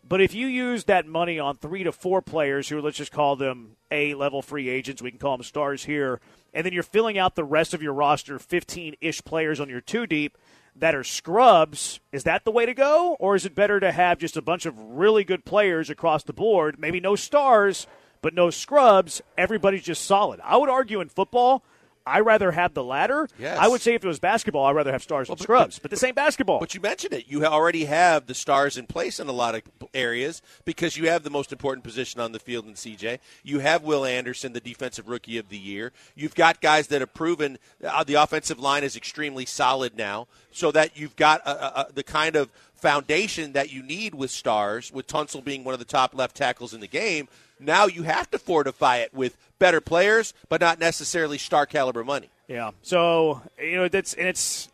but 0.07 0.21
if 0.21 0.35
you 0.35 0.47
use 0.47 0.85
that 0.85 1.07
money 1.07 1.39
on 1.39 1.57
three 1.57 1.83
to 1.83 1.91
four 1.93 2.23
players 2.23 2.69
who 2.69 2.81
let's 2.81 2.99
just 2.99 3.13
call 3.13 3.37
them 3.37 3.77
A 3.91 4.15
level 4.15 4.41
free 4.41 4.69
agents 4.69 5.03
we 5.03 5.11
can 5.11 5.19
call 5.19 5.37
them 5.37 5.45
stars 5.45 5.85
here 5.85 6.21
and 6.53 6.65
then 6.65 6.73
you're 6.73 6.83
filling 6.85 7.19
out 7.19 7.35
the 7.35 7.45
rest 7.45 7.75
of 7.75 7.83
your 7.83 7.93
roster 7.93 8.39
15 8.39 8.95
ish 9.01 9.23
players 9.25 9.59
on 9.59 9.69
your 9.69 9.81
two 9.81 10.07
deep 10.07 10.39
that 10.77 10.95
are 10.95 11.05
scrubs 11.05 12.01
is 12.13 12.25
that 12.25 12.45
the 12.45 12.51
way 12.51 12.67
to 12.67 12.75
go 12.75 13.17
or 13.21 13.37
is 13.37 13.47
it 13.47 13.55
better 13.55 13.79
to 13.79 13.93
have 13.93 14.19
just 14.19 14.37
a 14.37 14.43
bunch 14.43 14.67
of 14.67 14.79
really 14.79 15.25
good 15.25 15.45
players 15.45 15.89
across 15.89 16.25
the 16.25 16.33
board 16.33 16.79
maybe 16.79 17.01
no 17.01 17.15
stars 17.15 17.87
but 18.25 18.33
no 18.33 18.49
scrubs. 18.49 19.21
Everybody's 19.37 19.83
just 19.83 20.07
solid. 20.07 20.41
I 20.43 20.57
would 20.57 20.71
argue 20.71 21.03
in 21.03 21.11
football, 21.11 21.63
I 22.07 22.21
rather 22.21 22.53
have 22.53 22.75
the 22.75 22.85
latter. 22.85 23.29
Yes. 23.39 23.59
I 23.59 23.67
would 23.67 23.81
say 23.81 23.95
if 23.95 24.05
it 24.05 24.09
was 24.09 24.19
basketball, 24.19 24.67
I'd 24.67 24.77
rather 24.77 24.93
have 24.93 25.03
stars 25.03 25.29
and 25.29 25.39
but- 25.39 25.43
scrubs. 25.43 25.79
But, 25.79 25.91
this 25.91 26.03
ain't 26.03 26.17
basketball. 26.17 26.61
But 26.61 26.75
you 26.75 26.81
mentioned 26.81 27.15
it. 27.15 27.25
You 27.29 27.45
already 27.47 27.87
have 27.87 28.27
the 28.27 28.35
stars 28.35 28.77
in 28.77 28.87
place 28.87 29.19
in 29.19 29.29
a 29.29 29.33
lot 29.33 29.55
of 29.55 29.63
areas 29.95 30.43
because 30.65 30.97
you 30.97 31.09
have 31.09 31.23
the 31.23 31.31
most 31.31 31.53
important 31.53 31.85
position 31.85 32.21
on 32.21 32.33
the 32.33 32.39
field 32.39 32.67
in 32.67 32.75
CJ. 32.75 33.21
You 33.43 33.61
have 33.61 33.83
Will 33.83 34.05
Anderson, 34.05 34.53
the 34.53 34.61
defensive 34.61 35.09
rookie 35.09 35.39
of 35.39 35.49
the 35.49 35.59
year. 35.59 35.93
You've 36.15 36.35
got 36.35 36.61
guys 36.61 36.89
that 36.89 37.01
have 37.01 37.15
proven 37.15 37.59
uh, 37.83 38.05
the 38.05 38.15
offensive 38.15 38.59
line 38.59 38.85
is 38.85 38.97
extremely 38.97 39.47
solid 39.47 39.97
now, 39.97 40.27
so 40.51 40.71
that 40.73 40.99
you've 40.99 41.17
got 41.17 41.41
a, 41.47 41.51
a, 41.51 41.81
a, 41.83 41.93
the 41.93 42.03
kind 42.03 42.37
of 42.37 42.51
foundation 42.75 43.53
that 43.53 43.73
you 43.73 43.83
need 43.83 44.15
with 44.15 44.31
stars, 44.31 44.93
with 44.93 45.07
Tunsil 45.07 45.43
being 45.43 45.65
one 45.65 45.73
of 45.73 45.79
the 45.79 45.87
top 45.87 46.15
left 46.15 46.37
tackles 46.37 46.75
in 46.75 46.81
the 46.81 46.87
game. 46.87 47.29
Now 47.59 47.87
you 47.87 48.03
have 48.03 48.31
to 48.33 48.39
fortify 48.39 48.99
it 48.99 49.15
with 49.15 49.39
better 49.65 49.81
players, 49.81 50.35
but 50.51 50.61
not 50.61 50.79
necessarily 50.79 51.39
star 51.39 51.65
caliber 51.65 52.05
money. 52.05 52.29
yeah. 52.49 52.73
So 52.83 53.41
you 53.59 53.77
know 53.77 53.89
that's 53.89 54.13
and 54.13 54.29
it's 54.29 54.69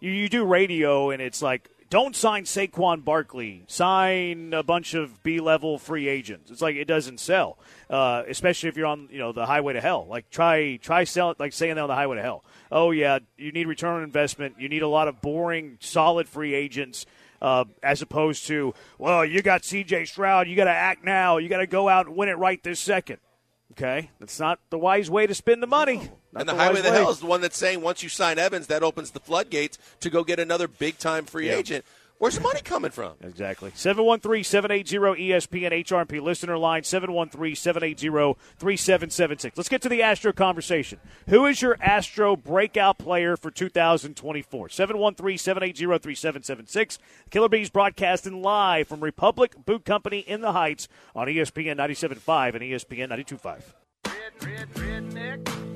you, 0.00 0.10
you 0.10 0.28
do 0.28 0.44
radio 0.44 1.10
and 1.10 1.22
it's 1.22 1.40
like 1.40 1.70
don't 1.90 2.16
sign 2.16 2.42
Saquon 2.42 3.04
Barkley. 3.04 3.62
Sign 3.68 4.52
a 4.52 4.64
bunch 4.64 4.94
of 4.94 5.22
B 5.22 5.38
level 5.38 5.78
free 5.78 6.08
agents. 6.08 6.50
It's 6.50 6.60
like 6.60 6.74
it 6.74 6.86
doesn't 6.86 7.20
sell, 7.20 7.56
uh, 7.88 8.24
especially 8.26 8.68
if 8.68 8.76
you're 8.76 8.86
on 8.86 9.08
you 9.12 9.18
know 9.20 9.30
the 9.30 9.46
highway 9.46 9.74
to 9.74 9.80
hell. 9.80 10.08
Like 10.08 10.28
try 10.28 10.76
try 10.82 11.04
sell 11.04 11.36
like 11.38 11.52
saying 11.52 11.76
that 11.76 11.82
on 11.82 11.88
the 11.88 11.94
highway 11.94 12.16
to 12.16 12.22
hell. 12.22 12.42
Oh 12.72 12.90
yeah, 12.90 13.20
you 13.38 13.52
need 13.52 13.68
return 13.68 13.98
on 13.98 14.02
investment. 14.02 14.56
You 14.58 14.68
need 14.68 14.82
a 14.82 14.88
lot 14.88 15.06
of 15.06 15.20
boring, 15.20 15.78
solid 15.78 16.28
free 16.28 16.52
agents. 16.52 17.06
Uh, 17.40 17.64
as 17.82 18.02
opposed 18.02 18.46
to, 18.46 18.72
well, 18.98 19.24
you 19.24 19.42
got 19.42 19.64
C.J. 19.64 20.04
Stroud, 20.04 20.46
you 20.46 20.54
got 20.54 20.66
to 20.66 20.70
act 20.70 21.04
now, 21.04 21.38
you 21.38 21.48
got 21.48 21.58
to 21.58 21.66
go 21.66 21.88
out 21.88 22.06
and 22.06 22.14
win 22.14 22.28
it 22.28 22.38
right 22.38 22.62
this 22.62 22.78
second. 22.78 23.18
Okay, 23.72 24.10
that's 24.20 24.38
not 24.38 24.58
the 24.70 24.78
wise 24.78 25.10
way 25.10 25.26
to 25.26 25.34
spend 25.34 25.62
the 25.62 25.66
money. 25.66 25.96
Not 26.32 26.40
and 26.40 26.48
the, 26.48 26.54
wise 26.54 26.66
highway 26.68 26.82
to 26.82 26.90
hell 26.90 27.10
is 27.10 27.20
the 27.20 27.26
one 27.26 27.40
that's 27.40 27.56
saying 27.56 27.80
once 27.80 28.02
you 28.02 28.08
sign 28.08 28.38
Evans, 28.38 28.66
that 28.66 28.82
opens 28.82 29.12
the 29.12 29.20
floodgates 29.20 29.78
to 30.00 30.10
go 30.10 30.24
get 30.24 30.38
another 30.38 30.68
big 30.68 30.98
time 30.98 31.24
free 31.24 31.46
Yeah. 31.48 31.56
agent. 31.56 31.84
Where's 32.22 32.36
the 32.36 32.40
money 32.40 32.60
coming 32.60 32.92
from? 32.92 33.14
Exactly. 33.20 33.72
713 33.74 34.44
780 34.44 34.96
ESPN 34.96 35.84
HRP 35.84 36.22
listener 36.22 36.56
line 36.56 36.84
713 36.84 37.56
780 37.56 38.38
3776. 38.58 39.56
Let's 39.56 39.68
get 39.68 39.82
to 39.82 39.88
the 39.88 40.02
Astro 40.02 40.32
conversation. 40.32 41.00
Who 41.28 41.46
is 41.46 41.60
your 41.60 41.76
Astro 41.80 42.36
breakout 42.36 42.98
player 42.98 43.36
for 43.36 43.50
2024? 43.50 44.68
713 44.68 45.36
780 45.36 45.98
3776. 45.98 47.00
Killer 47.30 47.48
Bees 47.48 47.70
broadcasting 47.70 48.40
live 48.40 48.86
from 48.86 49.00
Republic 49.00 49.56
Boot 49.66 49.84
Company 49.84 50.20
in 50.20 50.42
the 50.42 50.52
Heights 50.52 50.86
on 51.16 51.26
ESPN 51.26 51.76
97.5 51.76 52.54
and 52.54 52.62
ESPN 52.62 53.10
92.5. 53.10 55.71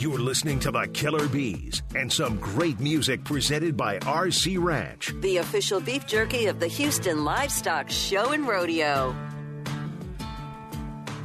You're 0.00 0.18
listening 0.18 0.58
to 0.60 0.70
the 0.70 0.88
Killer 0.94 1.28
Bees 1.28 1.82
and 1.94 2.10
some 2.10 2.38
great 2.38 2.80
music 2.80 3.22
presented 3.22 3.76
by 3.76 3.98
RC 3.98 4.56
Ranch. 4.58 5.12
the 5.20 5.36
official 5.36 5.78
beef 5.78 6.06
jerky 6.06 6.46
of 6.46 6.58
the 6.58 6.68
Houston 6.68 7.22
Livestock 7.22 7.90
Show 7.90 8.32
and 8.32 8.48
Rodeo. 8.48 9.14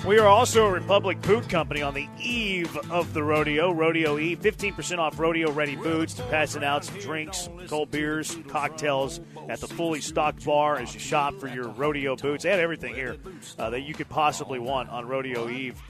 We 0.06 0.20
are 0.20 0.28
also 0.28 0.66
a 0.66 0.72
Republic 0.72 1.22
Boot 1.22 1.48
Company 1.48 1.82
on 1.84 1.94
the 1.94 2.10
eve 2.20 2.76
of 2.92 3.14
the 3.14 3.24
rodeo. 3.24 3.72
Rodeo 3.72 4.20
Eve, 4.20 4.42
15% 4.42 5.00
off 5.00 5.18
rodeo 5.18 5.52
ready 5.52 5.78
boots, 5.78 6.14
to 6.16 6.24
passing 6.24 6.66
out 6.66 6.84
some 6.84 7.00
drinks, 7.00 7.48
cold 7.68 7.92
beers, 7.92 8.38
cocktails 8.50 9.22
at 9.48 9.62
the 9.62 9.68
fully 9.68 10.02
stocked 10.02 10.46
bar 10.46 10.78
as 10.80 10.94
you 10.94 11.00
shop 11.00 11.34
for 11.40 11.48
your 11.48 11.70
rodeo 11.70 12.18
boots. 12.18 12.44
They 12.44 12.52
have 12.52 12.60
everything 12.60 12.94
here 12.94 13.16
uh, 13.58 13.70
that 13.70 13.84
you 13.84 13.94
could 13.94 14.10
possibly 14.10 14.60
want 14.60 14.90
on 14.90 15.08
Rodeo 15.08 15.50
Eve. 15.50 15.82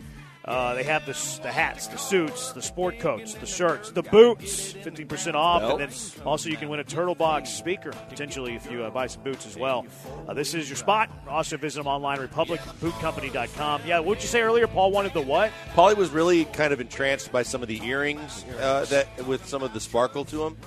Uh, 0.45 0.75
they 0.75 0.83
have 0.83 1.05
the, 1.07 1.39
the 1.41 1.51
hats, 1.51 1.87
the 1.87 1.97
suits, 1.97 2.51
the 2.51 2.61
sport 2.61 2.99
coats, 2.99 3.33
the 3.33 3.47
shirts, 3.47 3.89
the 3.91 4.03
boots, 4.03 4.73
15% 4.73 5.33
off. 5.33 5.63
And 5.63 5.79
then 5.79 5.89
also, 6.23 6.49
you 6.49 6.57
can 6.57 6.69
win 6.69 6.79
a 6.79 6.83
Turtle 6.83 7.15
Box 7.15 7.49
speaker, 7.49 7.91
potentially, 8.09 8.53
if 8.53 8.69
you 8.69 8.83
uh, 8.83 8.91
buy 8.91 9.07
some 9.07 9.23
boots 9.23 9.47
as 9.47 9.57
well. 9.57 9.87
Uh, 10.27 10.35
this 10.35 10.53
is 10.53 10.69
your 10.69 10.77
spot. 10.77 11.09
Also, 11.27 11.57
visit 11.57 11.79
them 11.79 11.87
online, 11.87 12.19
republicbootcompany.com. 12.19 13.81
Yeah, 13.87 13.99
what'd 13.99 14.21
you 14.21 14.29
say 14.29 14.41
earlier? 14.41 14.67
Paul 14.67 14.91
wanted 14.91 15.13
the 15.13 15.21
what? 15.21 15.51
Paulie 15.73 15.97
was 15.97 16.11
really 16.11 16.45
kind 16.45 16.71
of 16.71 16.79
entranced 16.79 17.31
by 17.31 17.41
some 17.41 17.63
of 17.63 17.67
the 17.67 17.83
earrings 17.83 18.45
uh, 18.59 18.85
that 18.85 19.25
with 19.25 19.47
some 19.47 19.63
of 19.63 19.73
the 19.73 19.79
sparkle 19.79 20.25
to 20.25 20.37
them 20.37 20.57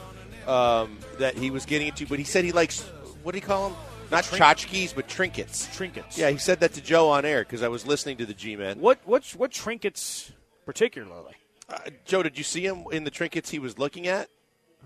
um, 0.49 0.99
that 1.21 1.37
he 1.37 1.53
was 1.53 1.65
getting 1.67 1.87
into. 1.87 2.05
But 2.05 2.19
he 2.19 2.25
said 2.25 2.45
he 2.45 2.53
likes 2.53 2.83
what 3.23 3.33
do 3.33 3.39
you 3.39 3.47
call 3.47 3.71
them? 3.71 3.79
Not 4.11 4.25
tchotchkes, 4.25 4.95
but 4.95 5.09
trinkets. 5.09 5.75
Trinkets. 5.77 6.17
Yeah, 6.19 6.31
he 6.31 6.39
said 6.39 6.61
that 6.61 6.73
to 6.75 6.81
Joe 6.81 7.11
on 7.11 7.25
air 7.25 7.41
because 7.41 7.63
I 7.63 7.69
was 7.69 7.87
listening 7.87 8.17
to 8.19 8.27
the 8.27 8.35
G-men. 8.35 8.81
What, 8.81 8.99
what, 9.05 9.25
what 9.37 9.51
trinkets 9.53 10.33
particularly? 10.65 11.35
Uh, 11.69 11.79
Joe, 12.07 12.23
did 12.23 12.39
you 12.39 12.45
see 12.45 12.65
him 12.65 12.85
in 12.93 13.05
the 13.05 13.11
trinkets 13.11 13.51
he 13.51 13.59
was 13.59 13.79
looking 13.79 14.07
at? 14.07 14.29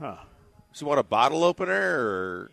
Huh. 0.00 0.16
Does 0.72 0.80
he 0.80 0.84
want 0.84 0.98
a 0.98 1.04
bottle 1.04 1.44
opener 1.44 1.72
or? 1.72 2.50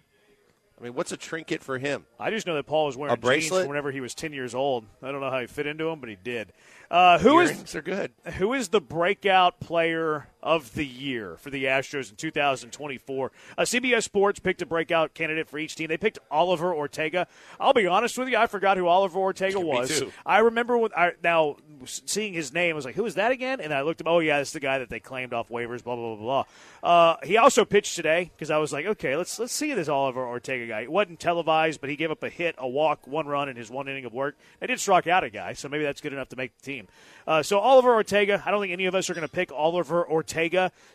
I 0.79 0.84
mean, 0.84 0.93
what's 0.93 1.12
a 1.12 1.17
trinket 1.17 1.62
for 1.62 1.77
him? 1.77 2.05
I 2.19 2.29
just 2.29 2.47
know 2.47 2.55
that 2.55 2.65
Paul 2.65 2.86
was 2.86 2.95
wearing 2.95 3.12
A 3.13 3.17
jeans 3.17 3.25
bracelet? 3.25 3.67
whenever 3.67 3.91
he 3.91 3.99
was 3.99 4.15
10 4.15 4.32
years 4.32 4.55
old. 4.55 4.86
I 5.03 5.12
don't 5.12 5.19
know 5.19 5.29
how 5.29 5.39
he 5.41 5.47
fit 5.47 5.67
into 5.67 5.86
them, 5.86 5.99
but 5.99 6.08
he 6.08 6.15
did. 6.15 6.53
Uh, 6.89 7.19
who 7.19 7.39
is 7.41 7.51
Earrings 7.51 7.75
are 7.75 7.82
good. 7.82 8.12
who 8.38 8.53
is 8.53 8.69
the 8.69 8.79
breakout 8.79 9.60
player 9.60 10.27
of 10.41 10.73
the 10.73 10.86
year 10.86 11.38
for 11.38 11.49
the 11.49 11.65
Astros 11.65 12.10
in 12.10 12.15
2024? 12.15 13.32
Uh, 13.58 13.62
CBS 13.63 14.04
Sports 14.04 14.39
picked 14.39 14.62
a 14.62 14.65
breakout 14.65 15.13
candidate 15.13 15.49
for 15.49 15.58
each 15.60 15.75
team. 15.75 15.88
They 15.88 15.97
picked 15.97 16.19
Oliver 16.32 16.73
Ortega. 16.73 17.28
I'll 17.60 17.73
be 17.73 17.88
honest 17.88 18.17
with 18.17 18.30
you, 18.30 18.38
I 18.38 18.47
forgot 18.47 18.78
who 18.78 18.88
Oliver 18.88 19.19
Ortega 19.19 19.60
was. 19.60 20.04
I 20.25 20.39
remember 20.39 20.78
when 20.78 20.91
I, 20.95 21.13
now 21.23 21.58
seeing 21.86 22.34
his 22.34 22.54
name, 22.54 22.73
I 22.73 22.75
was 22.75 22.86
like, 22.86 22.95
"Who 22.95 23.06
is 23.06 23.15
that 23.15 23.32
again?" 23.32 23.60
And 23.62 23.73
I 23.73 23.82
looked 23.82 24.02
him. 24.02 24.08
Oh 24.08 24.19
yeah, 24.19 24.38
that's 24.38 24.52
the 24.52 24.60
guy 24.60 24.80
that 24.80 24.89
they 24.89 24.99
claimed 24.99 25.34
off 25.34 25.49
waivers. 25.49 25.84
Blah 25.84 25.95
blah 25.95 26.15
blah 26.15 26.43
blah. 26.82 26.89
Uh, 26.89 27.17
he 27.23 27.38
also 27.38 27.65
pitched 27.65 27.95
today 27.95 28.32
because 28.36 28.52
I 28.52 28.58
was 28.58 28.71
like, 28.73 28.86
"Okay, 28.86 29.15
let's 29.15 29.38
let's 29.39 29.54
see 29.54 29.73
this 29.73 29.89
Oliver 29.89 30.25
Ortega 30.25 30.67
guy." 30.67 30.82
It 30.82 30.91
wasn't 30.91 31.19
televised, 31.19 31.82
but 31.82 31.89
he 31.89 31.95
gave 31.95 32.12
up 32.12 32.23
a 32.23 32.30
hit, 32.30 32.56
a 32.58 32.67
walk, 32.67 33.08
one 33.08 33.28
run 33.28 33.49
in 33.49 33.56
his 33.56 33.69
one 33.69 33.88
inning 33.88 34.06
of 34.06 34.13
work. 34.13 34.38
They 34.60 34.67
did 34.67 34.80
strike 34.80 35.08
out 35.08 35.23
a 35.23 35.30
guy, 35.30 35.54
so 35.54 35.69
maybe 35.69 35.84
that's 35.84 36.02
good 36.02 36.13
enough 36.13 36.30
to 36.30 36.36
make 36.36 36.58
the 36.58 36.63
team. 36.63 36.88
Uh, 37.28 37.43
so 37.43 37.60
Oliver 37.60 37.93
Ortega. 37.93 38.41
I 38.45 38.52
don't 38.52 38.62
think 38.62 38.73
any 38.73 38.86
of 38.86 38.95
us 38.95 39.10
are 39.10 39.13
going 39.13 39.28
to 39.28 39.34
pick 39.34 39.52
Oliver 39.52 40.08
Ortega. 40.10 40.28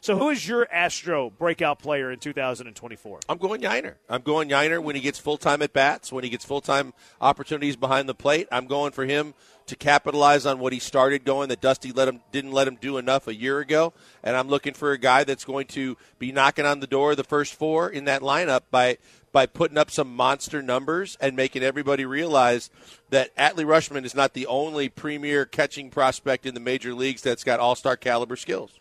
So 0.00 0.16
who 0.16 0.30
is 0.30 0.46
your 0.48 0.66
Astro 0.72 1.30
breakout 1.30 1.78
player 1.78 2.10
in 2.10 2.18
2024? 2.18 3.20
I'm 3.28 3.38
going 3.38 3.60
Yainer. 3.60 3.94
I'm 4.08 4.22
going 4.22 4.48
Yainer 4.48 4.82
when 4.82 4.94
he 4.94 5.02
gets 5.02 5.18
full 5.18 5.36
time 5.36 5.62
at 5.62 5.72
bats, 5.72 6.12
when 6.12 6.24
he 6.24 6.30
gets 6.30 6.44
full 6.44 6.60
time 6.60 6.94
opportunities 7.20 7.76
behind 7.76 8.08
the 8.08 8.14
plate. 8.14 8.48
I'm 8.50 8.66
going 8.66 8.92
for 8.92 9.04
him 9.04 9.34
to 9.66 9.76
capitalize 9.76 10.44
on 10.44 10.58
what 10.58 10.72
he 10.72 10.78
started 10.78 11.24
going 11.24 11.48
that 11.48 11.60
Dusty 11.60 11.90
let 11.92 12.08
him 12.08 12.20
didn't 12.32 12.52
let 12.52 12.68
him 12.68 12.76
do 12.80 12.98
enough 12.98 13.26
a 13.26 13.34
year 13.34 13.60
ago. 13.60 13.92
And 14.22 14.36
I'm 14.36 14.48
looking 14.48 14.74
for 14.74 14.92
a 14.92 14.98
guy 14.98 15.24
that's 15.24 15.44
going 15.44 15.66
to 15.68 15.96
be 16.18 16.32
knocking 16.32 16.66
on 16.66 16.80
the 16.80 16.86
door 16.86 17.12
of 17.12 17.16
the 17.16 17.24
first 17.24 17.54
four 17.54 17.88
in 17.88 18.04
that 18.04 18.22
lineup 18.22 18.62
by 18.70 18.98
by 19.32 19.46
putting 19.46 19.76
up 19.76 19.90
some 19.90 20.14
monster 20.14 20.62
numbers 20.62 21.18
and 21.20 21.34
making 21.34 21.64
everybody 21.64 22.04
realize 22.04 22.70
that 23.10 23.34
Adley 23.36 23.64
Rutschman 23.64 24.04
is 24.04 24.14
not 24.14 24.32
the 24.32 24.46
only 24.46 24.88
premier 24.88 25.44
catching 25.44 25.90
prospect 25.90 26.46
in 26.46 26.54
the 26.54 26.60
major 26.60 26.94
leagues 26.94 27.20
that's 27.20 27.42
got 27.42 27.58
all 27.58 27.74
star 27.74 27.96
caliber 27.96 28.36
skills. 28.36 28.78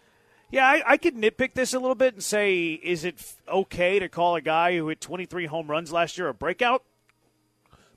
Yeah, 0.54 0.68
I, 0.68 0.84
I 0.86 0.98
could 0.98 1.16
nitpick 1.16 1.56
this 1.56 1.74
a 1.74 1.80
little 1.80 1.96
bit 1.96 2.14
and 2.14 2.24
say, 2.24 2.74
is 2.74 3.04
it 3.04 3.36
okay 3.48 3.98
to 3.98 4.08
call 4.08 4.36
a 4.36 4.42
guy 4.42 4.78
who 4.78 4.88
hit 4.88 5.02
23 5.02 5.48
home 5.48 5.68
runs 5.68 5.92
last 5.92 6.18
year 6.18 6.28
a 6.28 6.34
breakout? 6.34 6.84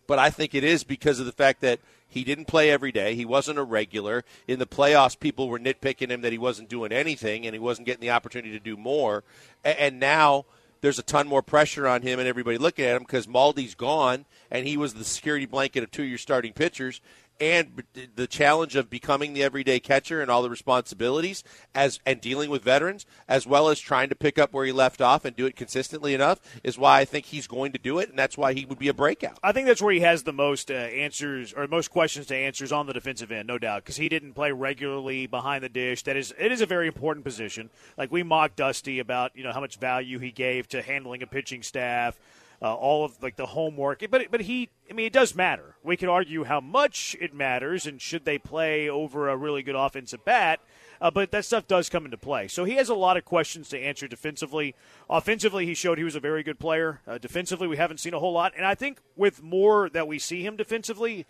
but 0.06 0.18
I 0.18 0.30
think 0.30 0.54
it 0.54 0.64
is 0.64 0.84
because 0.84 1.20
of 1.20 1.26
the 1.26 1.32
fact 1.32 1.60
that 1.60 1.80
he 2.08 2.24
didn't 2.24 2.46
play 2.46 2.70
every 2.70 2.92
day. 2.92 3.14
He 3.14 3.24
wasn't 3.24 3.58
a 3.58 3.62
regular. 3.62 4.24
In 4.46 4.58
the 4.58 4.66
playoffs, 4.66 5.18
people 5.18 5.48
were 5.48 5.58
nitpicking 5.58 6.10
him 6.10 6.20
that 6.20 6.32
he 6.32 6.38
wasn't 6.38 6.68
doing 6.68 6.92
anything 6.92 7.44
and 7.44 7.54
he 7.54 7.58
wasn't 7.58 7.86
getting 7.86 8.00
the 8.00 8.10
opportunity 8.10 8.52
to 8.52 8.60
do 8.62 8.76
more. 8.76 9.24
And 9.64 9.98
now 9.98 10.46
there's 10.80 10.98
a 10.98 11.02
ton 11.02 11.26
more 11.26 11.42
pressure 11.42 11.88
on 11.88 12.02
him 12.02 12.18
and 12.18 12.28
everybody 12.28 12.58
looking 12.58 12.84
at 12.84 12.96
him 12.96 13.02
because 13.02 13.26
Maldy's 13.26 13.74
gone 13.74 14.24
and 14.50 14.66
he 14.66 14.76
was 14.76 14.94
the 14.94 15.04
security 15.04 15.46
blanket 15.46 15.82
of 15.82 15.90
two 15.90 16.04
your 16.04 16.18
starting 16.18 16.52
pitchers. 16.52 17.00
And 17.40 17.82
the 18.14 18.26
challenge 18.26 18.76
of 18.76 18.88
becoming 18.88 19.34
the 19.34 19.42
everyday 19.42 19.78
catcher 19.78 20.22
and 20.22 20.30
all 20.30 20.42
the 20.42 20.50
responsibilities 20.50 21.44
as 21.74 22.00
and 22.06 22.20
dealing 22.20 22.50
with 22.50 22.62
veterans, 22.62 23.04
as 23.28 23.46
well 23.46 23.68
as 23.68 23.78
trying 23.78 24.08
to 24.08 24.14
pick 24.14 24.38
up 24.38 24.52
where 24.52 24.64
he 24.64 24.72
left 24.72 25.00
off 25.00 25.24
and 25.24 25.36
do 25.36 25.46
it 25.46 25.54
consistently 25.56 26.14
enough, 26.14 26.40
is 26.64 26.78
why 26.78 27.00
I 27.00 27.04
think 27.04 27.26
he's 27.26 27.46
going 27.46 27.72
to 27.72 27.78
do 27.78 27.98
it, 27.98 28.08
and 28.08 28.18
that's 28.18 28.38
why 28.38 28.54
he 28.54 28.64
would 28.64 28.78
be 28.78 28.88
a 28.88 28.94
breakout. 28.94 29.38
I 29.42 29.52
think 29.52 29.66
that's 29.66 29.82
where 29.82 29.92
he 29.92 30.00
has 30.00 30.22
the 30.22 30.32
most 30.32 30.70
uh, 30.70 30.74
answers 30.74 31.52
or 31.52 31.66
most 31.66 31.90
questions 31.90 32.26
to 32.26 32.36
answers 32.36 32.72
on 32.72 32.86
the 32.86 32.92
defensive 32.92 33.30
end, 33.30 33.48
no 33.48 33.58
doubt, 33.58 33.84
because 33.84 33.96
he 33.96 34.08
didn't 34.08 34.32
play 34.32 34.52
regularly 34.52 35.26
behind 35.26 35.62
the 35.62 35.68
dish. 35.68 36.02
That 36.04 36.16
is, 36.16 36.34
it 36.38 36.52
is 36.52 36.60
a 36.60 36.66
very 36.66 36.86
important 36.86 37.24
position. 37.24 37.70
Like 37.96 38.10
we 38.10 38.22
mocked 38.22 38.56
Dusty 38.56 38.98
about 38.98 39.36
you 39.36 39.44
know 39.44 39.52
how 39.52 39.60
much 39.60 39.76
value 39.76 40.18
he 40.18 40.30
gave 40.30 40.68
to 40.68 40.82
handling 40.82 41.22
a 41.22 41.26
pitching 41.26 41.62
staff, 41.62 42.18
uh, 42.62 42.74
all 42.74 43.04
of 43.04 43.22
like 43.22 43.36
the 43.36 43.46
homework. 43.46 44.04
But 44.10 44.30
but 44.30 44.42
he, 44.42 44.70
I 44.90 44.92
mean, 44.92 45.06
it 45.06 45.12
does 45.12 45.34
matter. 45.34 45.76
We 45.82 45.96
could 45.96 46.08
argue 46.08 46.44
how 46.44 46.60
much 46.60 47.16
it 47.20 47.34
matters 47.34 47.86
and 47.86 48.00
should 48.00 48.24
they 48.24 48.38
play 48.38 48.88
over 48.88 49.28
a 49.28 49.36
really 49.36 49.62
good 49.62 49.76
offensive 49.76 50.24
bat. 50.24 50.60
Uh, 51.00 51.10
but 51.10 51.30
that 51.30 51.44
stuff 51.44 51.66
does 51.66 51.90
come 51.90 52.06
into 52.06 52.16
play. 52.16 52.48
So 52.48 52.64
he 52.64 52.76
has 52.76 52.88
a 52.88 52.94
lot 52.94 53.18
of 53.18 53.24
questions 53.24 53.68
to 53.68 53.78
answer 53.78 54.08
defensively. 54.08 54.74
Offensively, 55.10 55.66
he 55.66 55.74
showed 55.74 55.98
he 55.98 56.04
was 56.04 56.16
a 56.16 56.20
very 56.20 56.42
good 56.42 56.58
player. 56.58 57.00
Uh, 57.06 57.18
defensively, 57.18 57.66
we 57.66 57.76
haven't 57.76 58.00
seen 58.00 58.14
a 58.14 58.18
whole 58.18 58.32
lot. 58.32 58.54
And 58.56 58.64
I 58.64 58.74
think 58.74 59.00
with 59.14 59.42
more 59.42 59.90
that 59.90 60.08
we 60.08 60.18
see 60.18 60.44
him 60.44 60.56
defensively, 60.56 61.26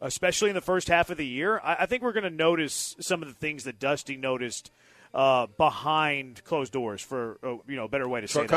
especially 0.00 0.48
in 0.48 0.54
the 0.54 0.62
first 0.62 0.88
half 0.88 1.10
of 1.10 1.18
the 1.18 1.26
year, 1.26 1.60
I, 1.62 1.76
I 1.80 1.86
think 1.86 2.02
we're 2.02 2.12
going 2.12 2.24
to 2.24 2.30
notice 2.30 2.96
some 3.00 3.22
of 3.22 3.28
the 3.28 3.34
things 3.34 3.64
that 3.64 3.78
Dusty 3.78 4.16
noticed 4.16 4.70
uh, 5.14 5.46
behind 5.58 6.42
closed 6.44 6.72
doors, 6.72 7.00
for 7.02 7.38
uh, 7.42 7.56
you 7.68 7.76
know 7.76 7.84
a 7.84 7.88
better 7.88 8.08
way 8.08 8.20
to 8.20 8.28
say 8.28 8.40
that. 8.46 8.48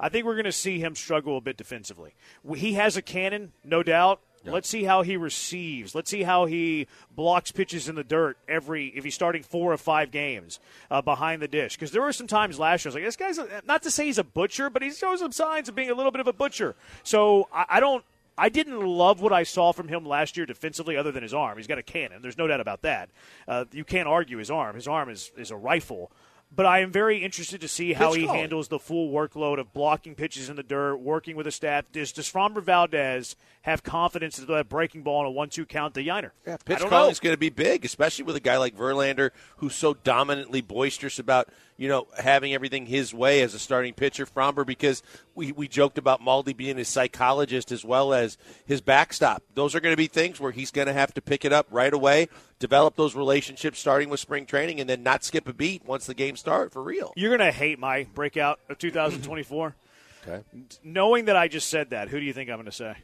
I 0.00 0.08
think 0.08 0.26
we're 0.26 0.34
going 0.34 0.44
to 0.44 0.52
see 0.52 0.78
him 0.78 0.94
struggle 0.94 1.36
a 1.36 1.40
bit 1.40 1.56
defensively. 1.56 2.14
He 2.56 2.74
has 2.74 2.96
a 2.96 3.02
cannon, 3.02 3.52
no 3.64 3.82
doubt. 3.82 4.20
Let's 4.52 4.68
see 4.68 4.84
how 4.84 5.02
he 5.02 5.16
receives. 5.16 5.94
Let's 5.94 6.10
see 6.10 6.22
how 6.22 6.46
he 6.46 6.86
blocks 7.14 7.50
pitches 7.52 7.88
in 7.88 7.96
the 7.96 8.04
dirt 8.04 8.38
every 8.48 8.86
if 8.86 9.04
he's 9.04 9.14
starting 9.14 9.42
four 9.42 9.72
or 9.72 9.76
five 9.76 10.10
games 10.10 10.60
uh, 10.90 11.02
behind 11.02 11.42
the 11.42 11.48
dish. 11.48 11.74
Because 11.74 11.90
there 11.90 12.00
were 12.00 12.12
some 12.12 12.28
times 12.28 12.58
last 12.58 12.84
year 12.84 12.88
I 12.88 12.90
was 12.90 12.94
like, 12.94 13.04
this 13.04 13.16
guy's 13.16 13.38
a, 13.38 13.62
not 13.66 13.82
to 13.82 13.90
say 13.90 14.06
he's 14.06 14.16
a 14.16 14.24
butcher, 14.24 14.70
but 14.70 14.80
he 14.80 14.90
shows 14.90 15.18
some 15.18 15.32
signs 15.32 15.68
of 15.68 15.74
being 15.74 15.90
a 15.90 15.94
little 15.94 16.12
bit 16.12 16.20
of 16.20 16.28
a 16.28 16.32
butcher. 16.32 16.76
So 17.02 17.48
I, 17.52 17.64
I 17.68 17.80
don't. 17.80 18.04
I 18.38 18.48
didn't 18.48 18.80
love 18.80 19.20
what 19.20 19.32
I 19.32 19.42
saw 19.42 19.72
from 19.72 19.88
him 19.88 20.06
last 20.06 20.36
year 20.36 20.46
defensively, 20.46 20.96
other 20.96 21.10
than 21.10 21.22
his 21.22 21.34
arm. 21.34 21.58
He's 21.58 21.66
got 21.66 21.78
a 21.78 21.82
cannon. 21.82 22.22
There's 22.22 22.38
no 22.38 22.46
doubt 22.46 22.60
about 22.60 22.82
that. 22.82 23.10
Uh, 23.46 23.64
you 23.72 23.84
can't 23.84 24.08
argue 24.08 24.38
his 24.38 24.50
arm. 24.50 24.76
His 24.76 24.86
arm 24.86 25.10
is, 25.10 25.32
is 25.36 25.50
a 25.50 25.56
rifle. 25.56 26.12
But 26.50 26.64
I 26.64 26.78
am 26.80 26.90
very 26.90 27.22
interested 27.22 27.60
to 27.60 27.68
see 27.68 27.92
how 27.92 28.08
Pitch 28.08 28.20
he 28.20 28.24
calling. 28.24 28.40
handles 28.40 28.68
the 28.68 28.78
full 28.78 29.12
workload 29.12 29.58
of 29.58 29.74
blocking 29.74 30.14
pitches 30.14 30.48
in 30.48 30.56
the 30.56 30.62
dirt, 30.62 30.96
working 30.96 31.36
with 31.36 31.46
a 31.46 31.50
staff. 31.50 31.92
Does, 31.92 32.10
does 32.10 32.30
Framber 32.32 32.62
Valdez 32.62 33.36
have 33.62 33.82
confidence 33.82 34.36
to 34.36 34.46
that 34.46 34.66
breaking 34.66 35.02
ball 35.02 35.20
on 35.20 35.26
a 35.26 35.30
one-two 35.30 35.66
count 35.66 35.92
to 35.94 36.02
Yainer? 36.02 36.30
Yeah, 36.46 36.56
pitch 36.64 36.78
calling 36.78 37.10
is 37.10 37.20
going 37.20 37.34
to 37.34 37.38
be 37.38 37.50
big, 37.50 37.84
especially 37.84 38.24
with 38.24 38.34
a 38.34 38.40
guy 38.40 38.56
like 38.56 38.74
Verlander, 38.74 39.30
who's 39.58 39.74
so 39.74 39.92
dominantly 39.92 40.62
boisterous 40.62 41.18
about 41.18 41.50
you 41.78 41.88
know 41.88 42.08
having 42.18 42.52
everything 42.52 42.84
his 42.84 43.14
way 43.14 43.40
as 43.40 43.54
a 43.54 43.58
starting 43.58 43.94
pitcher. 43.94 44.26
Framber, 44.26 44.66
because 44.66 45.02
we 45.34 45.52
we 45.52 45.66
joked 45.68 45.96
about 45.96 46.20
Maldi 46.20 46.54
being 46.54 46.76
his 46.76 46.88
psychologist 46.88 47.72
as 47.72 47.84
well 47.84 48.12
as 48.12 48.36
his 48.66 48.82
backstop. 48.82 49.42
Those 49.54 49.74
are 49.74 49.80
going 49.80 49.94
to 49.94 49.96
be 49.96 50.08
things 50.08 50.38
where 50.38 50.52
he's 50.52 50.70
going 50.70 50.88
to 50.88 50.92
have 50.92 51.14
to 51.14 51.22
pick 51.22 51.46
it 51.46 51.52
up 51.52 51.66
right 51.70 51.94
away, 51.94 52.28
develop 52.58 52.96
those 52.96 53.14
relationships 53.14 53.78
starting 53.78 54.10
with 54.10 54.20
spring 54.20 54.44
training, 54.44 54.80
and 54.80 54.90
then 54.90 55.02
not 55.02 55.24
skip 55.24 55.48
a 55.48 55.54
beat 55.54 55.86
once 55.86 56.04
the 56.04 56.14
game 56.14 56.36
start 56.36 56.72
for 56.72 56.82
real. 56.82 57.14
You're 57.16 57.34
going 57.34 57.48
to 57.48 57.56
hate 57.56 57.78
my 57.78 58.06
breakout 58.14 58.60
of 58.68 58.76
2024. 58.78 59.74
Okay, 60.26 60.42
Knowing 60.82 61.26
that 61.26 61.36
I 61.36 61.46
just 61.46 61.68
said 61.68 61.90
that, 61.90 62.08
who 62.08 62.18
do 62.18 62.26
you 62.26 62.32
think 62.32 62.50
I'm 62.50 62.56
going 62.56 62.66
to 62.66 62.72
say? 62.72 62.96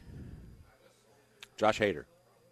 Josh 1.57 1.79
Hader. 1.79 2.03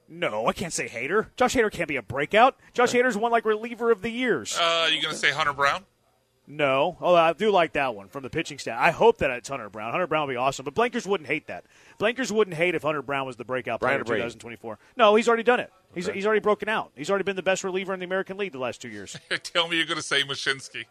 No, 0.08 0.48
I 0.48 0.54
can't 0.54 0.74
say 0.74 0.88
Hater. 0.88 1.32
Josh 1.36 1.56
Hader 1.56 1.72
can't 1.72 1.88
be 1.88 1.96
a 1.96 2.02
breakout. 2.02 2.58
Josh 2.74 2.94
Hader's 2.94 3.18
one 3.18 3.32
like 3.32 3.46
reliever 3.46 3.92
of 3.92 4.02
the 4.02 4.10
years. 4.10 4.58
Uh, 4.58 4.88
you 4.92 5.02
going 5.02 5.14
to 5.14 5.20
say 5.20 5.32
Hunter 5.32 5.54
Brown? 5.54 5.84
No. 6.46 6.98
Oh, 7.00 7.16
I 7.16 7.34
do 7.34 7.52
like 7.52 7.74
that 7.74 7.96
one 7.96 8.10
from 8.10 8.24
the 8.24 8.30
pitching 8.30 8.60
staff. 8.60 8.78
I 8.80 8.92
hope 8.92 9.20
that 9.20 9.32
it's 9.32 9.48
Hunter 9.48 9.70
Brown. 9.70 9.92
Hunter 9.92 10.08
Brown 10.08 10.28
would 10.28 10.34
be 10.34 10.38
awesome, 10.38 10.66
but 10.66 10.74
Blankers 10.74 11.08
wouldn't 11.08 11.28
hate 11.28 11.48
that. 11.48 11.64
Blankers 12.00 12.32
wouldn't 12.32 12.58
hate 12.58 12.76
if 12.76 12.84
Hunter 12.84 13.02
Brown 13.02 13.26
was 13.26 13.38
the 13.38 13.46
breakout 13.46 13.80
player 13.80 14.00
in 14.00 14.06
2024. 14.06 14.78
No, 14.98 15.16
he's 15.16 15.28
already 15.28 15.44
done 15.44 15.60
it. 15.60 15.72
He's, 15.96 16.08
he's 16.08 16.26
already 16.26 16.42
broken 16.42 16.68
out. 16.68 16.92
He's 16.96 17.10
already 17.10 17.24
been 17.24 17.36
the 17.36 17.44
best 17.44 17.64
reliever 17.64 17.94
in 17.94 18.00
the 18.00 18.06
American 18.06 18.38
League 18.38 18.52
the 18.52 18.60
last 18.60 18.82
two 18.82 18.90
years. 18.90 19.16
Tell 19.44 19.68
me 19.68 19.78
you're 19.78 19.86
going 19.86 19.98
to 19.98 20.04
say 20.04 20.24
Mashinsky. 20.24 20.86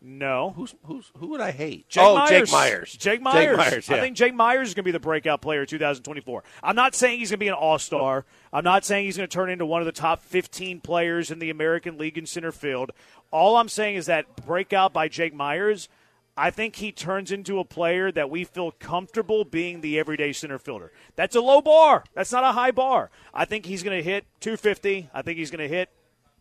No. 0.00 0.52
Who's, 0.54 0.74
who's, 0.84 1.10
who 1.18 1.28
would 1.28 1.40
I 1.40 1.50
hate? 1.50 1.88
Jake 1.88 2.04
oh, 2.04 2.16
Meyers. 2.16 2.30
Jake 2.30 2.52
Meyers. 2.52 2.92
Jake 2.92 3.22
Meyers. 3.22 3.56
Meyers, 3.56 3.88
yeah. 3.88 3.96
I 3.96 4.00
think 4.00 4.16
Jake 4.16 4.34
Meyers 4.34 4.68
is 4.68 4.74
going 4.74 4.82
to 4.82 4.88
be 4.88 4.92
the 4.92 5.00
breakout 5.00 5.40
player 5.40 5.62
of 5.62 5.68
2024. 5.68 6.44
I'm 6.62 6.76
not 6.76 6.94
saying 6.94 7.18
he's 7.18 7.30
going 7.30 7.38
to 7.38 7.44
be 7.44 7.48
an 7.48 7.54
all 7.54 7.78
star. 7.78 8.24
I'm 8.52 8.64
not 8.64 8.84
saying 8.84 9.06
he's 9.06 9.16
going 9.16 9.28
to 9.28 9.34
turn 9.34 9.50
into 9.50 9.66
one 9.66 9.80
of 9.80 9.86
the 9.86 9.92
top 9.92 10.22
15 10.22 10.80
players 10.80 11.30
in 11.30 11.38
the 11.38 11.50
American 11.50 11.98
League 11.98 12.18
in 12.18 12.26
center 12.26 12.52
field. 12.52 12.92
All 13.30 13.56
I'm 13.56 13.68
saying 13.68 13.96
is 13.96 14.06
that 14.06 14.46
breakout 14.46 14.92
by 14.92 15.08
Jake 15.08 15.34
Meyers, 15.34 15.88
I 16.36 16.50
think 16.50 16.76
he 16.76 16.92
turns 16.92 17.32
into 17.32 17.58
a 17.58 17.64
player 17.64 18.12
that 18.12 18.28
we 18.28 18.44
feel 18.44 18.72
comfortable 18.72 19.44
being 19.44 19.80
the 19.80 19.98
everyday 19.98 20.32
center 20.32 20.58
fielder. 20.58 20.92
That's 21.16 21.34
a 21.34 21.40
low 21.40 21.62
bar. 21.62 22.04
That's 22.14 22.30
not 22.30 22.44
a 22.44 22.52
high 22.52 22.72
bar. 22.72 23.10
I 23.32 23.46
think 23.46 23.64
he's 23.64 23.82
going 23.82 23.96
to 23.96 24.04
hit 24.04 24.26
250. 24.40 25.08
I 25.14 25.22
think 25.22 25.38
he's 25.38 25.50
going 25.50 25.66
to 25.66 25.74
hit 25.74 25.88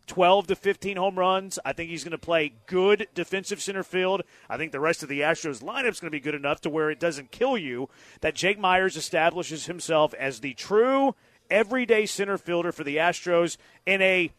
12 0.08 0.48
to 0.48 0.56
15 0.56 0.98
home 0.98 1.18
runs. 1.18 1.60
I 1.66 1.74
think 1.74 1.90
he's 1.90 2.04
going 2.04 2.12
to 2.12 2.18
play 2.18 2.54
good 2.68 3.08
defensive 3.14 3.62
center 3.62 3.84
field. 3.84 4.24
I 4.50 4.58
think 4.58 4.72
the 4.72 4.80
rest 4.80 5.04
of 5.04 5.10
the 5.10 5.22
Astros 5.22 5.64
lineup 5.64 5.92
is 5.92 6.00
going 6.00 6.10
to 6.10 6.18
be 6.18 6.20
good 6.20 6.36
enough 6.36 6.62
to 6.62 6.70
where 6.70 6.90
it 6.90 7.00
doesn't 7.00 7.32
kill 7.32 7.58
you 7.58 7.90
that 8.22 8.36
Jake 8.36 8.60
Meyers 8.60 8.96
establishes 8.96 9.66
himself 9.66 10.14
as 10.14 10.40
the 10.40 10.54
true 10.54 11.16
everyday 11.50 12.06
center 12.06 12.38
fielder 12.38 12.72
for 12.72 12.84
the 12.84 12.98
Astros 12.98 13.58
in 13.86 14.02
a 14.02 14.32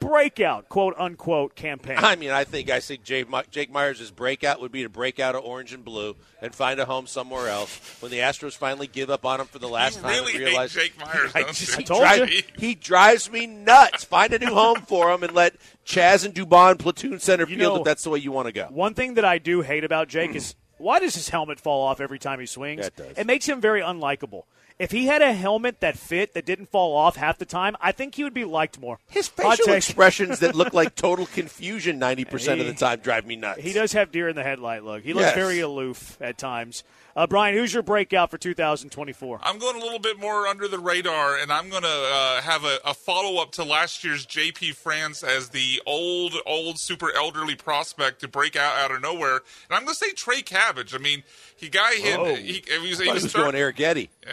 breakout, 0.00 0.68
quote 0.68 0.94
unquote, 0.98 1.54
campaign. 1.54 1.98
I 1.98 2.16
mean, 2.16 2.30
I 2.30 2.44
think 2.44 2.70
I 2.70 2.80
think 2.80 3.04
Jake, 3.04 3.28
My- 3.28 3.44
Jake 3.50 3.70
Meyers' 3.70 4.10
breakout 4.10 4.60
would 4.60 4.72
be 4.72 4.82
to 4.82 4.88
break 4.88 5.20
out 5.20 5.34
of 5.34 5.44
orange 5.44 5.72
and 5.72 5.84
blue 5.84 6.16
and 6.42 6.54
find 6.54 6.80
a 6.80 6.86
home 6.86 7.06
somewhere 7.06 7.48
else. 7.48 7.78
When 8.00 8.10
the 8.10 8.18
Astros 8.18 8.56
finally 8.56 8.86
give 8.86 9.10
up 9.10 9.24
on 9.24 9.40
him 9.40 9.46
for 9.46 9.58
the 9.58 9.68
last 9.68 9.96
You 9.96 10.02
time, 10.02 10.10
really 10.12 10.32
and 10.32 10.40
hate 10.40 10.46
realize 10.48 10.72
Jake 10.72 10.98
Meyers, 10.98 11.30
I 11.34 11.42
don't 11.42 11.54
just, 11.54 11.70
you? 11.72 11.78
I 11.78 11.82
told 11.82 12.00
drives, 12.00 12.32
you. 12.32 12.42
he 12.58 12.74
drives 12.74 13.30
me 13.30 13.46
nuts. 13.46 14.04
Find 14.04 14.32
a 14.32 14.38
new 14.38 14.54
home 14.54 14.80
for 14.80 15.12
him 15.12 15.22
and 15.22 15.34
let 15.34 15.54
Chas 15.84 16.24
and 16.24 16.34
Dubon 16.34 16.78
platoon 16.78 17.20
center 17.20 17.46
You 17.46 17.56
field 17.58 17.74
know- 17.74 17.80
if 17.80 17.84
that's 17.84 18.02
the 18.02 18.10
way 18.10 18.18
you 18.18 18.32
want 18.32 18.46
to 18.46 18.52
go. 18.52 18.66
One 18.70 18.94
thing 18.94 19.14
that 19.14 19.24
I 19.24 19.38
do 19.38 19.60
hate 19.62 19.84
about 19.84 20.08
Jake 20.08 20.34
is 20.34 20.54
why 20.78 20.98
does 20.98 21.14
his 21.14 21.28
helmet 21.28 21.60
fall 21.60 21.82
off 21.86 22.00
every 22.00 22.18
time 22.18 22.40
he 22.40 22.46
swings? 22.46 22.80
Yeah, 22.80 22.86
it 22.86 22.96
does. 22.96 23.18
It 23.18 23.26
makes 23.26 23.46
him 23.46 23.60
very 23.60 23.82
unlikable. 23.82 24.44
If 24.80 24.90
he 24.92 25.06
had 25.06 25.20
a 25.20 25.32
helmet 25.34 25.80
that 25.80 25.98
fit 25.98 26.32
that 26.34 26.46
didn't 26.46 26.70
fall 26.70 26.96
off 26.96 27.14
half 27.16 27.36
the 27.38 27.44
time, 27.44 27.76
I 27.82 27.92
think 27.92 28.14
he 28.14 28.24
would 28.24 28.32
be 28.34 28.44
liked 28.46 28.80
more. 28.80 28.98
His 29.10 29.28
Hot 29.36 29.36
facial 29.58 29.66
take. 29.66 29.76
expressions 29.76 30.38
that 30.40 30.54
look 30.54 30.72
like 30.72 30.94
total 30.96 31.26
confusion 31.26 31.98
ninety 31.98 32.24
percent 32.24 32.60
of 32.62 32.66
the 32.66 32.72
time 32.72 33.00
drive 33.00 33.26
me 33.26 33.36
nuts. 33.36 33.60
He 33.60 33.72
does 33.74 33.92
have 33.92 34.10
deer 34.10 34.28
in 34.28 34.36
the 34.36 34.42
headlight 34.42 34.82
look. 34.82 35.02
He 35.02 35.12
looks 35.12 35.26
Yes. 35.26 35.34
very 35.36 35.60
aloof 35.60 36.16
at 36.20 36.38
times. 36.38 36.82
Uh, 37.14 37.26
Brian, 37.26 37.54
who's 37.56 37.74
your 37.74 37.82
breakout 37.82 38.30
for 38.30 38.38
2024? 38.38 39.40
I'm 39.42 39.58
going 39.58 39.74
a 39.76 39.80
little 39.80 39.98
bit 39.98 40.18
more 40.20 40.46
under 40.46 40.68
the 40.68 40.78
radar, 40.78 41.36
and 41.36 41.52
I'm 41.52 41.68
going 41.68 41.82
to 41.82 41.88
uh, 41.88 42.40
have 42.40 42.64
a, 42.64 42.78
a 42.84 42.94
follow 42.94 43.42
up 43.42 43.50
to 43.52 43.64
last 43.64 44.04
year's 44.04 44.24
JP 44.26 44.76
France 44.76 45.24
as 45.24 45.48
the 45.48 45.82
old, 45.86 46.34
old, 46.46 46.78
super 46.78 47.12
elderly 47.14 47.56
prospect 47.56 48.20
to 48.20 48.28
break 48.28 48.54
out 48.54 48.76
out 48.78 48.92
of 48.92 49.02
nowhere. 49.02 49.34
And 49.34 49.72
I'm 49.72 49.82
going 49.84 49.88
to 49.88 50.04
say 50.04 50.12
Trey 50.12 50.40
Cabbage. 50.40 50.94
I 50.94 50.98
mean, 50.98 51.24
he 51.60 51.68
got 51.68 51.92
hit. 51.92 52.18
Oh. 52.18 52.34
He, 52.34 52.64
he 52.66 52.88
was, 52.88 53.00
I 53.00 53.04
he 53.04 53.12
was 53.12 53.32
going 53.32 53.54
Eric 53.54 53.76
Getty. 53.76 54.08
Uh, 54.26 54.30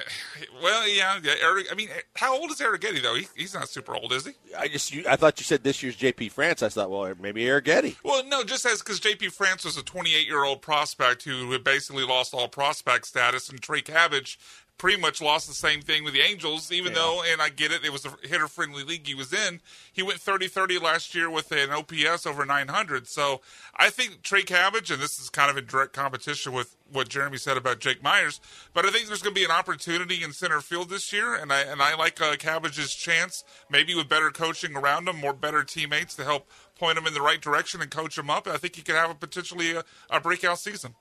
well, 0.63 0.87
yeah, 0.87 1.19
yeah. 1.21 1.33
Eric. 1.43 1.67
I 1.69 1.75
mean, 1.75 1.89
how 2.15 2.39
old 2.39 2.49
is 2.51 2.61
Eric 2.61 2.81
Getty 2.81 3.01
though? 3.01 3.15
He, 3.15 3.27
he's 3.35 3.53
not 3.53 3.67
super 3.67 3.95
old, 3.95 4.13
is 4.13 4.25
he? 4.25 4.31
I 4.57 4.69
just 4.69 4.93
you, 4.93 5.03
I 5.07 5.17
thought 5.17 5.37
you 5.39 5.43
said 5.43 5.63
this 5.63 5.83
year's 5.83 5.97
JP 5.97 6.31
France. 6.31 6.63
I 6.63 6.69
thought, 6.69 6.89
well, 6.89 7.13
maybe 7.19 7.45
Eric 7.45 7.65
Getty. 7.65 7.97
Well, 8.03 8.25
no, 8.25 8.45
just 8.45 8.65
as 8.65 8.81
because 8.81 9.01
JP 9.01 9.33
France 9.33 9.65
was 9.65 9.77
a 9.77 9.83
28 9.83 10.25
year 10.25 10.45
old 10.45 10.61
prospect 10.61 11.23
who 11.23 11.51
had 11.51 11.65
basically 11.65 12.05
lost 12.05 12.33
all 12.33 12.47
prospect 12.47 13.05
status, 13.05 13.49
and 13.49 13.61
Trey 13.61 13.81
Cabbage 13.81 14.39
pretty 14.77 14.99
much 14.99 15.21
lost 15.21 15.47
the 15.47 15.53
same 15.53 15.81
thing 15.81 16.03
with 16.03 16.13
the 16.13 16.21
Angels, 16.21 16.71
even 16.71 16.93
though, 16.93 17.23
and 17.27 17.41
I 17.41 17.49
get 17.49 17.71
it, 17.71 17.83
it 17.83 17.91
was 17.91 18.05
a 18.05 18.13
hitter 18.21 18.47
friendly 18.47 18.83
league 18.83 19.07
he 19.07 19.15
was 19.15 19.33
in. 19.33 19.59
He 19.91 20.03
went 20.03 20.19
30 20.19 20.47
30 20.47 20.77
last 20.77 21.15
year 21.15 21.29
with 21.29 21.51
an 21.51 21.71
OPS 21.71 22.25
over 22.25 22.45
900. 22.45 23.07
So 23.07 23.41
I 23.75 23.89
think 23.89 24.21
Trey 24.21 24.43
Cabbage, 24.43 24.91
and 24.91 25.01
this 25.01 25.19
is 25.19 25.29
kind 25.29 25.49
of 25.49 25.57
in 25.57 25.65
direct 25.65 25.93
competition 25.93 26.53
with 26.53 26.75
what 26.91 27.09
Jeremy 27.09 27.37
said 27.37 27.57
about 27.57 27.79
Jake 27.79 28.03
Meyers, 28.03 28.39
but 28.73 28.85
I 28.85 28.91
think 28.91 29.07
there's 29.07 29.23
going 29.23 29.33
to 29.33 29.39
be 29.39 29.45
an 29.45 29.51
opportunity 29.51 30.23
in 30.23 30.31
center 30.31 30.61
field 30.61 30.89
this 30.89 31.11
year, 31.11 31.35
and 31.35 31.51
I 31.51 31.61
and 31.61 31.81
I 31.81 31.95
like 31.95 32.21
uh, 32.21 32.35
Cabbage's 32.35 32.93
chance, 32.93 33.43
maybe 33.69 33.95
with 33.95 34.07
better 34.07 34.29
coaching 34.29 34.75
around 34.75 35.07
him, 35.07 35.19
more 35.19 35.33
better 35.33 35.63
teammates 35.63 36.15
to 36.15 36.23
help 36.23 36.47
point 36.77 36.97
him 36.97 37.07
in 37.07 37.13
the 37.13 37.21
right 37.21 37.41
direction 37.41 37.81
and 37.81 37.89
coach 37.89 38.17
him 38.17 38.29
up. 38.29 38.47
I 38.47 38.57
think 38.57 38.75
he 38.75 38.83
could 38.83 38.95
have 38.95 39.09
a 39.09 39.15
potentially 39.15 39.75
a, 39.75 39.83
a 40.09 40.21
breakout 40.21 40.59
season. 40.59 40.93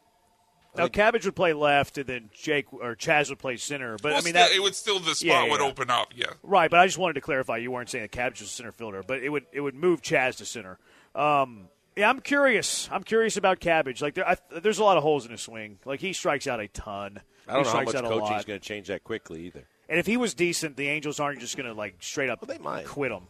Now, 0.77 0.89
Cabbage 0.89 1.25
would 1.25 1.37
play 1.37 1.53
left, 1.53 1.99
and 1.99 2.07
then 2.07 2.31
Jake 2.33 2.73
or 2.73 2.95
Chas 2.95 3.29
would 3.31 3.39
play 3.39 3.57
center. 3.57 3.97
But 4.03 4.11
well, 4.11 4.13
I 4.15 4.17
mean, 4.17 4.35
still, 4.35 4.49
that 4.49 4.53
it 4.53 4.63
would 4.63 4.75
still 4.75 4.99
the 4.99 5.15
spot 5.15 5.27
Yeah, 5.27 5.45
yeah, 5.45 5.51
would 5.51 5.61
yeah. 5.61 5.67
open 5.67 5.91
up. 5.91 6.13
Yeah. 6.15 6.27
right. 6.43 6.71
But 6.71 6.81
I 6.81 6.87
just 6.87 6.99
wanted 6.99 7.15
to 7.15 7.21
clarify. 7.21 7.57
You 7.59 7.71
weren't 7.71 7.89
saying 7.91 8.05
that 8.05 8.13
Cabbage 8.13 8.41
was 8.41 8.51
a 8.51 8.53
center 8.53 8.73
fielder, 8.73 9.03
but 9.07 9.23
it 9.23 9.29
would 9.31 9.47
it 9.53 9.61
would 9.61 9.75
move 9.75 10.03
Chas 10.03 10.37
to 10.37 10.45
center. 10.45 10.79
Um, 11.15 11.69
yeah, 11.97 12.11
I'm 12.11 12.21
curious. 12.21 12.89
I'm 12.93 13.03
curious 13.03 13.37
about 13.39 13.59
Cabbage. 13.59 14.03
Like, 14.03 14.15
there, 14.15 14.29
I, 14.29 14.37
there's 14.61 14.79
a 14.79 14.85
lot 14.85 14.99
of 14.99 15.03
holes 15.03 15.25
in 15.25 15.31
his 15.31 15.41
swing. 15.41 15.79
Like, 15.87 16.01
he 16.01 16.13
strikes 16.13 16.47
out 16.47 16.61
a 16.61 16.69
ton. 16.69 17.21
I 17.49 17.55
don't 17.55 17.65
he 17.65 17.71
know 17.73 17.79
how 17.79 17.83
much 17.85 17.95
coaching 17.95 18.37
is 18.37 18.45
going 18.45 18.61
to 18.61 18.65
change 18.67 18.89
that 18.89 19.03
quickly 19.03 19.47
either. 19.47 19.65
And 19.89 19.99
if 19.99 20.07
he 20.07 20.17
was 20.17 20.35
decent, 20.35 20.77
the 20.77 20.89
Angels 20.89 21.21
aren't 21.21 21.41
just 21.41 21.57
going 21.57 21.67
to 21.69 21.73
like 21.73 21.95
straight 22.01 22.29
up 22.29 22.43
Well, 22.43 22.55
they 22.55 22.63
might. 22.63 22.85
quit 22.87 23.13
him. 23.13 23.23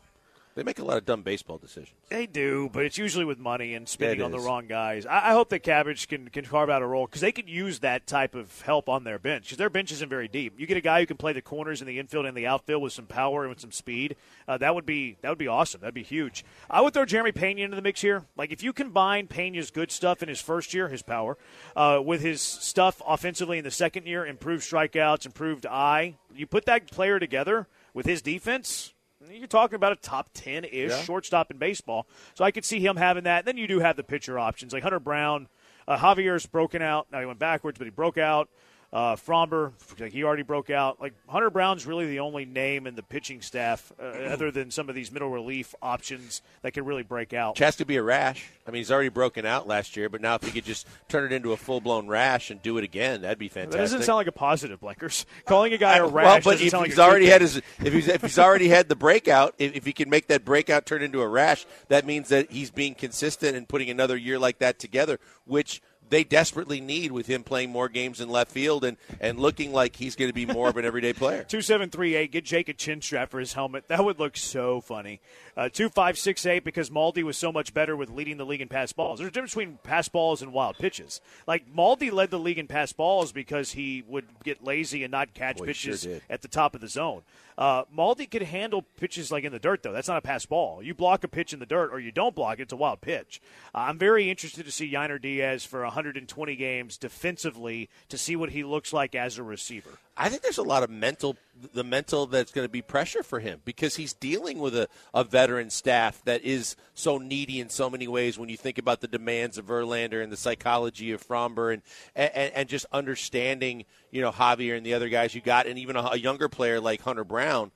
They 0.56 0.62
make 0.62 0.78
a 0.78 0.84
lot 0.84 0.96
of 0.96 1.04
dumb 1.04 1.20
baseball 1.20 1.58
decisions. 1.58 1.94
They 2.08 2.24
do, 2.24 2.70
but 2.72 2.86
it's 2.86 2.96
usually 2.96 3.26
with 3.26 3.38
money 3.38 3.74
and 3.74 3.86
spending 3.86 4.20
Yeah, 4.20 4.24
on 4.24 4.30
the 4.30 4.38
wrong 4.38 4.66
guys. 4.66 5.04
I, 5.04 5.28
I 5.28 5.32
hope 5.32 5.50
that 5.50 5.58
Cabbage 5.58 6.08
can, 6.08 6.30
can 6.30 6.46
carve 6.46 6.70
out 6.70 6.80
a 6.80 6.86
role 6.86 7.04
because 7.04 7.20
they 7.20 7.30
could 7.30 7.46
use 7.46 7.80
that 7.80 8.06
type 8.06 8.34
of 8.34 8.62
help 8.62 8.88
on 8.88 9.04
their 9.04 9.18
bench 9.18 9.44
because 9.44 9.58
their 9.58 9.68
bench 9.68 9.92
isn't 9.92 10.08
very 10.08 10.28
deep. 10.28 10.54
You 10.58 10.66
get 10.66 10.78
a 10.78 10.80
guy 10.80 11.00
who 11.00 11.06
can 11.06 11.18
play 11.18 11.34
the 11.34 11.42
corners 11.42 11.82
in 11.82 11.86
the 11.86 11.98
infield 11.98 12.24
and 12.24 12.34
the 12.34 12.46
outfield 12.46 12.82
with 12.82 12.94
some 12.94 13.04
power 13.04 13.42
and 13.42 13.50
with 13.50 13.60
some 13.60 13.70
speed. 13.70 14.16
Uh, 14.48 14.56
that 14.56 14.74
would 14.74 14.86
be 14.86 15.18
that 15.20 15.28
would 15.28 15.36
be 15.36 15.46
awesome. 15.46 15.82
That'd 15.82 15.92
be 15.92 16.02
huge. 16.02 16.42
I 16.70 16.80
would 16.80 16.94
throw 16.94 17.04
Jeremy 17.04 17.32
Pena 17.32 17.60
into 17.60 17.76
the 17.76 17.82
mix 17.82 18.00
here. 18.00 18.24
Like 18.34 18.50
if 18.50 18.62
you 18.62 18.72
combine 18.72 19.26
Pena's 19.26 19.70
good 19.70 19.92
stuff 19.92 20.22
in 20.22 20.30
his 20.30 20.40
first 20.40 20.72
year, 20.72 20.88
his 20.88 21.02
power, 21.02 21.36
uh, 21.76 22.00
with 22.02 22.22
his 22.22 22.40
stuff 22.40 23.02
offensively 23.06 23.58
in 23.58 23.64
the 23.64 23.70
second 23.70 24.06
year, 24.06 24.24
improved 24.24 24.64
strikeouts, 24.64 25.26
improved 25.26 25.66
eye. 25.66 26.16
You 26.34 26.46
put 26.46 26.64
that 26.64 26.90
player 26.90 27.18
together 27.18 27.68
with 27.92 28.06
his 28.06 28.22
defense. 28.22 28.94
You're 29.30 29.46
talking 29.46 29.76
about 29.76 29.92
a 29.92 29.96
top 29.96 30.30
10 30.34 30.64
ish 30.64 30.90
Yeah. 30.90 31.02
shortstop 31.02 31.50
in 31.50 31.58
baseball. 31.58 32.06
So 32.34 32.44
I 32.44 32.50
could 32.50 32.64
see 32.64 32.80
him 32.80 32.96
having 32.96 33.24
that. 33.24 33.44
Then 33.44 33.56
you 33.56 33.66
do 33.66 33.80
have 33.80 33.96
the 33.96 34.04
pitcher 34.04 34.38
options 34.38 34.72
like 34.72 34.82
Hunter 34.82 35.00
Brown. 35.00 35.48
Uh, 35.88 35.96
Javier's 35.96 36.46
broken 36.46 36.82
out. 36.82 37.06
Now 37.12 37.20
he 37.20 37.26
went 37.26 37.38
backwards, 37.38 37.78
but 37.78 37.86
he 37.86 37.90
broke 37.90 38.18
out. 38.18 38.48
Uh, 38.92 39.16
Framber, 39.16 39.72
like, 39.98 40.12
he 40.12 40.24
already 40.24 40.42
broke 40.42 40.70
out. 40.70 41.00
Like 41.00 41.12
Hunter 41.28 41.50
Brown's 41.50 41.86
really 41.86 42.06
the 42.06 42.20
only 42.20 42.44
name 42.44 42.86
in 42.86 42.94
the 42.94 43.02
pitching 43.02 43.42
staff, 43.42 43.92
uh, 44.00 44.04
other 44.04 44.50
than 44.50 44.70
some 44.70 44.88
of 44.88 44.94
these 44.94 45.10
middle 45.10 45.28
relief 45.28 45.74
options 45.82 46.40
that 46.62 46.72
can 46.72 46.84
really 46.84 47.02
break 47.02 47.32
out. 47.32 47.56
Chas 47.56 47.76
to 47.76 47.84
be 47.84 47.96
a 47.96 48.02
rash. 48.02 48.48
I 48.66 48.70
mean, 48.70 48.80
he's 48.80 48.90
already 48.90 49.08
broken 49.08 49.44
out 49.44 49.66
last 49.66 49.96
year, 49.96 50.08
but 50.08 50.20
now 50.20 50.36
if 50.36 50.44
he 50.44 50.50
could 50.50 50.64
just 50.64 50.86
turn 51.08 51.24
it 51.24 51.32
into 51.32 51.52
a 51.52 51.56
full 51.56 51.80
blown 51.80 52.06
rash 52.06 52.50
and 52.50 52.62
do 52.62 52.78
it 52.78 52.84
again, 52.84 53.22
that'd 53.22 53.38
be 53.38 53.48
fantastic. 53.48 53.72
That 53.72 53.78
doesn't 53.78 54.02
sound 54.02 54.16
like 54.16 54.26
a 54.28 54.32
positive, 54.32 54.80
Blankers. 54.80 55.24
Calling 55.46 55.72
a 55.72 55.78
guy 55.78 55.98
a 55.98 56.06
rash 56.06 56.44
well, 56.44 56.54
but 56.54 56.62
if 56.62 56.72
like 56.72 56.86
he's 56.86 56.98
already 56.98 57.26
had 57.26 57.40
his 57.40 57.56
if 57.56 57.92
he's 57.92 58.08
if 58.08 58.22
he's 58.22 58.38
already 58.38 58.68
had 58.68 58.88
the 58.88 58.96
breakout, 58.96 59.54
if, 59.58 59.74
if 59.74 59.84
he 59.84 59.92
can 59.92 60.08
make 60.08 60.28
that 60.28 60.44
breakout 60.44 60.86
turn 60.86 61.02
into 61.02 61.20
a 61.20 61.28
rash, 61.28 61.66
that 61.88 62.06
means 62.06 62.28
that 62.28 62.50
he's 62.50 62.70
being 62.70 62.94
consistent 62.94 63.56
and 63.56 63.68
putting 63.68 63.90
another 63.90 64.16
year 64.16 64.38
like 64.38 64.58
that 64.58 64.78
together, 64.78 65.18
which 65.44 65.82
they 66.08 66.24
desperately 66.24 66.80
need 66.80 67.12
with 67.12 67.26
him 67.26 67.42
playing 67.42 67.70
more 67.70 67.88
games 67.88 68.20
in 68.20 68.28
left 68.28 68.50
field 68.50 68.84
and, 68.84 68.96
and 69.20 69.38
looking 69.38 69.72
like 69.72 69.96
he's 69.96 70.16
going 70.16 70.28
to 70.28 70.34
be 70.34 70.46
more 70.46 70.68
of 70.68 70.76
an 70.76 70.84
everyday 70.84 71.12
player. 71.12 71.42
Two 71.48 71.62
seven 71.62 71.90
three 71.90 72.14
eight. 72.14 72.32
Get 72.32 72.44
Jake 72.44 72.68
a 72.68 72.72
chin 72.72 73.00
strap 73.00 73.30
for 73.30 73.40
his 73.40 73.52
helmet. 73.52 73.88
That 73.88 74.04
would 74.04 74.18
look 74.18 74.36
so 74.36 74.80
funny. 74.80 75.20
Uh, 75.56 75.68
two 75.70 75.88
five 75.88 76.18
six 76.18 76.44
eight 76.44 76.64
because 76.64 76.90
Maldi 76.90 77.22
was 77.22 77.36
so 77.36 77.50
much 77.50 77.72
better 77.72 77.96
with 77.96 78.10
leading 78.10 78.36
the 78.36 78.46
league 78.46 78.60
in 78.60 78.68
pass 78.68 78.92
balls. 78.92 79.18
There's 79.18 79.28
a 79.28 79.32
difference 79.32 79.52
between 79.52 79.78
pass 79.82 80.08
balls 80.08 80.42
and 80.42 80.52
wild 80.52 80.76
pitches. 80.78 81.20
Like 81.46 81.72
Maldi 81.74 82.12
led 82.12 82.30
the 82.30 82.38
league 82.38 82.58
in 82.58 82.66
pass 82.66 82.92
balls 82.92 83.32
because 83.32 83.72
he 83.72 84.04
would 84.06 84.26
get 84.44 84.62
lazy 84.62 85.02
and 85.02 85.10
not 85.10 85.34
catch 85.34 85.58
Boy, 85.58 85.66
he 85.68 85.72
sure 85.72 85.92
pitches 85.92 86.22
at 86.28 86.42
the 86.42 86.48
top 86.48 86.74
of 86.74 86.80
the 86.80 86.88
zone. 86.88 87.22
Uh, 87.58 87.84
Maldi 87.84 88.30
could 88.30 88.42
handle 88.42 88.82
pitches 88.82 89.32
like 89.32 89.44
in 89.44 89.52
the 89.52 89.58
dirt 89.58 89.82
though. 89.82 89.92
That's 89.92 90.08
not 90.08 90.18
a 90.18 90.22
pass 90.22 90.44
ball. 90.44 90.82
You 90.82 90.94
block 90.94 91.24
a 91.24 91.28
pitch 91.28 91.52
in 91.52 91.58
the 91.58 91.66
dirt 91.66 91.90
or 91.90 91.98
you 91.98 92.12
don't 92.12 92.34
block 92.34 92.58
it. 92.58 92.62
It's 92.62 92.72
a 92.72 92.76
wild 92.76 93.00
pitch. 93.00 93.40
Uh, 93.74 93.78
I'm 93.78 93.98
very 93.98 94.28
interested 94.28 94.66
to 94.66 94.70
see 94.70 94.92
Yainer 94.92 95.20
Diaz 95.20 95.64
for 95.64 95.84
120 95.96 96.56
games 96.56 96.96
defensively 96.96 97.88
to 98.08 98.18
see 98.18 98.36
what 98.36 98.50
he 98.50 98.62
looks 98.62 98.92
like 98.92 99.14
as 99.14 99.38
a 99.38 99.42
receiver. 99.42 99.98
I 100.16 100.28
think 100.28 100.42
there's 100.42 100.58
a 100.58 100.62
lot 100.62 100.82
of 100.82 100.90
mental, 100.90 101.36
the 101.74 101.84
mental 101.84 102.26
that's 102.26 102.52
going 102.52 102.64
to 102.64 102.70
be 102.70 102.80
pressure 102.82 103.22
for 103.22 103.40
him 103.40 103.60
because 103.64 103.96
he's 103.96 104.12
dealing 104.12 104.58
with 104.58 104.76
a, 104.76 104.88
a 105.12 105.24
veteran 105.24 105.70
staff 105.70 106.22
that 106.24 106.42
is 106.42 106.76
so 106.94 107.18
needy 107.18 107.60
in 107.60 107.68
so 107.68 107.90
many 107.90 108.08
ways. 108.08 108.38
When 108.38 108.48
you 108.48 108.56
think 108.56 108.78
about 108.78 109.00
the 109.00 109.08
demands 109.08 109.58
of 109.58 109.66
Verlander 109.66 110.22
and 110.22 110.30
the 110.30 110.36
psychology 110.36 111.12
of 111.12 111.26
Framber 111.26 111.72
and 111.72 111.82
and, 112.14 112.52
and 112.54 112.68
just 112.68 112.86
understanding, 112.92 113.84
you 114.10 114.22
know, 114.22 114.32
Javier 114.32 114.76
and 114.76 114.86
the 114.86 114.94
other 114.94 115.08
guys 115.08 115.34
you 115.34 115.40
got, 115.40 115.66
and 115.66 115.78
even 115.78 115.96
a, 115.96 116.10
a 116.12 116.18
younger 116.18 116.48
player 116.48 116.80
like 116.80 117.02
Hunter 117.02 117.24
Brown. 117.24 117.72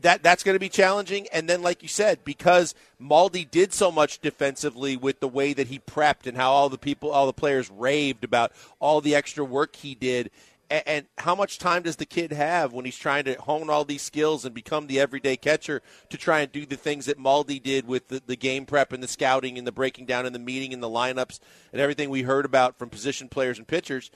That 0.00 0.22
that's 0.22 0.42
going 0.42 0.54
to 0.54 0.60
be 0.60 0.68
challenging. 0.68 1.26
And 1.32 1.48
then, 1.48 1.62
like 1.62 1.82
you 1.82 1.88
said, 1.88 2.24
because 2.24 2.74
Maldi 3.00 3.48
did 3.48 3.72
so 3.72 3.90
much 3.90 4.20
defensively 4.20 4.96
with 4.96 5.20
the 5.20 5.28
way 5.28 5.52
that 5.52 5.68
he 5.68 5.78
prepped 5.78 6.26
and 6.26 6.36
how 6.36 6.50
all 6.50 6.68
the 6.68 6.78
people, 6.78 7.10
all 7.10 7.26
the 7.26 7.32
players 7.32 7.70
raved 7.70 8.24
about 8.24 8.52
all 8.80 9.00
the 9.00 9.14
extra 9.14 9.44
work 9.44 9.76
he 9.76 9.94
did. 9.94 10.30
And, 10.70 11.06
how 11.16 11.34
much 11.34 11.58
time 11.58 11.82
does 11.82 11.96
the 11.96 12.04
kid 12.04 12.30
have 12.30 12.74
when 12.74 12.84
he's 12.84 12.98
trying 12.98 13.24
to 13.24 13.40
hone 13.40 13.70
all 13.70 13.86
these 13.86 14.02
skills 14.02 14.44
and 14.44 14.54
become 14.54 14.86
the 14.86 15.00
everyday 15.00 15.36
catcher 15.38 15.80
to 16.10 16.18
try 16.18 16.40
and 16.40 16.52
do 16.52 16.66
the 16.66 16.76
things 16.76 17.06
that 17.06 17.18
Maldi 17.18 17.62
did 17.62 17.86
with 17.86 18.08
the, 18.08 18.22
the 18.26 18.36
game 18.36 18.66
prep 18.66 18.92
and 18.92 19.02
the 19.02 19.08
scouting 19.08 19.56
and 19.56 19.66
the 19.66 19.72
breaking 19.72 20.04
down 20.04 20.26
and 20.26 20.34
the 20.34 20.38
meeting 20.38 20.74
and 20.74 20.82
the 20.82 20.90
lineups 20.90 21.40
and 21.72 21.80
everything 21.80 22.10
we 22.10 22.22
heard 22.22 22.44
about 22.44 22.78
from 22.78 22.90
position 22.90 23.28
players 23.28 23.56
and 23.56 23.66
pitchers? 23.66 24.10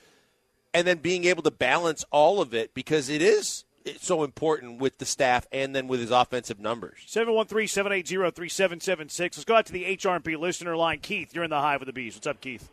And 0.74 0.86
then 0.86 0.98
being 0.98 1.24
able 1.24 1.42
to 1.42 1.50
balance 1.50 2.04
all 2.10 2.42
of 2.42 2.52
it 2.52 2.74
because 2.74 3.08
it 3.08 3.22
is 3.22 3.64
so 4.00 4.24
important 4.24 4.80
with 4.80 4.98
the 4.98 5.04
staff 5.04 5.46
and 5.52 5.74
then 5.74 5.88
with 5.88 6.00
his 6.00 6.10
offensive 6.10 6.60
numbers. 6.60 7.00
713-780-3776. 7.08 9.20
Let's 9.20 9.44
go 9.44 9.56
out 9.56 9.66
to 9.66 9.72
the 9.72 9.96
HRP 9.96 10.38
listener 10.38 10.76
line. 10.76 11.00
Keith, 11.00 11.34
you're 11.34 11.44
in 11.44 11.50
the 11.50 11.60
hive 11.60 11.80
with 11.80 11.86
the 11.86 11.92
bees. 11.92 12.14
What's 12.14 12.26
up, 12.26 12.40
Keith? 12.40 12.70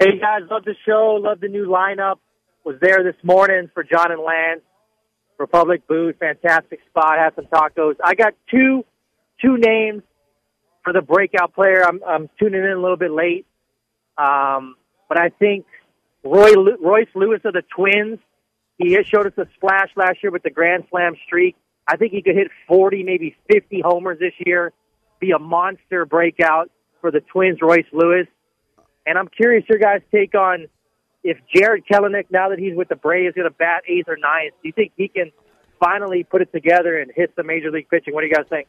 Hey 0.00 0.18
guys, 0.18 0.42
love 0.48 0.64
the 0.64 0.76
show, 0.86 1.18
love 1.20 1.40
the 1.40 1.48
new 1.48 1.66
lineup. 1.66 2.18
Was 2.64 2.76
there 2.80 3.02
this 3.02 3.16
morning 3.24 3.68
for 3.74 3.82
John 3.82 4.12
and 4.12 4.22
Lance. 4.22 4.60
Republic 5.38 5.86
Boot, 5.86 6.16
fantastic 6.18 6.80
spot, 6.88 7.18
had 7.18 7.34
some 7.36 7.46
tacos. 7.46 7.94
I 8.04 8.14
got 8.14 8.34
two 8.50 8.84
two 9.40 9.56
names 9.56 10.02
for 10.82 10.92
the 10.92 11.00
breakout 11.00 11.54
player. 11.54 11.84
I'm 11.84 12.00
I'm 12.06 12.28
tuning 12.38 12.62
in 12.62 12.70
a 12.70 12.80
little 12.80 12.96
bit 12.96 13.10
late. 13.10 13.46
Um, 14.16 14.76
but 15.08 15.18
I 15.18 15.30
think 15.30 15.66
Roy 16.24 16.52
Royce 16.82 17.08
Lewis 17.14 17.40
of 17.44 17.54
the 17.54 17.62
Twins 17.74 18.18
he 18.78 18.96
showed 19.04 19.26
us 19.26 19.32
a 19.36 19.46
splash 19.54 19.90
last 19.96 20.22
year 20.22 20.30
with 20.30 20.42
the 20.42 20.50
Grand 20.50 20.84
Slam 20.90 21.14
streak. 21.26 21.56
I 21.86 21.96
think 21.96 22.12
he 22.12 22.22
could 22.22 22.36
hit 22.36 22.48
40, 22.68 23.02
maybe 23.02 23.36
50 23.52 23.82
homers 23.84 24.18
this 24.18 24.34
year, 24.38 24.72
be 25.20 25.32
a 25.32 25.38
monster 25.38 26.06
breakout 26.06 26.70
for 27.00 27.10
the 27.10 27.20
Twins, 27.20 27.58
Royce 27.60 27.86
Lewis. 27.92 28.26
And 29.06 29.18
I'm 29.18 29.28
curious 29.28 29.64
your 29.68 29.78
guys' 29.78 30.02
take 30.12 30.34
on 30.34 30.68
if 31.24 31.38
Jared 31.54 31.84
Kelenic, 31.90 32.26
now 32.30 32.50
that 32.50 32.58
he's 32.58 32.76
with 32.76 32.88
the 32.88 32.96
Braves, 32.96 33.34
going 33.34 33.48
to 33.48 33.54
bat 33.54 33.82
eighth 33.88 34.08
or 34.08 34.16
ninth. 34.16 34.54
Do 34.62 34.68
you 34.68 34.72
think 34.72 34.92
he 34.96 35.08
can 35.08 35.32
finally 35.80 36.24
put 36.24 36.42
it 36.42 36.52
together 36.52 36.98
and 36.98 37.10
hit 37.14 37.32
some 37.36 37.46
major 37.46 37.70
league 37.70 37.88
pitching? 37.88 38.14
What 38.14 38.20
do 38.22 38.28
you 38.28 38.34
guys 38.34 38.46
think? 38.48 38.68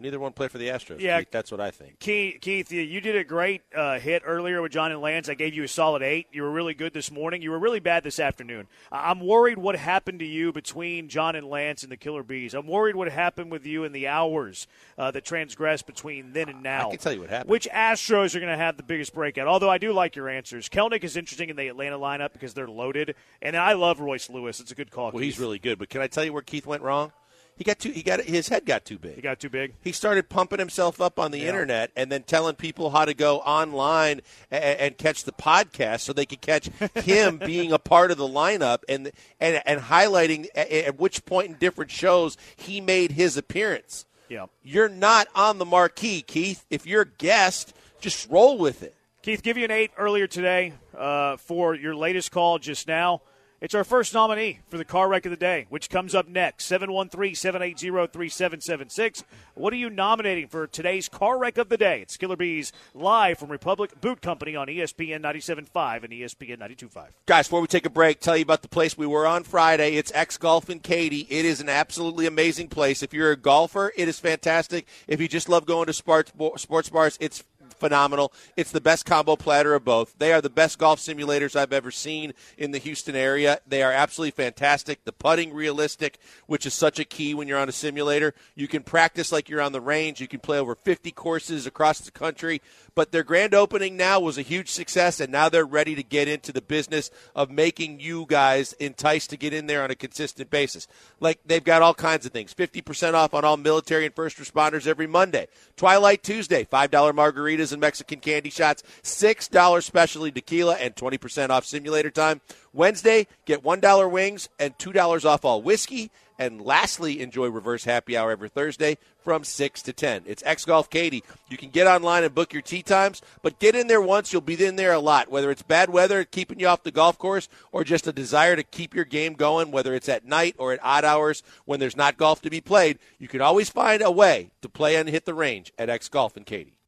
Neither 0.00 0.18
one 0.18 0.32
played 0.32 0.50
for 0.50 0.58
the 0.58 0.68
Astros. 0.68 1.00
Yeah, 1.00 1.18
Keith, 1.18 1.30
that's 1.30 1.50
what 1.50 1.60
I 1.60 1.70
think. 1.70 1.98
Keith, 1.98 2.38
Keith 2.40 2.72
you 2.72 3.00
did 3.00 3.16
a 3.16 3.24
great 3.24 3.62
uh, 3.74 3.98
hit 3.98 4.22
earlier 4.24 4.62
with 4.62 4.72
John 4.72 4.90
and 4.92 5.00
Lance. 5.00 5.28
I 5.28 5.34
gave 5.34 5.54
you 5.54 5.64
a 5.64 5.68
solid 5.68 6.02
eight. 6.02 6.26
You 6.32 6.42
were 6.42 6.50
really 6.50 6.74
good 6.74 6.94
this 6.94 7.10
morning. 7.10 7.42
You 7.42 7.50
were 7.50 7.58
really 7.58 7.80
bad 7.80 8.02
this 8.02 8.18
afternoon. 8.18 8.66
I'm 8.90 9.20
worried 9.20 9.58
what 9.58 9.76
happened 9.76 10.20
to 10.20 10.26
you 10.26 10.52
between 10.52 11.08
John 11.08 11.36
and 11.36 11.46
Lance 11.46 11.82
and 11.82 11.92
the 11.92 11.96
Killer 11.96 12.22
B's. 12.22 12.54
I'm 12.54 12.66
worried 12.66 12.96
what 12.96 13.10
happened 13.10 13.50
with 13.50 13.66
you 13.66 13.84
in 13.84 13.92
the 13.92 14.08
hours 14.08 14.66
uh, 14.96 15.10
that 15.10 15.24
transgressed 15.24 15.86
between 15.86 16.32
then 16.32 16.48
and 16.48 16.62
now. 16.62 16.88
I 16.88 16.90
can 16.90 16.98
tell 16.98 17.12
you 17.12 17.20
what 17.20 17.30
happened. 17.30 17.50
Which 17.50 17.68
Astros 17.68 18.34
are 18.34 18.40
going 18.40 18.50
to 18.50 18.56
have 18.56 18.76
the 18.76 18.82
biggest 18.82 19.14
breakout? 19.14 19.46
Although 19.46 19.70
I 19.70 19.78
do 19.78 19.92
like 19.92 20.16
your 20.16 20.28
answers. 20.28 20.68
Kelenic 20.68 21.04
is 21.04 21.16
interesting 21.16 21.50
in 21.50 21.56
the 21.56 21.68
Atlanta 21.68 21.98
lineup 21.98 22.32
because 22.32 22.54
they're 22.54 22.68
loaded, 22.68 23.14
and 23.42 23.56
I 23.56 23.74
love 23.74 24.00
Royce 24.00 24.30
Lewis. 24.30 24.60
It's 24.60 24.72
a 24.72 24.74
good 24.74 24.90
call. 24.90 25.06
Well, 25.06 25.20
Keith. 25.20 25.22
he's 25.22 25.38
really 25.38 25.58
good. 25.58 25.78
But 25.78 25.90
can 25.90 26.00
I 26.00 26.06
tell 26.06 26.24
you 26.24 26.32
where 26.32 26.42
Keith 26.42 26.66
went 26.66 26.82
wrong? 26.82 27.12
He 27.60 27.64
got 27.64 27.78
too. 27.78 27.90
He 27.90 28.02
got 28.02 28.22
his 28.22 28.48
head 28.48 28.64
got 28.64 28.86
too 28.86 28.96
big. 28.98 29.16
He 29.16 29.20
got 29.20 29.38
too 29.38 29.50
big. 29.50 29.74
He 29.84 29.92
started 29.92 30.30
pumping 30.30 30.58
himself 30.58 30.98
up 30.98 31.18
on 31.18 31.30
the 31.30 31.40
Yeah. 31.40 31.48
internet 31.48 31.90
and 31.94 32.10
then 32.10 32.22
telling 32.22 32.54
people 32.54 32.88
how 32.88 33.04
to 33.04 33.12
go 33.12 33.40
online 33.40 34.22
and, 34.50 34.64
and 34.64 34.96
catch 34.96 35.24
the 35.24 35.32
podcast 35.32 36.00
so 36.00 36.14
they 36.14 36.24
could 36.24 36.40
catch 36.40 36.68
him 37.04 37.36
being 37.36 37.70
a 37.70 37.78
part 37.78 38.10
of 38.10 38.16
the 38.16 38.26
lineup 38.26 38.78
and 38.88 39.12
and 39.38 39.60
and 39.66 39.78
highlighting 39.82 40.46
at, 40.54 40.70
at 40.70 40.98
which 40.98 41.26
point 41.26 41.48
in 41.48 41.54
different 41.56 41.90
shows 41.90 42.38
he 42.56 42.80
made 42.80 43.12
his 43.12 43.36
appearance. 43.36 44.06
Yeah. 44.30 44.46
You're 44.62 44.88
not 44.88 45.28
on 45.34 45.58
the 45.58 45.66
marquee, 45.66 46.22
Keith. 46.22 46.64
If 46.70 46.86
you're 46.86 47.02
a 47.02 47.06
guest, 47.08 47.74
just 48.00 48.26
roll 48.30 48.56
with 48.56 48.82
it. 48.82 48.94
Keith, 49.20 49.42
give 49.42 49.58
you 49.58 49.64
an 49.66 49.70
eight 49.70 49.90
earlier 49.98 50.26
today 50.26 50.72
uh, 50.96 51.36
for 51.36 51.74
your 51.74 51.94
latest 51.94 52.32
call 52.32 52.58
just 52.58 52.88
now. 52.88 53.20
It's 53.60 53.74
our 53.74 53.84
first 53.84 54.14
nominee 54.14 54.60
for 54.68 54.78
the 54.78 54.86
car 54.86 55.06
wreck 55.06 55.26
of 55.26 55.30
the 55.30 55.36
day, 55.36 55.66
which 55.68 55.90
comes 55.90 56.14
up 56.14 56.26
next 56.26 56.64
713 56.64 57.34
780 57.34 58.10
3776. 58.10 59.22
What 59.52 59.74
are 59.74 59.76
you 59.76 59.90
nominating 59.90 60.48
for 60.48 60.66
today's 60.66 61.10
car 61.10 61.38
wreck 61.38 61.58
of 61.58 61.68
the 61.68 61.76
day? 61.76 62.00
It's 62.00 62.16
Killer 62.16 62.36
B's 62.36 62.72
live 62.94 63.36
from 63.36 63.50
Republic 63.50 64.00
Boot 64.00 64.22
Company 64.22 64.56
on 64.56 64.68
ESPN 64.68 65.20
97.5 65.20 66.04
and 66.04 66.10
ESPN 66.10 66.58
92.5. 66.58 67.08
Guys, 67.26 67.48
before 67.48 67.60
we 67.60 67.66
take 67.66 67.84
a 67.84 67.90
break, 67.90 68.20
tell 68.20 68.34
you 68.34 68.44
about 68.44 68.62
the 68.62 68.68
place 68.68 68.96
we 68.96 69.06
were 69.06 69.26
on 69.26 69.44
Friday. 69.44 69.96
It's 69.96 70.10
X 70.14 70.38
Golf 70.38 70.70
and 70.70 70.82
Katy. 70.82 71.26
It 71.28 71.44
is 71.44 71.60
an 71.60 71.68
absolutely 71.68 72.24
amazing 72.24 72.68
place. 72.68 73.02
If 73.02 73.12
you're 73.12 73.32
a 73.32 73.36
golfer, 73.36 73.92
it 73.94 74.08
is 74.08 74.18
fantastic. 74.18 74.86
If 75.06 75.20
you 75.20 75.28
just 75.28 75.50
love 75.50 75.66
going 75.66 75.84
to 75.84 75.92
sports 75.92 76.32
sports 76.56 76.88
bars, 76.88 77.18
it's 77.20 77.44
phenomenal. 77.80 78.32
It's 78.56 78.70
the 78.70 78.80
best 78.80 79.06
combo 79.06 79.34
platter 79.36 79.74
of 79.74 79.84
both. 79.84 80.18
They 80.18 80.32
are 80.32 80.40
the 80.40 80.50
best 80.50 80.78
golf 80.78 81.00
simulators 81.00 81.56
I've 81.56 81.72
ever 81.72 81.90
seen 81.90 82.34
in 82.56 82.70
the 82.70 82.78
Houston 82.78 83.16
area. 83.16 83.60
They 83.66 83.82
are 83.82 83.92
absolutely 83.92 84.42
fantastic. 84.42 85.04
The 85.04 85.12
putting 85.12 85.52
realistic, 85.52 86.18
which 86.46 86.66
is 86.66 86.74
such 86.74 86.98
a 86.98 87.04
key 87.04 87.34
when 87.34 87.48
you're 87.48 87.58
on 87.58 87.68
a 87.68 87.72
simulator. 87.72 88.34
You 88.54 88.68
can 88.68 88.82
practice 88.82 89.32
like 89.32 89.48
you're 89.48 89.60
on 89.60 89.72
the 89.72 89.80
range. 89.80 90.20
You 90.20 90.28
can 90.28 90.40
play 90.40 90.58
over 90.58 90.74
50 90.74 91.10
courses 91.12 91.66
across 91.66 92.00
the 92.00 92.10
country. 92.10 92.60
But 92.94 93.12
their 93.12 93.22
grand 93.22 93.54
opening 93.54 93.96
now 93.96 94.20
was 94.20 94.36
a 94.36 94.42
huge 94.42 94.68
success, 94.68 95.20
and 95.20 95.32
now 95.32 95.48
they're 95.48 95.64
ready 95.64 95.94
to 95.94 96.02
get 96.02 96.28
into 96.28 96.52
the 96.52 96.60
business 96.60 97.10
of 97.34 97.50
making 97.50 98.00
you 98.00 98.26
guys 98.28 98.72
enticed 98.74 99.30
to 99.30 99.36
get 99.36 99.54
in 99.54 99.66
there 99.66 99.82
on 99.82 99.90
a 99.90 99.94
consistent 99.94 100.50
basis. 100.50 100.86
Like 101.18 101.40
they've 101.46 101.64
got 101.64 101.82
all 101.82 101.94
kinds 101.94 102.26
of 102.26 102.32
things 102.32 102.52
50% 102.52 103.14
off 103.14 103.32
on 103.34 103.44
all 103.44 103.56
military 103.56 104.06
and 104.06 104.14
first 104.14 104.38
responders 104.38 104.86
every 104.86 105.06
Monday. 105.06 105.48
Twilight 105.76 106.22
Tuesday, 106.22 106.64
$5 106.64 106.90
margaritas 106.90 107.69
and 107.72 107.80
Mexican 107.80 108.20
candy 108.20 108.50
shots, 108.50 108.82
$6 109.02 109.82
specialty 109.82 110.30
tequila, 110.30 110.74
and 110.74 110.94
20% 110.94 111.50
off 111.50 111.64
simulator 111.64 112.10
time. 112.10 112.40
Wednesday, 112.72 113.26
get 113.44 113.62
$1 113.62 114.10
wings 114.10 114.48
and 114.58 114.76
$2 114.78 115.24
off 115.24 115.44
all 115.44 115.62
whiskey. 115.62 116.10
And 116.40 116.62
lastly, 116.62 117.20
enjoy 117.20 117.48
reverse 117.48 117.84
happy 117.84 118.16
hour 118.16 118.30
every 118.30 118.48
Thursday 118.48 118.96
from 119.22 119.44
6 119.44 119.82
to 119.82 119.92
10. 119.92 120.22
It's 120.24 120.42
X 120.46 120.64
Golf 120.64 120.88
Katy. 120.88 121.22
You 121.50 121.58
can 121.58 121.68
get 121.68 121.86
online 121.86 122.24
and 122.24 122.34
book 122.34 122.54
your 122.54 122.62
tee 122.62 122.82
times, 122.82 123.20
but 123.42 123.58
get 123.58 123.74
in 123.74 123.88
there 123.88 124.00
once. 124.00 124.32
You'll 124.32 124.40
be 124.40 124.64
in 124.64 124.76
there 124.76 124.94
a 124.94 125.00
lot, 125.00 125.30
whether 125.30 125.50
it's 125.50 125.62
bad 125.62 125.90
weather 125.90 126.24
keeping 126.24 126.58
you 126.58 126.66
off 126.66 126.82
the 126.82 126.90
golf 126.90 127.18
course 127.18 127.50
or 127.72 127.84
just 127.84 128.06
a 128.06 128.12
desire 128.12 128.56
to 128.56 128.62
keep 128.62 128.94
your 128.94 129.04
game 129.04 129.34
going, 129.34 129.70
whether 129.70 129.94
it's 129.94 130.08
at 130.08 130.24
night 130.24 130.54
or 130.56 130.72
at 130.72 130.80
odd 130.82 131.04
hours 131.04 131.42
when 131.66 131.78
there's 131.78 131.94
not 131.94 132.16
golf 132.16 132.40
to 132.40 132.48
be 132.48 132.62
played. 132.62 132.98
You 133.18 133.28
can 133.28 133.42
always 133.42 133.68
find 133.68 134.00
a 134.00 134.10
way 134.10 134.50
to 134.62 134.68
play 134.70 134.96
and 134.96 135.10
hit 135.10 135.26
the 135.26 135.34
range 135.34 135.74
at 135.78 135.90
X 135.90 136.08
Golf 136.08 136.38
and 136.38 136.46
Katy. 136.46 136.79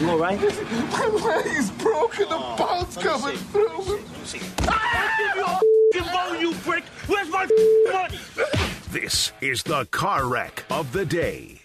You 0.00 0.10
all 0.10 0.18
right? 0.18 0.40
My 0.40 1.06
leg's 1.06 1.70
broken. 1.70 2.28
The 2.28 2.34
oh, 2.34 2.56
ball's 2.56 2.96
coming 2.96 3.36
through. 3.36 4.00
I 4.74 6.30
give 6.30 6.40
you 6.40 6.52
prick! 6.62 6.84
Where's 7.06 7.28
my 7.30 7.46
money? 7.92 8.18
This 8.90 9.32
is 9.40 9.62
the 9.62 9.86
car 9.86 10.26
wreck 10.26 10.64
of 10.70 10.92
the 10.92 11.06
day. 11.06 11.63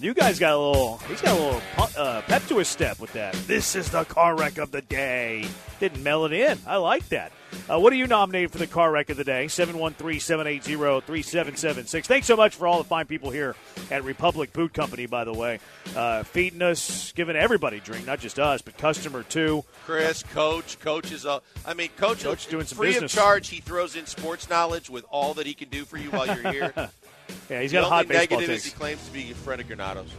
You 0.00 0.14
guys 0.14 0.38
got 0.38 0.54
a 0.54 0.58
little, 0.58 0.96
he's 1.08 1.20
got 1.20 1.36
a 1.38 1.42
little 1.42 1.60
pu- 1.76 1.98
uh, 2.00 2.22
pep 2.22 2.46
to 2.46 2.56
his 2.58 2.68
step 2.68 3.00
with 3.00 3.12
that. 3.12 3.34
This 3.46 3.76
is 3.76 3.90
the 3.90 4.04
car 4.04 4.34
wreck 4.34 4.56
of 4.56 4.70
the 4.70 4.80
day. 4.80 5.46
Didn't 5.78 6.02
mail 6.02 6.24
it 6.24 6.32
in. 6.32 6.58
I 6.66 6.76
like 6.76 7.06
that. 7.10 7.32
Uh, 7.68 7.78
what 7.78 7.92
are 7.92 7.96
you 7.96 8.06
nominated 8.06 8.50
for 8.50 8.58
the 8.58 8.66
car 8.66 8.90
wreck 8.90 9.10
of 9.10 9.16
the 9.18 9.24
day? 9.24 9.48
713 9.48 10.20
780 10.20 10.74
3776. 11.06 12.06
Thanks 12.06 12.26
so 12.26 12.36
much 12.36 12.54
for 12.54 12.66
all 12.66 12.78
the 12.78 12.84
fine 12.84 13.06
people 13.06 13.30
here 13.30 13.56
at 13.90 14.04
Republic 14.04 14.52
Boot 14.52 14.72
Company, 14.72 15.04
by 15.06 15.24
the 15.24 15.32
way. 15.34 15.58
Uh, 15.94 16.22
feeding 16.22 16.62
us, 16.62 17.12
giving 17.12 17.36
everybody 17.36 17.78
a 17.78 17.80
drink, 17.80 18.06
not 18.06 18.20
just 18.20 18.38
us, 18.38 18.62
but 18.62 18.78
customer 18.78 19.22
too. 19.22 19.64
Chris, 19.84 20.22
coach, 20.22 20.78
coach 20.80 21.12
is 21.12 21.24
a. 21.26 21.42
I 21.66 21.74
mean, 21.74 21.90
coach, 21.96 22.22
Coach 22.22 22.46
doing 22.46 22.64
some 22.66 22.78
free 22.78 22.92
business. 22.92 23.12
of 23.12 23.18
charge. 23.18 23.48
He 23.48 23.60
throws 23.60 23.96
in 23.96 24.06
sports 24.06 24.48
knowledge 24.48 24.88
with 24.88 25.04
all 25.10 25.34
that 25.34 25.46
he 25.46 25.54
can 25.54 25.68
do 25.68 25.84
for 25.84 25.98
you 25.98 26.10
while 26.10 26.26
you're 26.26 26.52
here. 26.52 26.72
Yeah, 27.48 27.62
he's 27.62 27.72
got 27.72 27.84
a 27.84 27.88
hot 27.88 28.08
baseball 28.08 28.38
negative 28.38 28.62
takes. 28.62 28.72
he 28.72 28.78
claims 28.78 29.04
to 29.06 29.12
be 29.12 29.30
a 29.30 29.34
friend 29.34 29.60
of 29.60 29.66
Granados. 29.66 30.10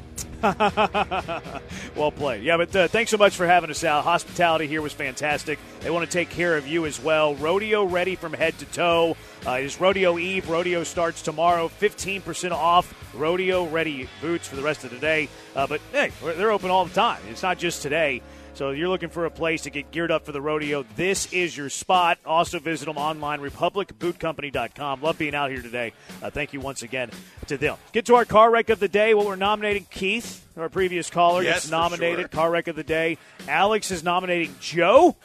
well 1.95 2.11
played. 2.11 2.43
Yeah, 2.43 2.57
but 2.57 2.75
uh, 2.75 2.87
thanks 2.87 3.11
so 3.11 3.17
much 3.17 3.35
for 3.35 3.45
having 3.45 3.69
us 3.69 3.83
out. 3.83 4.03
Hospitality 4.03 4.65
here 4.65 4.81
was 4.81 4.91
fantastic. 4.91 5.59
They 5.81 5.91
want 5.91 6.09
to 6.09 6.11
take 6.11 6.29
care 6.29 6.57
of 6.57 6.67
you 6.67 6.85
as 6.87 6.99
well. 6.99 7.35
Rodeo 7.35 7.83
ready 7.83 8.15
from 8.15 8.33
head 8.33 8.57
to 8.59 8.65
toe. 8.65 9.15
Uh, 9.45 9.51
it 9.51 9.65
is 9.65 9.79
Rodeo 9.79 10.17
Eve. 10.17 10.49
Rodeo 10.49 10.83
starts 10.83 11.21
tomorrow. 11.21 11.67
15% 11.67 12.51
off 12.51 12.93
rodeo 13.13 13.65
ready 13.67 14.07
boots 14.21 14.47
for 14.47 14.55
the 14.55 14.63
rest 14.63 14.83
of 14.83 14.89
the 14.91 14.97
day. 14.97 15.29
Uh, 15.55 15.67
but 15.67 15.81
hey, 15.91 16.11
they're 16.23 16.51
open 16.51 16.71
all 16.71 16.85
the 16.85 16.93
time. 16.93 17.21
It's 17.29 17.43
not 17.43 17.57
just 17.57 17.81
today. 17.81 18.21
So 18.53 18.71
you're 18.71 18.89
looking 18.89 19.09
for 19.09 19.25
a 19.25 19.31
place 19.31 19.61
to 19.63 19.69
get 19.69 19.91
geared 19.91 20.11
up 20.11 20.25
for 20.25 20.31
the 20.33 20.41
rodeo. 20.41 20.83
This 20.95 21.31
is 21.33 21.55
your 21.55 21.69
spot. 21.69 22.19
Also 22.25 22.59
visit 22.59 22.85
them 22.85 22.97
online, 22.97 23.39
republicbootcompany.com. 23.39 25.01
Love 25.01 25.17
being 25.17 25.33
out 25.35 25.51
here 25.51 25.61
today. 25.61 25.93
Uh, 26.21 26.29
thank 26.29 26.53
you 26.53 26.59
once 26.59 26.83
again 26.83 27.09
to 27.47 27.57
them. 27.57 27.77
Get 27.93 28.05
to 28.07 28.15
our 28.15 28.25
car 28.25 28.51
wreck 28.51 28.69
of 28.69 28.79
the 28.79 28.87
day. 28.87 29.13
What 29.13 29.25
we're 29.25 29.35
nominating 29.35 29.85
Keith, 29.89 30.45
our 30.57 30.69
previous 30.69 31.09
caller, 31.09 31.43
Yes, 31.43 31.61
gets 31.61 31.71
nominated. 31.71 32.19
sure. 32.19 32.27
Car 32.27 32.51
wreck 32.51 32.67
of 32.67 32.75
the 32.75 32.83
day. 32.83 33.17
Alex 33.47 33.89
is 33.89 34.03
nominating 34.03 34.55
Joe. 34.59 35.15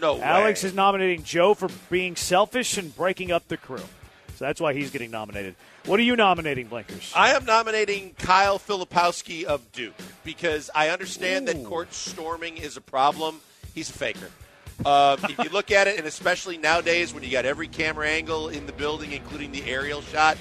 No 0.00 0.20
Alex 0.20 0.62
way. 0.62 0.68
is 0.70 0.74
nominating 0.74 1.22
Joe 1.22 1.54
for 1.54 1.68
being 1.90 2.16
selfish 2.16 2.76
and 2.78 2.94
breaking 2.96 3.30
up 3.30 3.46
the 3.48 3.56
crew. 3.56 3.78
So 4.36 4.44
that's 4.44 4.60
why 4.60 4.74
he's 4.74 4.90
getting 4.90 5.10
nominated. 5.10 5.54
What 5.86 6.00
are 6.00 6.02
you 6.02 6.16
nominating, 6.16 6.68
Blankers? 6.68 7.12
I 7.14 7.34
am 7.34 7.44
nominating 7.44 8.14
Kyle 8.18 8.58
Filipowski 8.58 9.44
of 9.44 9.70
Duke 9.72 9.94
because 10.24 10.70
I 10.74 10.88
understand 10.88 11.46
that 11.48 11.64
court 11.64 11.92
storming 11.92 12.56
is 12.56 12.76
a 12.76 12.80
problem. 12.80 13.40
He's 13.74 13.90
a 13.90 13.92
faker. 13.92 14.30
Um, 14.84 15.18
if 15.22 15.38
you 15.38 15.50
look 15.50 15.70
at 15.70 15.86
it, 15.86 15.98
and 15.98 16.06
especially 16.06 16.58
nowadays 16.58 17.14
when 17.14 17.22
you 17.22 17.30
got 17.30 17.44
every 17.44 17.68
camera 17.68 18.08
angle 18.08 18.48
in 18.48 18.66
the 18.66 18.72
building, 18.72 19.12
including 19.12 19.52
the 19.52 19.62
aerial 19.64 20.02
shot, 20.02 20.36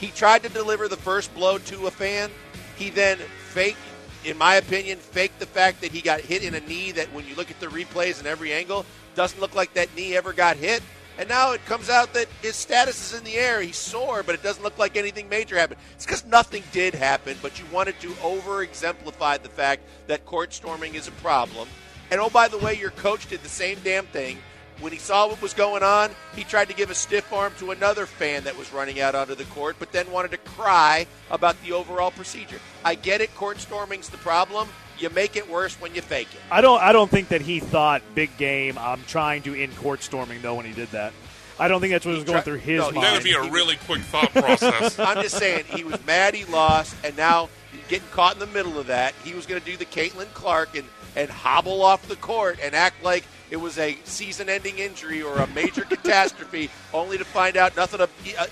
he 0.00 0.08
tried 0.08 0.42
to 0.44 0.48
deliver 0.48 0.88
the 0.88 0.96
first 0.96 1.34
blow 1.34 1.58
to 1.58 1.86
a 1.86 1.90
fan. 1.90 2.30
He 2.76 2.90
then 2.90 3.18
faked, 3.50 3.78
in 4.24 4.38
my 4.38 4.54
opinion, 4.56 4.98
faked 4.98 5.38
the 5.38 5.46
fact 5.46 5.82
that 5.82 5.92
he 5.92 6.00
got 6.00 6.20
hit 6.20 6.42
in 6.42 6.54
a 6.54 6.60
knee 6.60 6.92
that 6.92 7.12
when 7.12 7.26
you 7.26 7.34
look 7.34 7.50
at 7.50 7.60
the 7.60 7.66
replays 7.66 8.20
in 8.20 8.26
every 8.26 8.52
angle, 8.52 8.86
doesn't 9.14 9.40
look 9.40 9.54
like 9.54 9.74
that 9.74 9.94
knee 9.94 10.16
ever 10.16 10.32
got 10.32 10.56
hit. 10.56 10.82
And 11.16 11.28
now 11.28 11.52
it 11.52 11.64
comes 11.66 11.88
out 11.88 12.12
that 12.14 12.26
his 12.42 12.56
status 12.56 13.12
is 13.12 13.18
in 13.18 13.24
the 13.24 13.36
air. 13.36 13.60
He's 13.60 13.76
sore, 13.76 14.22
but 14.22 14.34
it 14.34 14.42
doesn't 14.42 14.64
look 14.64 14.78
like 14.78 14.96
anything 14.96 15.28
major 15.28 15.56
happened. 15.56 15.80
It's 15.92 16.04
because 16.04 16.24
nothing 16.24 16.64
did 16.72 16.94
happen, 16.94 17.36
but 17.40 17.58
you 17.58 17.64
wanted 17.72 17.98
to 18.00 18.14
over 18.22 18.62
exemplify 18.62 19.38
the 19.38 19.48
fact 19.48 19.82
that 20.08 20.26
court 20.26 20.52
storming 20.52 20.96
is 20.96 21.06
a 21.06 21.12
problem. 21.12 21.68
And 22.10 22.20
oh, 22.20 22.30
by 22.30 22.48
the 22.48 22.58
way, 22.58 22.74
your 22.74 22.90
coach 22.90 23.28
did 23.28 23.42
the 23.42 23.48
same 23.48 23.78
damn 23.84 24.06
thing. 24.06 24.38
When 24.80 24.92
he 24.92 24.98
saw 24.98 25.28
what 25.28 25.40
was 25.40 25.54
going 25.54 25.84
on, 25.84 26.10
he 26.34 26.42
tried 26.42 26.68
to 26.68 26.74
give 26.74 26.90
a 26.90 26.96
stiff 26.96 27.32
arm 27.32 27.52
to 27.58 27.70
another 27.70 28.06
fan 28.06 28.42
that 28.42 28.58
was 28.58 28.72
running 28.72 29.00
out 29.00 29.14
onto 29.14 29.36
the 29.36 29.44
court, 29.44 29.76
but 29.78 29.92
then 29.92 30.10
wanted 30.10 30.32
to 30.32 30.38
cry 30.38 31.06
about 31.30 31.60
the 31.62 31.72
overall 31.72 32.10
procedure. 32.10 32.58
I 32.84 32.96
get 32.96 33.20
it, 33.20 33.32
court 33.36 33.60
storming's 33.60 34.08
the 34.08 34.18
problem. 34.18 34.68
You 34.98 35.10
make 35.10 35.36
it 35.36 35.50
worse 35.50 35.80
when 35.80 35.94
you 35.94 36.02
fake 36.02 36.28
it. 36.32 36.40
I 36.50 36.60
don't. 36.60 36.80
I 36.80 36.92
don't 36.92 37.10
think 37.10 37.28
that 37.28 37.40
he 37.40 37.60
thought 37.60 38.02
big 38.14 38.36
game. 38.36 38.78
I'm 38.78 39.02
trying 39.04 39.42
to 39.42 39.54
end 39.54 39.76
court 39.76 40.02
storming 40.02 40.40
though 40.42 40.54
when 40.54 40.66
he 40.66 40.72
did 40.72 40.88
that. 40.90 41.12
I 41.58 41.68
don't 41.68 41.80
think 41.80 41.92
that's 41.92 42.04
what 42.04 42.12
he 42.12 42.18
was 42.18 42.24
going 42.24 42.42
through 42.42 42.58
his 42.58 42.80
no, 42.80 42.90
mind. 42.90 43.04
That 43.04 43.12
would 43.14 43.22
be 43.22 43.32
a 43.32 43.50
really 43.50 43.76
quick 43.86 44.02
thought 44.02 44.32
process. 44.32 44.98
I'm 44.98 45.22
just 45.22 45.38
saying 45.38 45.64
he 45.66 45.84
was 45.84 46.04
mad 46.04 46.34
he 46.34 46.44
lost, 46.46 46.96
and 47.04 47.16
now 47.16 47.48
getting 47.88 48.08
caught 48.08 48.34
in 48.34 48.40
the 48.40 48.46
middle 48.46 48.78
of 48.78 48.88
that, 48.88 49.14
he 49.24 49.34
was 49.34 49.46
going 49.46 49.60
to 49.60 49.66
do 49.66 49.76
the 49.76 49.84
Caitlin 49.84 50.32
Clark 50.34 50.76
and 50.76 50.86
and 51.16 51.30
hobble 51.30 51.82
off 51.82 52.06
the 52.08 52.16
court 52.16 52.58
and 52.62 52.74
act 52.74 53.02
like 53.02 53.24
it 53.50 53.56
was 53.56 53.78
a 53.78 53.96
season-ending 54.04 54.78
injury 54.78 55.22
or 55.22 55.36
a 55.38 55.46
major 55.48 55.82
catastrophe, 55.88 56.70
only 56.92 57.18
to 57.18 57.24
find 57.24 57.56
out 57.56 57.76
nothing, 57.76 58.00
uh, 58.00 58.06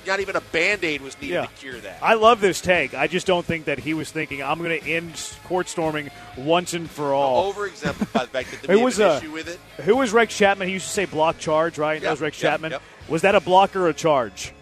not 0.06 0.20
even 0.20 0.36
a 0.36 0.40
band-aid 0.40 1.00
was 1.00 1.20
needed 1.20 1.34
Yeah. 1.34 1.46
to 1.46 1.52
cure 1.54 1.78
that. 1.80 1.98
I 2.02 2.14
love 2.14 2.40
this 2.40 2.60
take. 2.60 2.94
I 2.94 3.06
just 3.08 3.26
don't 3.26 3.44
think 3.44 3.64
that 3.64 3.78
he 3.80 3.94
was 3.94 4.10
thinking 4.12 4.42
I'm 4.42 4.58
going 4.58 4.80
to 4.80 4.86
end 4.90 5.14
court 5.44 5.68
storming 5.68 6.10
once 6.36 6.72
and 6.74 6.88
for 6.88 7.14
all. 7.14 7.46
Over 7.48 7.66
exemplify 7.66 8.24
the 8.26 8.30
fact 8.30 8.50
that 8.52 8.62
there 8.62 8.78
was 8.84 8.98
an 9.00 9.10
a- 9.10 9.16
issue 9.16 9.32
with 9.32 9.48
it. 9.48 9.58
Who 9.82 9.96
was 9.96 10.12
Rex 10.12 10.36
Chapman? 10.36 10.68
He 10.68 10.74
used 10.74 10.86
to 10.86 10.92
say 10.92 11.06
block 11.06 11.38
charge, 11.38 11.78
right? 11.78 12.00
that 12.00 12.10
was 12.10 12.20
Rex 12.20 12.40
yep, 12.40 12.52
Chapman. 12.52 12.72
yep. 12.72 12.82
Was 13.08 13.22
that 13.22 13.34
a 13.34 13.40
block 13.40 13.74
or 13.74 13.88
a 13.88 13.94
charge? 13.94 14.52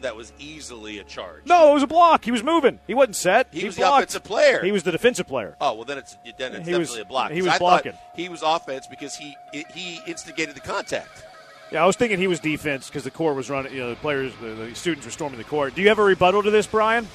That 0.00 0.16
was 0.16 0.32
easily 0.38 0.98
a 0.98 1.04
charge. 1.04 1.42
No, 1.46 1.70
it 1.70 1.74
was 1.74 1.82
a 1.82 1.86
block. 1.86 2.24
He 2.24 2.30
was 2.30 2.42
moving. 2.42 2.78
He 2.86 2.94
wasn't 2.94 3.16
set. 3.16 3.48
He 3.52 3.64
was 3.66 3.76
the 3.76 3.90
offensive 3.92 4.24
player. 4.24 4.62
He 4.64 4.72
was 4.72 4.82
the 4.82 4.92
defensive 4.92 5.26
player. 5.26 5.56
Oh 5.60 5.74
well, 5.74 5.84
then 5.84 5.98
it's 5.98 6.16
then 6.38 6.54
it's 6.54 6.66
He 6.68 6.74
was- 6.74 6.88
definitely 6.88 7.00
a 7.02 7.04
block. 7.04 7.30
he 7.32 7.42
was 7.42 7.52
I 7.52 7.58
blocking. 7.58 7.92
He 8.14 8.28
was 8.28 8.42
offense 8.42 8.86
because 8.86 9.16
he 9.16 9.36
he 9.74 10.00
instigated 10.06 10.54
the 10.54 10.60
contact. 10.60 11.24
Yeah, 11.70 11.82
I 11.82 11.86
was 11.86 11.96
thinking 11.96 12.18
he 12.18 12.26
was 12.28 12.40
defense 12.40 12.88
because 12.88 13.04
the 13.04 13.10
court 13.10 13.36
was 13.36 13.50
running. 13.50 13.72
You 13.74 13.80
know, 13.80 13.90
the 13.90 13.96
players, 13.96 14.32
the, 14.40 14.48
the 14.48 14.74
students 14.74 15.04
were 15.04 15.12
storming 15.12 15.36
the 15.38 15.44
court. 15.44 15.74
Do 15.74 15.82
you 15.82 15.88
have 15.88 15.98
a 15.98 16.02
rebuttal 16.02 16.42
to 16.42 16.50
this, 16.50 16.66
Brian? 16.66 17.06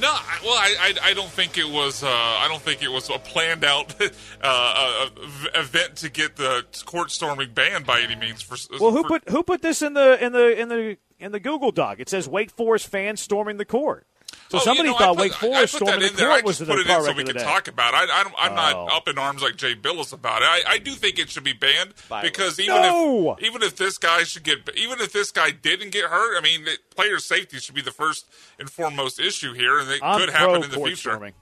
No, 0.00 0.14
well, 0.44 0.54
I, 0.54 0.74
I, 0.80 1.10
I 1.10 1.14
don't 1.14 1.28
think 1.28 1.58
it 1.58 1.68
was. 1.68 2.02
Uh, 2.02 2.08
I 2.08 2.46
don't 2.48 2.62
think 2.62 2.82
it 2.82 2.90
was 2.90 3.10
a 3.10 3.18
planned 3.18 3.64
out 3.64 3.94
uh, 4.00 4.06
uh, 4.42 5.08
event 5.54 5.96
to 5.96 6.08
get 6.10 6.36
the 6.36 6.64
court 6.84 7.10
storming 7.10 7.52
banned 7.52 7.86
by 7.86 8.00
any 8.00 8.16
means. 8.16 8.40
For 8.42 8.56
Well, 8.80 8.92
who 8.92 9.02
for- 9.02 9.08
put 9.20 9.28
who 9.28 9.42
put 9.42 9.62
this 9.62 9.82
in 9.82 9.94
the 9.94 10.22
in 10.24 10.32
the 10.32 10.58
in 10.58 10.68
the 10.68 10.96
in 11.18 11.32
the 11.32 11.40
Google 11.40 11.70
Doc? 11.72 12.00
It 12.00 12.08
says 12.08 12.28
Wake 12.28 12.50
Forest 12.50 12.88
fans 12.88 13.20
storming 13.20 13.58
the 13.58 13.64
court. 13.64 14.06
So 14.50 14.58
Oh, 14.58 14.60
somebody 14.62 14.88
you 14.88 14.94
know, 14.94 14.98
thought 14.98 15.10
I 15.10 15.14
put, 15.14 15.20
Wake 15.22 15.32
Forest 15.34 15.56
I 15.56 15.60
put 15.60 15.68
storming 15.86 16.00
the 16.00 16.06
in 16.08 16.16
there. 16.16 16.26
court 16.28 16.42
I 16.42 16.44
was 16.44 16.58
just 16.58 16.68
the 16.68 16.74
put 16.74 16.80
it 16.80 16.86
car 16.88 16.98
in 16.98 17.04
so 17.04 17.12
we 17.12 17.24
can 17.24 17.34
talk 17.36 17.68
about 17.68 17.94
it. 17.94 18.10
I, 18.10 18.22
I, 18.22 18.46
I'm 18.46 18.52
Oh. 18.52 18.54
not 18.56 18.92
up 18.92 19.06
in 19.08 19.16
arms 19.16 19.42
like 19.42 19.54
Jay 19.56 19.74
Bilas 19.76 20.12
about 20.12 20.42
it. 20.42 20.46
I, 20.48 20.62
I 20.74 20.78
do 20.78 20.90
think 20.92 21.18
it 21.20 21.30
should 21.30 21.44
be 21.44 21.52
banned 21.52 21.94
Byron. 22.08 22.26
because 22.26 22.58
even 22.58 22.74
No! 22.82 23.36
if 23.38 23.44
even 23.44 23.62
if 23.62 23.76
this 23.76 23.96
guy 23.96 24.24
should 24.24 24.42
get 24.42 24.68
even 24.76 25.00
if 25.00 25.12
this 25.12 25.30
guy 25.30 25.52
didn't 25.52 25.90
get 25.90 26.06
hurt, 26.06 26.36
I 26.36 26.40
mean, 26.40 26.66
player 26.96 27.18
safety 27.20 27.58
should 27.58 27.76
be 27.76 27.80
the 27.82 27.92
first 27.92 28.26
and 28.58 28.68
foremost 28.68 29.20
issue 29.20 29.52
here, 29.54 29.78
and 29.78 29.88
it 29.88 30.00
I'm 30.02 30.18
could 30.20 30.30
pro 30.30 30.38
happen 30.48 30.64
in 30.64 30.70
the 30.70 30.76
court 30.76 30.88
future. 30.88 31.10
storming. 31.10 31.32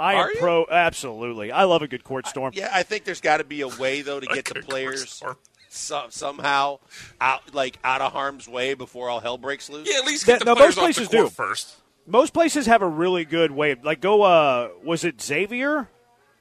I 0.00 0.14
Are 0.16 0.24
am 0.24 0.30
you? 0.34 0.40
pro. 0.40 0.66
Absolutely, 0.70 1.52
I 1.52 1.64
love 1.64 1.82
a 1.82 1.88
good 1.88 2.02
court 2.04 2.26
storm. 2.26 2.50
Yeah, 2.54 2.70
I 2.72 2.82
think 2.82 3.04
there's 3.04 3.20
got 3.20 3.36
to 3.36 3.44
be 3.44 3.60
a 3.60 3.68
way 3.68 4.02
though 4.02 4.18
to 4.20 4.26
get 4.34 4.44
the 4.44 4.56
players 4.56 5.08
storm. 5.08 5.36
so, 5.68 6.06
somehow 6.10 6.80
out 7.20 7.54
like 7.54 7.78
out 7.84 8.00
of 8.02 8.12
harm's 8.12 8.48
way 8.48 8.74
before 8.74 9.08
all 9.08 9.20
hell 9.20 9.38
breaks 9.38 9.70
loose. 9.70 9.88
Yeah, 9.88 9.98
at 10.00 10.04
least 10.04 10.26
That- 10.26 10.32
get 10.32 10.38
the 10.40 10.44
no, 10.46 10.54
players 10.56 10.76
most 10.76 10.98
off 10.98 11.08
the 11.10 11.16
court 11.16 11.28
do. 11.28 11.34
first. 11.34 11.76
Most 12.06 12.32
places 12.32 12.66
have 12.66 12.82
a 12.82 12.88
really 12.88 13.24
good 13.24 13.50
way. 13.50 13.74
Like 13.74 14.00
go. 14.00 14.22
Uh, 14.22 14.70
was 14.84 15.04
it 15.04 15.20
Xavier? 15.20 15.88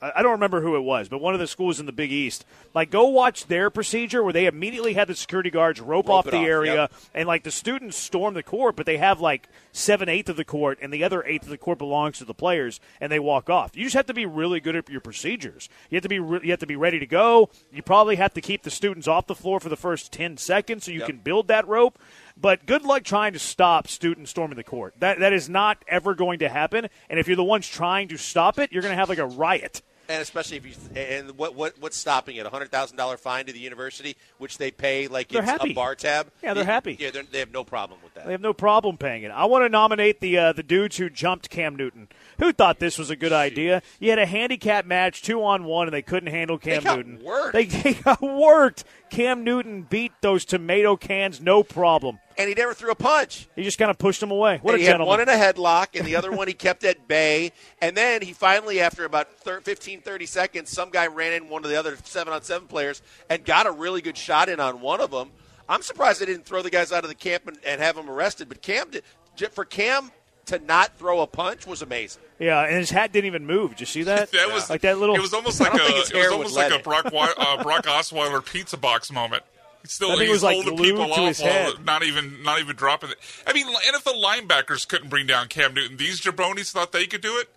I 0.02 0.22
don't 0.22 0.34
remember 0.34 0.62
who 0.62 0.76
it 0.76 0.82
was, 0.82 1.08
but 1.10 1.20
one 1.20 1.34
of 1.34 1.40
the 1.40 1.48
schools 1.48 1.80
in 1.80 1.86
the 1.88 1.92
Big 1.92 2.12
East. 2.12 2.46
Like, 2.76 2.92
go 2.92 3.08
watch 3.08 3.48
their 3.48 3.70
procedure 3.72 4.22
where 4.24 4.34
they 4.34 4.46
immediately 4.46 4.94
had 4.94 5.08
the 5.08 5.16
security 5.16 5.50
guards 5.50 5.80
rope, 5.80 6.08
Rope 6.08 6.10
off 6.10 6.26
the 6.26 6.38
off, 6.38 6.46
area, 6.46 6.76
yep. 6.76 6.94
and 7.16 7.28
like 7.28 7.44
the 7.44 7.50
students 7.50 7.98
storm 7.98 8.34
the 8.36 8.44
court, 8.44 8.76
but 8.76 8.86
they 8.86 8.98
have 8.98 9.20
like 9.22 9.48
seven 9.72 10.08
eighth 10.10 10.30
of 10.30 10.36
the 10.36 10.44
court, 10.46 10.78
and 10.82 10.94
the 10.94 11.04
other 11.04 11.24
eighth 11.24 11.44
of 11.44 11.50
the 11.50 11.58
court 11.58 11.80
belongs 11.80 12.20
to 12.20 12.26
the 12.26 12.34
players, 12.36 12.80
and 13.02 13.12
they 13.12 13.20
walk 13.20 13.50
off. 13.50 13.76
You 13.76 13.84
just 13.86 13.96
have 13.96 14.06
to 14.08 14.14
be 14.14 14.26
really 14.28 14.60
good 14.60 14.76
at 14.76 14.90
your 14.90 15.02
procedures. 15.02 15.70
You 15.90 15.96
have 15.96 16.04
to 16.04 16.10
be 16.10 16.20
re- 16.20 16.42
you 16.44 16.52
have 16.52 16.60
to 16.60 16.68
be 16.68 16.76
ready 16.76 17.00
to 17.00 17.08
go. 17.08 17.50
You 17.72 17.82
probably 17.82 18.18
have 18.18 18.34
to 18.36 18.42
keep 18.42 18.62
the 18.64 18.70
students 18.72 19.08
off 19.08 19.26
the 19.26 19.34
floor 19.34 19.60
for 19.60 19.70
the 19.70 19.78
first 19.78 20.12
ten 20.12 20.38
seconds 20.38 20.84
so 20.84 20.92
you 20.92 21.00
Yep. 21.00 21.08
can 21.08 21.18
build 21.20 21.48
that 21.48 21.68
rope. 21.68 21.98
But 22.38 22.66
good 22.66 22.84
luck 22.84 23.04
trying 23.04 23.34
to 23.34 23.40
stop 23.40 23.88
students 23.88 24.32
storming 24.32 24.58
the 24.58 24.64
court. 24.64 24.94
That 25.00 25.20
that 25.20 25.34
is 25.34 25.48
not 25.50 25.84
ever 25.88 26.14
going 26.16 26.40
to 26.40 26.50
happen. 26.50 26.88
And 27.10 27.20
if 27.20 27.28
you're 27.28 27.38
the 27.38 27.44
ones 27.44 27.68
trying 27.68 28.10
to 28.10 28.18
stop 28.18 28.60
it, 28.60 28.72
you're 28.74 28.82
going 28.82 28.92
to 28.92 28.98
have 28.98 29.10
like 29.10 29.18
a 29.20 29.26
riot. 29.26 29.82
and 30.10 30.22
especially 30.22 30.58
if 30.58 30.66
you 30.68 30.74
and 31.02 31.32
what 31.38 31.56
what 31.56 31.74
what's 31.80 31.96
stopping 31.98 32.36
it? 32.36 32.46
A 32.46 32.50
hundred 32.50 32.72
thousand 32.72 32.98
dollar 32.98 33.16
fine 33.18 33.46
to 33.46 33.54
the 33.54 33.60
university, 33.60 34.18
which 34.38 34.58
they 34.58 34.70
pay 34.70 35.08
like 35.08 35.30
They're 35.30 35.42
it's 35.44 35.50
happy. 35.50 35.72
a 35.72 35.74
bar 35.74 35.96
tab. 35.96 36.28
Yeah, 36.44 36.54
they're 36.54 36.66
happy. 36.66 36.98
Yeah, 37.00 37.12
they're, 37.12 37.24
they 37.24 37.40
have 37.40 37.52
no 37.54 37.64
problem 37.64 38.00
with 38.04 38.14
that. 38.16 38.26
They 38.26 38.34
have 38.34 38.42
no 38.42 38.54
problem 38.54 38.98
paying 38.98 39.24
it. 39.24 39.32
I 39.32 39.46
want 39.46 39.64
to 39.64 39.70
nominate 39.70 40.20
the 40.20 40.38
uh, 40.38 40.54
the 40.54 40.62
dudes 40.62 40.98
who 40.98 41.10
jumped 41.10 41.50
Cam 41.50 41.76
Newton. 41.78 42.10
Who 42.40 42.52
thought 42.52 42.80
this 42.80 42.98
was 43.00 43.10
a 43.10 43.16
good 43.16 43.34
idea? 43.34 43.82
You 44.02 44.10
had 44.10 44.20
a 44.20 44.26
handicap 44.26 44.86
match, 44.86 45.22
two 45.24 45.42
on 45.42 45.64
one, 45.64 45.88
and 45.88 45.94
they 45.94 46.02
couldn't 46.02 46.30
handle 46.32 46.58
Cam 46.58 46.84
got 46.84 46.98
Newton. 46.98 47.24
worked. 47.24 47.54
They, 47.54 47.64
they 47.84 47.94
got 47.94 48.22
worked. 48.22 48.84
Cam 49.10 49.46
Newton 49.46 49.84
beat 49.84 50.12
those 50.22 50.44
tomato 50.44 50.98
cans, 50.98 51.40
no 51.42 51.64
problem. 51.64 52.20
And 52.38 52.50
he 52.50 52.56
never 52.56 52.74
threw 52.74 52.92
a 52.92 52.96
punch. 52.96 53.48
He 53.56 53.64
just 53.64 53.78
kind 53.78 53.90
of 53.90 53.98
pushed 53.98 54.20
them 54.20 54.32
away. 54.32 54.60
What 54.62 54.74
And 54.74 54.82
a 54.82 54.84
he 54.84 54.90
had 54.90 55.00
one 55.00 55.22
in 55.22 55.30
a 55.30 55.34
headlock, 55.34 55.98
and 55.98 56.06
the 56.06 56.16
other 56.18 56.32
one 56.32 56.48
he 56.48 56.54
kept 56.54 56.84
at 56.84 57.08
bay. 57.08 57.54
And 57.82 57.96
then 57.96 58.22
he 58.22 58.34
finally, 58.34 58.82
after 58.82 59.06
about 59.06 59.32
thir 59.40 59.62
15, 59.62 60.02
30 60.02 60.26
seconds, 60.26 60.70
some 60.70 60.90
guy 60.90 61.08
ran 61.08 61.34
in 61.34 61.48
one 61.50 61.64
of 61.64 61.70
the 61.70 61.78
other 61.78 61.98
seven 62.04 62.34
on 62.34 62.42
seven 62.42 62.68
players 62.68 63.02
and 63.30 63.46
got 63.46 63.68
a 63.68 63.72
really 63.72 64.02
good 64.02 64.18
shot 64.18 64.50
in 64.50 64.60
on 64.60 64.82
one 64.82 65.00
of 65.00 65.12
them. 65.12 65.32
I'm 65.70 65.82
surprised 65.82 66.20
they 66.22 66.26
didn't 66.26 66.46
throw 66.46 66.62
the 66.62 66.70
guys 66.70 66.92
out 66.92 67.04
of 67.04 67.10
the 67.10 67.16
camp 67.16 67.48
and, 67.48 67.58
and 67.66 67.82
have 67.82 67.96
them 67.96 68.10
arrested. 68.10 68.50
But 68.50 68.62
Cam, 68.62 68.92
did, 68.92 69.04
for 69.52 69.66
Cam 69.66 70.12
to 70.48 70.60
not 70.60 70.98
throw 70.98 71.22
a 71.22 71.28
punch 71.28 71.66
was 71.66 71.82
amazing. 71.82 72.22
yeah, 72.38 72.62
and 72.66 72.76
his 72.76 72.92
hat 72.92 73.12
didn't 73.12 73.26
even 73.26 73.46
move. 73.46 73.72
Did 73.72 73.80
you 73.80 73.86
see 73.86 74.04
that? 74.04 74.30
That 74.36 74.52
was 74.52 74.70
like 74.70 74.82
that 74.82 75.00
little. 75.00 75.16
It 75.16 75.22
was 75.22 75.34
almost 75.34 75.60
like 75.62 75.72
don't 75.72 75.82
a 75.82 75.86
think 75.86 75.98
his 75.98 76.12
it 76.12 76.18
was 76.18 76.32
almost 76.32 76.56
like 76.56 76.72
let 76.72 76.82
a 76.82 76.84
Brock 76.84 77.06
uh, 77.06 77.64
Brock 77.64 77.86
Osweiler 77.86 78.46
pizza 78.46 78.78
box 78.78 79.12
moment. 79.12 79.44
He's 79.86 79.92
still 79.94 80.12
I 80.12 80.16
think 80.18 80.30
it 80.30 80.32
was, 80.32 80.44
like, 80.44 80.56
holding 80.56 80.76
glued 80.76 80.86
people 80.90 81.06
to 81.08 81.12
off 81.12 81.28
his 81.28 81.42
while 81.42 81.52
head. 81.76 81.86
not 81.86 82.04
even 82.04 82.44
not 82.44 82.60
even 82.60 82.76
dropping 82.76 83.12
it. 83.12 83.18
I 83.48 83.54
mean, 83.54 83.68
NFL 83.68 84.22
linebackers 84.22 84.88
couldn't 84.88 85.10
bring 85.10 85.28
down 85.28 85.48
Cam 85.48 85.74
Newton. 85.74 85.98
These 85.98 86.22
jabronis 86.22 86.72
thought 86.72 86.92
they 86.92 87.06
could 87.06 87.22
do 87.22 87.38
it. 87.38 87.50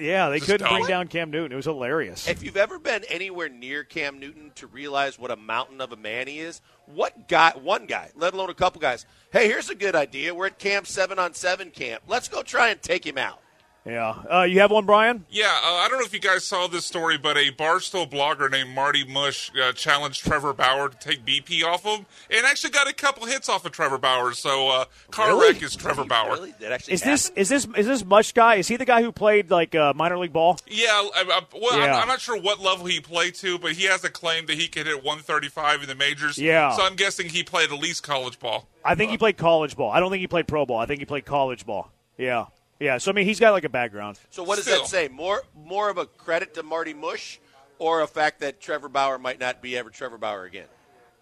yeah, 0.00 0.28
they 0.28 0.38
Just 0.38 0.50
couldn't 0.50 0.68
bring 0.68 0.82
dumb. 0.82 0.88
down 0.88 1.08
Cam 1.08 1.30
Newton. 1.30 1.52
It 1.52 1.56
was 1.56 1.64
hilarious. 1.64 2.28
If 2.28 2.42
you've 2.42 2.56
ever 2.56 2.78
been 2.78 3.04
anywhere 3.08 3.48
near 3.48 3.82
Cam 3.84 4.18
Newton 4.20 4.52
to 4.56 4.66
realize 4.66 5.18
what 5.18 5.30
a 5.30 5.36
mountain 5.36 5.80
of 5.80 5.92
a 5.92 5.96
man 5.96 6.26
he 6.28 6.38
is, 6.38 6.60
what 6.86 7.28
guy, 7.28 7.52
one 7.60 7.86
guy, 7.86 8.10
let 8.16 8.32
alone 8.34 8.50
a 8.50 8.54
couple 8.54 8.80
guys, 8.80 9.06
hey, 9.32 9.46
here's 9.48 9.70
a 9.70 9.74
good 9.74 9.94
idea. 9.96 10.34
We're 10.34 10.46
at 10.46 10.58
camp 10.58 10.86
seven 10.86 11.18
on 11.18 11.34
seven 11.34 11.70
camp. 11.70 12.02
Let's 12.06 12.28
go 12.28 12.42
try 12.42 12.68
and 12.70 12.80
take 12.82 13.04
him 13.06 13.18
out. 13.18 13.40
Yeah. 13.88 14.10
Uh, 14.30 14.42
you 14.42 14.60
have 14.60 14.70
one, 14.70 14.84
Brian? 14.84 15.24
Yeah, 15.30 15.46
uh, 15.46 15.66
I 15.76 15.88
don't 15.88 15.98
know 15.98 16.04
if 16.04 16.12
you 16.12 16.20
guys 16.20 16.44
saw 16.44 16.66
this 16.66 16.84
story, 16.84 17.16
but 17.16 17.36
a 17.38 17.50
Barstool 17.52 18.10
blogger 18.10 18.50
named 18.50 18.74
Marty 18.74 19.04
Mush 19.04 19.50
uh, 19.60 19.72
challenged 19.72 20.24
Trevor 20.24 20.52
Bauer 20.52 20.90
to 20.90 20.98
take 20.98 21.24
BP 21.24 21.64
off 21.64 21.84
him, 21.84 22.04
and 22.30 22.44
actually 22.46 22.70
got 22.70 22.86
a 22.88 22.92
couple 22.92 23.26
hits 23.26 23.48
off 23.48 23.64
of 23.64 23.72
Trevor 23.72 23.96
Bauer. 23.98 24.32
So 24.34 24.68
uh, 24.68 24.84
car 25.10 25.28
Really? 25.28 25.52
wreck 25.54 25.62
is 25.62 25.74
Trevor 25.74 26.02
Really? 26.02 26.08
Bauer. 26.08 26.32
Really? 26.34 26.54
That 26.60 26.72
actually 26.72 26.94
Is 26.94 27.02
this 27.02 27.30
is 27.34 27.48
this 27.48 27.66
is 27.76 27.86
this 27.86 28.04
Mush 28.04 28.32
guy? 28.32 28.56
Is 28.56 28.68
he 28.68 28.76
the 28.76 28.84
guy 28.84 29.00
who 29.02 29.10
played 29.10 29.50
like 29.50 29.74
uh, 29.74 29.92
minor 29.94 30.18
league 30.18 30.32
ball? 30.34 30.58
Yeah, 30.66 30.86
I, 30.90 31.08
I, 31.16 31.40
well, 31.58 31.78
Yeah. 31.78 31.94
I'm, 31.96 32.02
I'm 32.02 32.08
not 32.08 32.20
sure 32.20 32.38
what 32.38 32.60
level 32.60 32.84
he 32.86 33.00
played 33.00 33.34
to, 33.36 33.58
but 33.58 33.72
he 33.72 33.84
has 33.84 34.04
a 34.04 34.10
claim 34.10 34.46
that 34.46 34.56
he 34.58 34.68
could 34.68 34.86
hit 34.86 34.96
135 35.02 35.82
in 35.82 35.88
the 35.88 35.94
majors. 35.94 36.36
Yeah. 36.38 36.72
So 36.76 36.82
I'm 36.84 36.96
guessing 36.96 37.28
he 37.30 37.42
played 37.42 37.72
at 37.72 37.78
least 37.78 38.02
college 38.02 38.38
ball. 38.38 38.68
I 38.84 38.94
think 38.94 39.10
he 39.10 39.18
played 39.18 39.36
college 39.38 39.76
ball. 39.76 39.90
I 39.90 40.00
don't 40.00 40.10
think 40.10 40.20
he 40.20 40.26
played 40.26 40.46
pro 40.46 40.66
ball. 40.66 40.78
I 40.78 40.86
think 40.86 41.00
he 41.00 41.06
played 41.06 41.24
college 41.24 41.64
ball. 41.64 41.90
Yeah. 42.16 42.46
Yeah. 42.80 42.98
So 42.98 43.10
I 43.10 43.14
mean, 43.14 43.24
he's 43.26 43.40
got 43.40 43.52
like 43.52 43.64
a 43.64 43.68
background. 43.68 44.18
So 44.30 44.42
what 44.42 44.56
does 44.56 44.64
Still. 44.66 44.82
that 44.82 44.88
say? 44.88 45.08
More 45.08 45.42
more 45.56 45.88
of 45.90 45.98
a 45.98 46.06
credit 46.06 46.54
to 46.54 46.62
Marty 46.62 46.94
Mush, 46.94 47.38
or 47.78 48.02
a 48.02 48.06
fact 48.06 48.40
that 48.40 48.60
Trevor 48.60 48.88
Bauer 48.88 49.18
might 49.18 49.40
not 49.40 49.60
be 49.62 49.76
ever 49.76 49.90
Trevor 49.90 50.18
Bauer 50.18 50.44
again? 50.44 50.66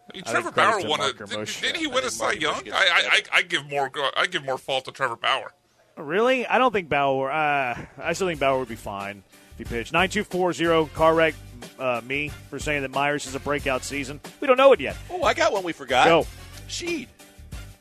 I 0.08 0.16
mean, 0.16 0.22
I 0.26 0.30
Trevor 0.30 0.50
think 0.52 0.56
Bauer 0.56 0.80
to 0.82 0.88
won 0.88 1.00
a. 1.00 1.12
Did, 1.12 1.28
didn't 1.28 1.76
he 1.76 1.86
Yeah, 1.86 1.94
win 1.94 2.04
a 2.04 2.10
think 2.10 2.12
Cy 2.12 2.32
Young? 2.32 2.62
I, 2.72 2.76
I. 2.76 3.08
I, 3.10 3.20
I 3.38 3.42
give 3.42 3.68
more. 3.68 3.90
I 4.16 4.26
give 4.26 4.44
more 4.44 4.58
fault 4.58 4.84
to 4.86 4.92
Trevor 4.92 5.16
Bauer. 5.16 5.52
Really? 5.96 6.46
I 6.46 6.58
don't 6.58 6.72
think 6.72 6.88
Bauer. 6.88 7.30
Uh, 7.32 7.86
I 7.98 8.12
still 8.12 8.26
think 8.28 8.38
Bauer 8.38 8.58
would 8.58 8.68
be 8.68 8.74
fine 8.76 9.22
if 9.52 9.58
he 9.58 9.64
pitched. 9.64 9.92
Nine 9.92 10.08
two 10.10 10.24
four 10.24 10.52
zero. 10.52 10.86
Car 10.94 11.14
wreck. 11.14 11.34
Uh, 11.78 12.02
me 12.04 12.28
for 12.50 12.58
saying 12.58 12.82
that 12.82 12.90
Meyers 12.90 13.26
is 13.26 13.34
a 13.34 13.40
breakout 13.40 13.82
season. 13.82 14.20
We 14.40 14.46
don't 14.46 14.58
know 14.58 14.72
it 14.74 14.80
yet. 14.80 14.94
Oh, 15.10 15.22
I 15.22 15.32
got 15.32 15.52
one 15.54 15.64
we 15.64 15.72
forgot. 15.72 16.06
Go. 16.06 16.26
Shead. 16.68 17.08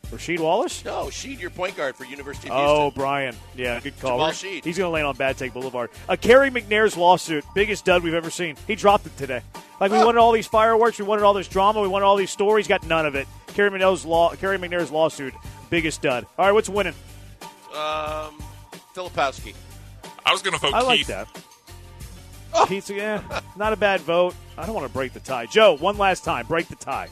Rasheed 0.07 0.39
Wallace. 0.39 0.83
No, 0.85 1.09
Shead, 1.09 1.39
your 1.39 1.49
point 1.49 1.75
guard 1.75 1.95
for 1.95 2.05
University 2.05 2.49
of 2.49 2.55
Houston. 2.55 2.75
Oh, 2.77 2.91
Brian. 2.91 3.35
Yeah, 3.55 3.79
good 3.79 3.99
call. 3.99 4.11
Jamal 4.11 4.25
We're- 4.27 4.35
Shead. 4.35 4.63
He's 4.63 4.77
going 4.77 4.87
to 4.87 4.91
land 4.93 5.07
on 5.07 5.15
Bad 5.15 5.37
Take 5.37 5.53
Boulevard. 5.53 5.89
Uh, 6.07 6.15
Cary 6.15 6.49
McNair's 6.49 6.95
lawsuit, 6.97 7.43
biggest 7.53 7.85
dud 7.85 8.03
we've 8.03 8.13
ever 8.13 8.29
seen. 8.29 8.55
He 8.67 8.75
dropped 8.75 9.05
it 9.05 9.15
today. 9.17 9.41
Like 9.79 9.91
we 9.91 9.97
wanted 9.97 10.19
all 10.19 10.31
these 10.31 10.47
fireworks, 10.47 10.97
we 10.99 11.05
wanted 11.05 11.23
all 11.23 11.33
this 11.33 11.47
drama, 11.49 11.81
we 11.81 11.87
wanted 11.87 12.05
all 12.05 12.15
these 12.15 12.31
stories. 12.31 12.67
Got 12.67 12.85
none 12.87 13.05
of 13.05 13.15
it. 13.15 13.27
Cary 13.47 13.69
McNair's 13.69 14.05
law, 14.05 14.33
Cary 14.35 14.57
McNair's 14.57 14.89
lawsuit, 14.91 15.33
biggest 15.69 16.01
dud. 16.01 16.25
All 16.37 16.45
right, 16.45 16.51
what's 16.53 16.69
winning? 16.69 16.93
Um, 17.73 18.41
Filipowski. 18.93 19.53
I 20.25 20.31
was 20.31 20.41
going 20.41 20.53
to 20.53 20.59
vote 20.59 20.73
I 20.73 20.81
like 20.81 20.99
Keith. 20.99 21.07
that. 21.07 21.27
Pizza, 22.69 22.93
yeah, 22.93 23.21
not 23.57 23.73
a 23.73 23.75
bad 23.75 23.99
vote. 24.01 24.33
I 24.57 24.65
don't 24.65 24.73
want 24.75 24.87
to 24.87 24.93
break 24.93 25.11
the 25.11 25.19
tie. 25.19 25.45
Joe, 25.45 25.75
one 25.75 25.97
last 25.97 26.23
time, 26.23 26.45
break 26.47 26.69
the 26.69 26.75
tie. 26.77 27.09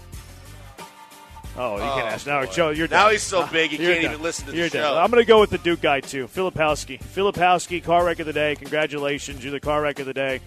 Oh, 1.55 1.75
you 1.75 1.81
can't 1.81 2.07
ask 2.07 2.25
now. 2.25 2.43
boy. 2.45 2.51
Joe, 2.51 2.69
you're 2.71 2.87
Now 2.87 3.09
he's 3.09 3.21
so 3.21 3.45
big 3.47 3.71
he 3.71 3.77
You're 3.77 3.91
can't 3.93 4.03
done. 4.03 4.11
even 4.13 4.23
listen 4.23 4.45
to 4.45 4.51
the 4.51 4.57
You're 4.57 4.69
show. 4.69 4.81
done. 4.81 4.97
I'm 5.03 5.11
going 5.11 5.21
to 5.23 5.27
go 5.27 5.39
with 5.39 5.51
the 5.51 5.59
Duke 5.59 5.81
guy 5.81 5.99
too, 5.99 6.27
Filipowski. 6.27 6.99
Filipowski, 6.99 7.83
car 7.83 8.03
wreck 8.05 8.19
of 8.19 8.25
the 8.25 8.33
day. 8.33 8.55
Congratulations, 8.55 9.43
you're 9.43 9.51
the 9.51 9.59
car 9.59 9.81
wreck 9.81 9.99
of 9.99 10.05
the 10.07 10.13
day. 10.13 10.39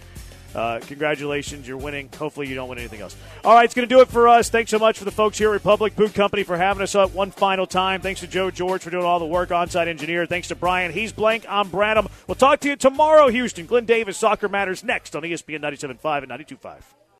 Uh, 0.55 0.79
congratulations, 0.87 1.67
you're 1.67 1.77
winning. 1.77 2.09
Hopefully, 2.17 2.47
you 2.47 2.55
don't 2.55 2.67
win 2.67 2.77
anything 2.79 2.99
else. 3.01 3.15
All 3.43 3.53
right, 3.53 3.65
it's 3.65 3.73
going 3.75 3.87
to 3.87 3.93
do 3.93 4.01
it 4.01 4.07
for 4.07 4.27
us. 4.27 4.49
Thanks 4.49 4.71
so 4.71 4.79
much 4.79 4.97
for 4.97 5.05
the 5.05 5.11
folks 5.11 5.37
here 5.37 5.49
at 5.49 5.53
Republic 5.53 5.95
Boot 5.95 6.13
Company 6.13 6.43
for 6.43 6.57
having 6.57 6.81
us 6.81 6.95
up 6.95 7.13
one 7.13 7.31
final 7.31 7.67
time. 7.67 8.01
Thanks 8.01 8.21
to 8.21 8.27
Joe 8.27 8.49
George 8.49 8.81
for 8.81 8.89
doing 8.89 9.05
all 9.05 9.19
the 9.19 9.25
work, 9.25 9.51
on-site 9.51 9.87
engineer. 9.87 10.25
Thanks 10.25 10.47
to 10.47 10.55
Brian. 10.55 10.91
He's 10.91 11.11
blank. 11.11 11.45
I'm 11.47 11.69
Branham. 11.69 12.07
We'll 12.27 12.35
talk 12.35 12.61
to 12.61 12.69
you 12.69 12.75
tomorrow, 12.75 13.27
Houston. 13.27 13.65
Glenn 13.65 13.85
Davis, 13.85 14.17
Soccer 14.17 14.49
Matters 14.49 14.83
next 14.83 15.15
on 15.15 15.21
ESPN 15.23 15.59
97.5 15.61 16.23
and 16.23 16.31
92.5. 16.31 16.75